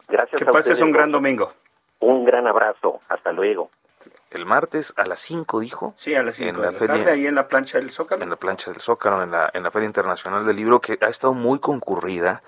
Gracias 0.07 0.39
que 0.39 0.45
pases 0.45 0.83
un 0.83 0.93
gran 0.93 1.11
domingo. 1.11 1.55
Un 2.01 2.27
gran 2.27 2.47
abrazo. 2.47 3.01
Hasta 3.09 3.33
luego. 3.33 3.71
El 4.31 4.45
martes 4.45 4.93
a 4.99 5.07
las 5.07 5.21
5, 5.21 5.61
dijo. 5.61 5.95
Sí, 5.97 6.15
a 6.15 6.23
las 6.23 6.35
5 6.35 6.61
de 6.61 6.67
la 6.67 6.73
feria, 6.73 7.13
ahí 7.13 7.27
en 7.27 7.35
la 7.35 7.49
plancha 7.49 7.79
del 7.79 7.91
Zócalo. 7.93 8.23
En 8.23 8.29
la 8.29 8.37
plancha 8.37 8.71
del 8.73 8.83
Zócalo, 8.83 9.23
en 9.23 9.31
la, 9.31 9.51
en 9.55 9.63
la 9.63 9.71
Feria 9.71 9.87
Internacional 9.87 10.45
del 10.45 10.57
Libro, 10.57 10.81
que 10.81 10.99
ha 11.01 11.09
estado 11.09 11.33
muy 11.33 11.61
concurrida. 11.61 12.43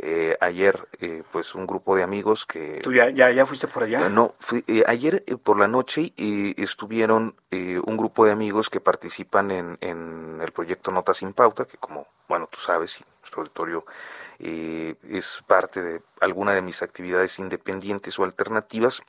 Eh, 0.00 0.36
ayer, 0.40 0.88
eh, 1.00 1.24
pues 1.32 1.56
un 1.56 1.66
grupo 1.66 1.96
de 1.96 2.04
amigos 2.04 2.46
que... 2.46 2.78
¿Tú 2.82 2.92
ya, 2.92 3.10
ya, 3.10 3.46
fuiste 3.46 3.66
por 3.66 3.82
allá? 3.82 4.06
Eh, 4.06 4.10
no, 4.10 4.34
fui, 4.38 4.64
ayer 4.86 5.24
por 5.42 5.58
la 5.58 5.66
noche 5.66 6.12
estuvieron 6.16 7.34
un 7.50 7.96
grupo 7.96 8.24
de 8.24 8.32
amigos 8.32 8.70
que 8.70 8.80
participan 8.80 9.50
en, 9.50 9.78
en 9.80 10.38
el 10.40 10.52
proyecto 10.52 10.92
Notas 10.92 11.16
sin 11.16 11.32
Pauta, 11.32 11.64
que 11.64 11.78
como, 11.78 12.06
bueno, 12.28 12.48
tú 12.50 12.58
sabes, 12.58 13.02
nuestro 13.20 13.42
auditorio 13.42 13.84
es 14.38 15.42
parte 15.48 15.82
de 15.82 16.02
alguna 16.20 16.54
de 16.54 16.62
mis 16.62 16.82
actividades 16.82 17.38
independientes 17.40 18.18
o 18.18 18.24
alternativas. 18.24 19.02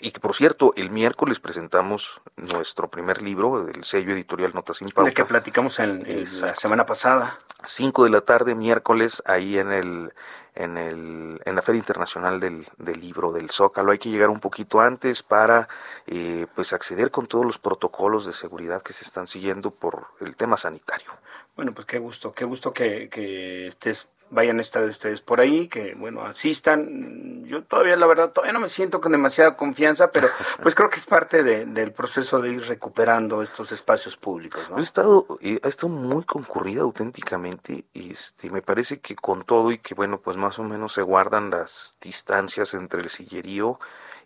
Y 0.00 0.12
que 0.12 0.20
por 0.20 0.34
cierto, 0.34 0.72
el 0.76 0.90
miércoles 0.90 1.40
presentamos 1.40 2.20
nuestro 2.36 2.88
primer 2.88 3.20
libro 3.22 3.64
del 3.64 3.84
sello 3.84 4.12
editorial 4.12 4.52
Notas 4.54 4.76
sin 4.76 4.88
Pauta. 4.90 5.10
De 5.10 5.14
que 5.14 5.24
platicamos 5.24 5.78
en, 5.80 6.04
la 6.40 6.54
semana 6.54 6.86
pasada. 6.86 7.38
5 7.64 8.04
de 8.04 8.10
la 8.10 8.20
tarde, 8.20 8.54
miércoles, 8.54 9.22
ahí 9.26 9.58
en 9.58 9.72
el 9.72 10.12
en, 10.54 10.76
el, 10.76 11.40
en 11.44 11.54
la 11.54 11.62
Feria 11.62 11.78
Internacional 11.78 12.40
del, 12.40 12.66
del, 12.78 13.00
Libro 13.00 13.32
del 13.32 13.48
Zócalo. 13.48 13.92
Hay 13.92 13.98
que 13.98 14.10
llegar 14.10 14.28
un 14.28 14.40
poquito 14.40 14.80
antes 14.80 15.22
para 15.22 15.68
eh, 16.06 16.46
pues 16.54 16.72
acceder 16.72 17.12
con 17.12 17.26
todos 17.26 17.46
los 17.46 17.58
protocolos 17.58 18.26
de 18.26 18.32
seguridad 18.32 18.82
que 18.82 18.92
se 18.92 19.04
están 19.04 19.28
siguiendo 19.28 19.70
por 19.70 20.08
el 20.20 20.36
tema 20.36 20.56
sanitario. 20.56 21.10
Bueno, 21.54 21.72
pues 21.72 21.86
qué 21.86 21.98
gusto, 21.98 22.32
qué 22.32 22.44
gusto 22.44 22.72
que, 22.72 23.08
que 23.08 23.68
estés 23.68 24.08
vayan 24.30 24.58
a 24.58 24.62
estar 24.62 24.82
ustedes 24.84 25.20
por 25.20 25.40
ahí, 25.40 25.68
que 25.68 25.94
bueno, 25.94 26.22
asistan. 26.22 27.44
Yo 27.46 27.64
todavía, 27.64 27.96
la 27.96 28.06
verdad, 28.06 28.30
todavía 28.30 28.52
no 28.52 28.60
me 28.60 28.68
siento 28.68 29.00
con 29.00 29.12
demasiada 29.12 29.56
confianza, 29.56 30.10
pero 30.10 30.28
pues 30.62 30.74
creo 30.74 30.90
que 30.90 30.98
es 30.98 31.06
parte 31.06 31.42
del 31.42 31.92
proceso 31.92 32.40
de 32.40 32.50
ir 32.52 32.66
recuperando 32.66 33.42
estos 33.42 33.72
espacios 33.72 34.16
públicos. 34.16 34.68
¿no? 34.70 34.76
Ha 34.76 34.80
estado, 34.80 35.26
eh, 35.40 35.60
ha 35.62 35.68
estado 35.68 35.92
muy 35.92 36.24
concurrida 36.24 36.82
auténticamente, 36.82 37.84
y 37.92 38.10
este, 38.10 38.50
me 38.50 38.62
parece 38.62 39.00
que 39.00 39.14
con 39.16 39.44
todo 39.44 39.72
y 39.72 39.78
que 39.78 39.94
bueno, 39.94 40.20
pues 40.20 40.36
más 40.36 40.58
o 40.58 40.64
menos 40.64 40.92
se 40.92 41.02
guardan 41.02 41.50
las 41.50 41.96
distancias 42.00 42.74
entre 42.74 43.00
el 43.02 43.10
sillerío, 43.10 43.78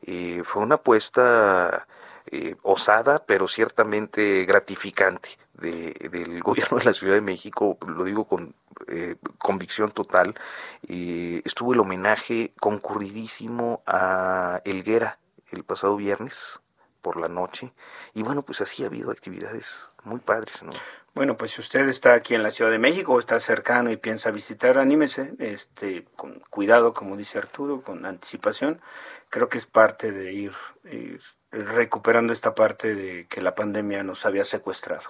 eh, 0.02 0.42
fue 0.44 0.62
una 0.62 0.76
apuesta 0.76 1.86
eh, 2.26 2.56
osada, 2.62 3.24
pero 3.24 3.46
ciertamente 3.46 4.44
gratificante 4.44 5.41
de, 5.54 5.92
del 6.10 6.42
gobierno 6.42 6.78
de 6.78 6.84
la 6.84 6.94
Ciudad 6.94 7.14
de 7.14 7.20
México, 7.20 7.78
lo 7.86 8.04
digo 8.04 8.26
con 8.26 8.54
eh, 8.88 9.16
convicción 9.38 9.90
total, 9.90 10.34
estuvo 10.82 11.72
el 11.72 11.80
homenaje 11.80 12.52
concurridísimo 12.58 13.82
a 13.86 14.60
Elguera 14.64 15.18
el 15.50 15.64
pasado 15.64 15.96
viernes 15.96 16.60
por 17.02 17.20
la 17.20 17.28
noche, 17.28 17.72
y 18.14 18.22
bueno, 18.22 18.42
pues 18.42 18.60
así 18.60 18.84
ha 18.84 18.86
habido 18.86 19.10
actividades 19.10 19.88
muy 20.04 20.20
padres, 20.20 20.62
¿no? 20.62 20.72
Bueno, 21.14 21.36
pues 21.36 21.50
si 21.50 21.60
usted 21.60 21.86
está 21.90 22.14
aquí 22.14 22.34
en 22.34 22.42
la 22.42 22.50
Ciudad 22.50 22.70
de 22.70 22.78
México 22.78 23.12
o 23.12 23.18
está 23.18 23.38
cercano 23.38 23.90
y 23.90 23.98
piensa 23.98 24.30
visitar, 24.30 24.78
anímese, 24.78 25.34
este, 25.38 26.06
con 26.16 26.40
cuidado, 26.48 26.94
como 26.94 27.18
dice 27.18 27.36
Arturo, 27.36 27.82
con 27.82 28.06
anticipación. 28.06 28.80
Creo 29.28 29.50
que 29.50 29.58
es 29.58 29.66
parte 29.66 30.10
de 30.10 30.32
ir, 30.32 30.52
ir 30.84 31.20
recuperando 31.52 32.32
esta 32.32 32.54
parte 32.54 32.94
de 32.94 33.26
que 33.28 33.40
la 33.40 33.54
pandemia 33.54 34.02
nos 34.02 34.26
había 34.26 34.44
secuestrado. 34.44 35.08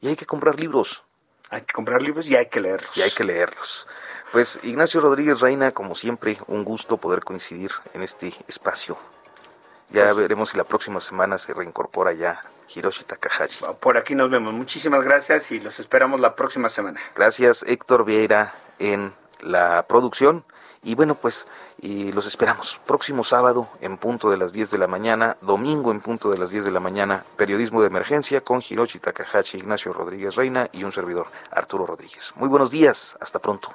Y 0.00 0.08
hay 0.08 0.16
que 0.16 0.26
comprar 0.26 0.58
libros. 0.58 1.04
Hay 1.50 1.62
que 1.62 1.72
comprar 1.72 2.00
libros 2.00 2.30
y 2.30 2.36
hay 2.36 2.46
que 2.46 2.60
leerlos. 2.60 2.96
Y 2.96 3.02
hay 3.02 3.10
que 3.10 3.24
leerlos. 3.24 3.88
Pues 4.32 4.60
Ignacio 4.62 5.00
Rodríguez 5.00 5.40
Reina, 5.40 5.72
como 5.72 5.96
siempre, 5.96 6.38
un 6.46 6.64
gusto 6.64 6.98
poder 6.98 7.24
coincidir 7.24 7.72
en 7.94 8.02
este 8.02 8.32
espacio. 8.46 8.96
Ya 9.90 10.04
pues 10.04 10.16
veremos 10.18 10.50
si 10.50 10.56
la 10.56 10.64
próxima 10.64 11.00
semana 11.00 11.36
se 11.36 11.52
reincorpora 11.52 12.12
ya 12.12 12.40
Hiroshi 12.72 13.02
Takahashi. 13.02 13.64
Por 13.80 13.98
aquí 13.98 14.14
nos 14.14 14.30
vemos. 14.30 14.54
Muchísimas 14.54 15.02
gracias 15.02 15.50
y 15.50 15.58
los 15.58 15.80
esperamos 15.80 16.20
la 16.20 16.36
próxima 16.36 16.68
semana. 16.68 17.00
Gracias, 17.16 17.64
Héctor 17.66 18.04
Vieira, 18.04 18.54
en 18.78 19.12
la 19.40 19.84
producción. 19.88 20.44
Y 20.82 20.94
bueno, 20.94 21.14
pues 21.14 21.46
y 21.78 22.10
los 22.12 22.26
esperamos 22.26 22.80
próximo 22.86 23.22
sábado 23.22 23.68
en 23.80 23.98
punto 23.98 24.30
de 24.30 24.38
las 24.38 24.52
10 24.52 24.70
de 24.70 24.78
la 24.78 24.86
mañana, 24.86 25.36
domingo 25.42 25.90
en 25.90 26.00
punto 26.00 26.30
de 26.30 26.38
las 26.38 26.50
10 26.50 26.64
de 26.64 26.70
la 26.70 26.80
mañana, 26.80 27.24
periodismo 27.36 27.82
de 27.82 27.88
emergencia 27.88 28.40
con 28.40 28.62
Hiroshi 28.66 28.98
Takahashi, 28.98 29.58
Ignacio 29.58 29.92
Rodríguez 29.92 30.36
Reina 30.36 30.70
y 30.72 30.84
un 30.84 30.92
servidor, 30.92 31.26
Arturo 31.50 31.84
Rodríguez. 31.84 32.32
Muy 32.36 32.48
buenos 32.48 32.70
días, 32.70 33.16
hasta 33.20 33.38
pronto. 33.38 33.74